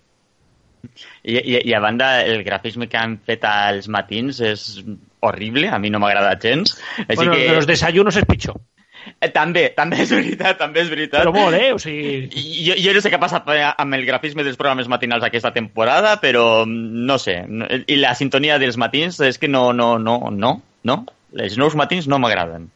I, 1.24 1.38
i, 1.38 1.58
I 1.70 1.74
a 1.74 1.80
banda, 1.80 2.22
el 2.26 2.44
grafisme 2.44 2.90
que 2.92 3.00
han 3.00 3.18
fet 3.24 3.46
als 3.48 3.88
matins 3.88 4.42
és 4.44 4.84
horrible, 5.24 5.70
a 5.72 5.80
mi 5.80 5.92
no 5.94 6.02
m'agrada 6.04 6.36
gens. 6.42 6.76
Així 7.08 7.24
bueno, 7.24 7.38
que... 7.38 7.48
de 7.48 7.58
los 7.58 7.68
desayunos 7.70 8.20
és 8.20 8.28
pitjor. 8.28 8.60
Eh, 9.20 9.30
també, 9.36 9.66
també 9.76 10.00
és 10.04 10.12
veritat, 10.16 10.58
també 10.60 10.84
és 10.84 10.92
veritat. 10.92 11.24
Però 11.24 11.34
molt, 11.36 11.58
eh? 11.58 11.72
O 11.76 11.80
sigui... 11.82 12.30
Jo, 12.68 12.78
jo 12.80 12.94
no 12.96 13.02
sé 13.04 13.12
què 13.12 13.20
passa 13.20 13.42
amb 13.72 13.98
el 13.98 14.06
grafisme 14.08 14.46
dels 14.48 14.60
programes 14.60 14.88
matinals 14.92 15.26
aquesta 15.28 15.54
temporada, 15.56 16.16
però 16.24 16.64
no 16.68 17.20
sé. 17.20 17.42
I 17.88 18.00
la 18.00 18.16
sintonia 18.20 18.60
dels 18.62 18.80
matins 18.80 19.20
és 19.24 19.40
que 19.40 19.52
no, 19.52 19.72
no, 19.76 19.98
no, 20.00 20.20
no, 20.32 20.56
no. 20.84 20.98
Els 21.34 21.60
nous 21.60 21.76
matins 21.80 22.08
no 22.12 22.20
m'agraden. 22.22 22.70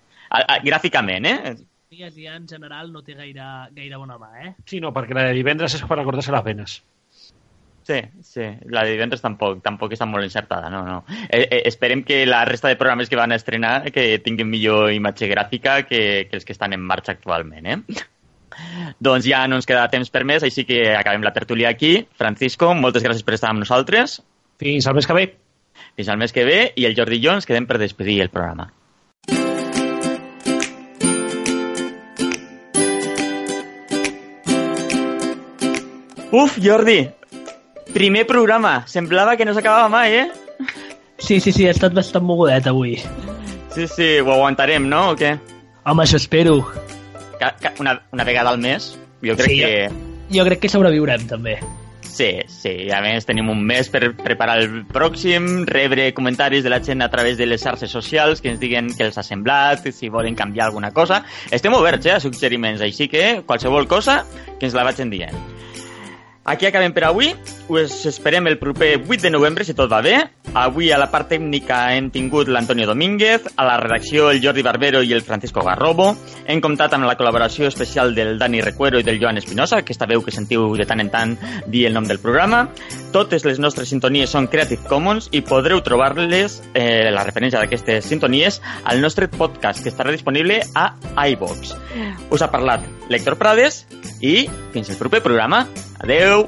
Gràficament, 0.66 1.28
eh? 1.28 1.56
Dies 1.88 2.16
ja 2.20 2.36
en 2.36 2.48
general 2.50 2.92
no 2.92 3.00
té 3.06 3.16
gaire, 3.16 3.46
gaire 3.76 4.00
bona 4.00 4.18
mà, 4.20 4.34
eh? 4.44 4.54
Sí, 4.68 4.82
no, 4.84 4.92
perquè 4.96 5.16
la 5.16 5.30
de 5.30 5.38
divendres 5.38 5.78
és 5.78 5.84
per 5.88 6.00
recordar-se 6.00 6.36
les 6.36 6.44
venes. 6.44 6.82
Sí, 7.88 8.02
sí, 8.22 8.42
la 8.66 8.82
de 8.84 8.92
divendres 8.92 9.22
tampoc, 9.24 9.62
tampoc 9.64 9.94
està 9.96 10.04
molt 10.04 10.26
encertada, 10.26 10.68
no, 10.68 10.82
no. 10.84 10.98
Eh, 11.30 11.46
eh, 11.46 11.62
esperem 11.70 12.02
que 12.04 12.26
la 12.28 12.42
resta 12.44 12.68
de 12.68 12.76
programes 12.76 13.08
que 13.08 13.16
van 13.16 13.32
a 13.32 13.38
estrenar 13.40 13.94
que 13.96 14.20
tinguin 14.26 14.50
millor 14.52 14.92
imatge 14.92 15.30
gràfica 15.32 15.78
que, 15.88 16.02
que 16.28 16.36
els 16.36 16.44
que 16.44 16.52
estan 16.52 16.76
en 16.76 16.84
marxa 16.84 17.14
actualment, 17.16 17.70
eh? 17.72 17.78
Doncs 19.00 19.24
ja 19.30 19.46
no 19.48 19.56
ens 19.62 19.70
queda 19.70 19.88
temps 19.88 20.12
per 20.12 20.26
més, 20.28 20.44
així 20.44 20.66
que 20.68 20.82
acabem 20.98 21.24
la 21.24 21.32
tertúlia 21.32 21.72
aquí. 21.72 21.94
Francisco, 22.20 22.74
moltes 22.76 23.08
gràcies 23.08 23.24
per 23.24 23.38
estar 23.38 23.54
amb 23.54 23.64
nosaltres. 23.64 24.20
Fins 24.60 24.88
al 24.92 25.00
mes 25.00 25.08
que 25.08 25.16
ve. 25.16 25.28
Fins 25.96 26.12
al 26.12 26.20
mes 26.20 26.36
que 26.36 26.44
ve 26.44 26.60
i 26.76 26.90
el 26.90 26.98
Jordi 26.98 27.22
i 27.22 27.24
jo 27.24 27.38
ens 27.40 27.48
quedem 27.48 27.70
per 27.70 27.80
despedir 27.80 28.20
el 28.26 28.34
programa. 28.34 28.68
Uf, 36.36 36.58
Jordi, 36.60 37.06
Primer 37.94 38.26
programa. 38.28 38.84
Semblava 38.88 39.36
que 39.38 39.46
no 39.46 39.54
s'acabava 39.56 39.90
mai, 39.90 40.14
eh? 40.14 40.28
Sí, 41.18 41.40
sí, 41.40 41.52
sí, 41.52 41.66
ha 41.68 41.74
estat 41.74 41.96
bastant 41.98 42.26
mogudet 42.26 42.68
avui. 42.70 42.98
Sí, 43.74 43.88
sí, 43.90 44.10
ho 44.22 44.32
aguantarem, 44.34 44.86
no? 44.90 45.12
O 45.14 45.18
què? 45.18 45.36
Home, 45.88 46.04
això 46.04 46.20
espero. 46.20 46.60
Ca, 47.40 47.54
ca, 47.62 47.74
una, 47.82 47.98
una 48.14 48.26
vegada 48.28 48.52
al 48.54 48.60
mes? 48.62 48.96
Jo 49.24 49.36
crec 49.38 49.50
Sí, 49.54 49.60
que... 49.62 49.90
Jo 50.34 50.44
crec 50.46 50.60
que 50.66 50.70
sobreviurem, 50.70 51.26
també. 51.30 51.58
Sí, 52.08 52.32
sí. 52.50 52.72
A 52.94 53.00
més, 53.06 53.26
tenim 53.30 53.50
un 53.54 53.60
mes 53.66 53.90
per 53.94 54.12
preparar 54.18 54.58
el 54.64 54.82
pròxim, 54.90 55.64
rebre 55.70 56.10
comentaris 56.18 56.64
de 56.66 56.72
la 56.74 56.80
gent 56.84 57.04
a 57.06 57.10
través 57.14 57.38
de 57.38 57.46
les 57.46 57.62
xarxes 57.62 57.92
socials 57.94 58.42
que 58.42 58.50
ens 58.50 58.60
diguen 58.60 58.90
què 58.98 59.06
els 59.06 59.18
ha 59.22 59.24
semblat, 59.26 59.86
si 59.94 60.10
volen 60.10 60.36
canviar 60.36 60.68
alguna 60.72 60.90
cosa. 60.96 61.22
Estem 61.54 61.76
oberts 61.78 62.10
eh, 62.10 62.16
a 62.18 62.20
suggeriments, 62.24 62.82
així 62.82 63.08
que 63.12 63.44
qualsevol 63.46 63.88
cosa 63.88 64.24
que 64.60 64.66
ens 64.66 64.74
la 64.78 64.86
vagin 64.88 65.14
dient. 65.14 65.38
Aquí 66.48 66.66
acabem 66.66 66.94
per 66.96 67.04
avui. 67.04 67.34
Us 67.68 68.06
esperem 68.08 68.46
el 68.48 68.56
proper 68.58 69.02
8 69.04 69.20
de 69.20 69.30
novembre, 69.30 69.66
si 69.68 69.74
tot 69.76 69.92
va 69.92 70.00
bé. 70.00 70.16
Avui 70.56 70.94
a 70.96 70.98
la 70.98 71.10
part 71.12 71.28
tècnica 71.28 71.82
hem 71.92 72.08
tingut 72.10 72.48
l'Antonio 72.48 72.86
Domínguez, 72.88 73.50
a 73.60 73.66
la 73.68 73.76
redacció 73.82 74.30
el 74.32 74.40
Jordi 74.40 74.64
Barbero 74.64 75.02
i 75.04 75.12
el 75.12 75.26
Francisco 75.28 75.60
Garrobo. 75.66 76.14
Hem 76.48 76.62
comptat 76.64 76.96
amb 76.96 77.04
la 77.04 77.18
col·laboració 77.20 77.68
especial 77.68 78.16
del 78.16 78.40
Dani 78.40 78.62
Recuero 78.64 79.02
i 79.02 79.04
del 79.04 79.20
Joan 79.20 79.42
Espinosa, 79.42 79.82
aquesta 79.84 80.08
veu 80.08 80.24
que 80.24 80.32
sentiu 80.32 80.70
de 80.80 80.86
tant 80.88 81.04
en 81.04 81.12
tant 81.12 81.36
dir 81.68 81.84
el 81.90 81.98
nom 81.98 82.08
del 82.08 82.24
programa. 82.24 82.70
Totes 83.12 83.44
les 83.44 83.60
nostres 83.60 83.92
sintonies 83.92 84.32
són 84.32 84.48
Creative 84.48 84.88
Commons 84.88 85.28
i 85.36 85.44
podreu 85.44 85.84
trobar-les, 85.84 86.62
eh, 86.74 87.12
la 87.12 87.28
referència 87.28 87.60
d'aquestes 87.60 88.08
sintonies, 88.08 88.62
al 88.86 89.04
nostre 89.04 89.28
podcast, 89.28 89.84
que 89.84 89.92
estarà 89.92 90.16
disponible 90.16 90.62
a 90.74 90.94
iVox. 91.28 91.76
Us 92.32 92.42
ha 92.42 92.52
parlat 92.56 92.88
l'Héctor 93.12 93.36
Prades 93.36 93.84
i 94.24 94.48
fins 94.72 94.90
el 94.90 94.96
proper 94.96 95.20
programa. 95.22 95.66
Adeu! 96.00 96.48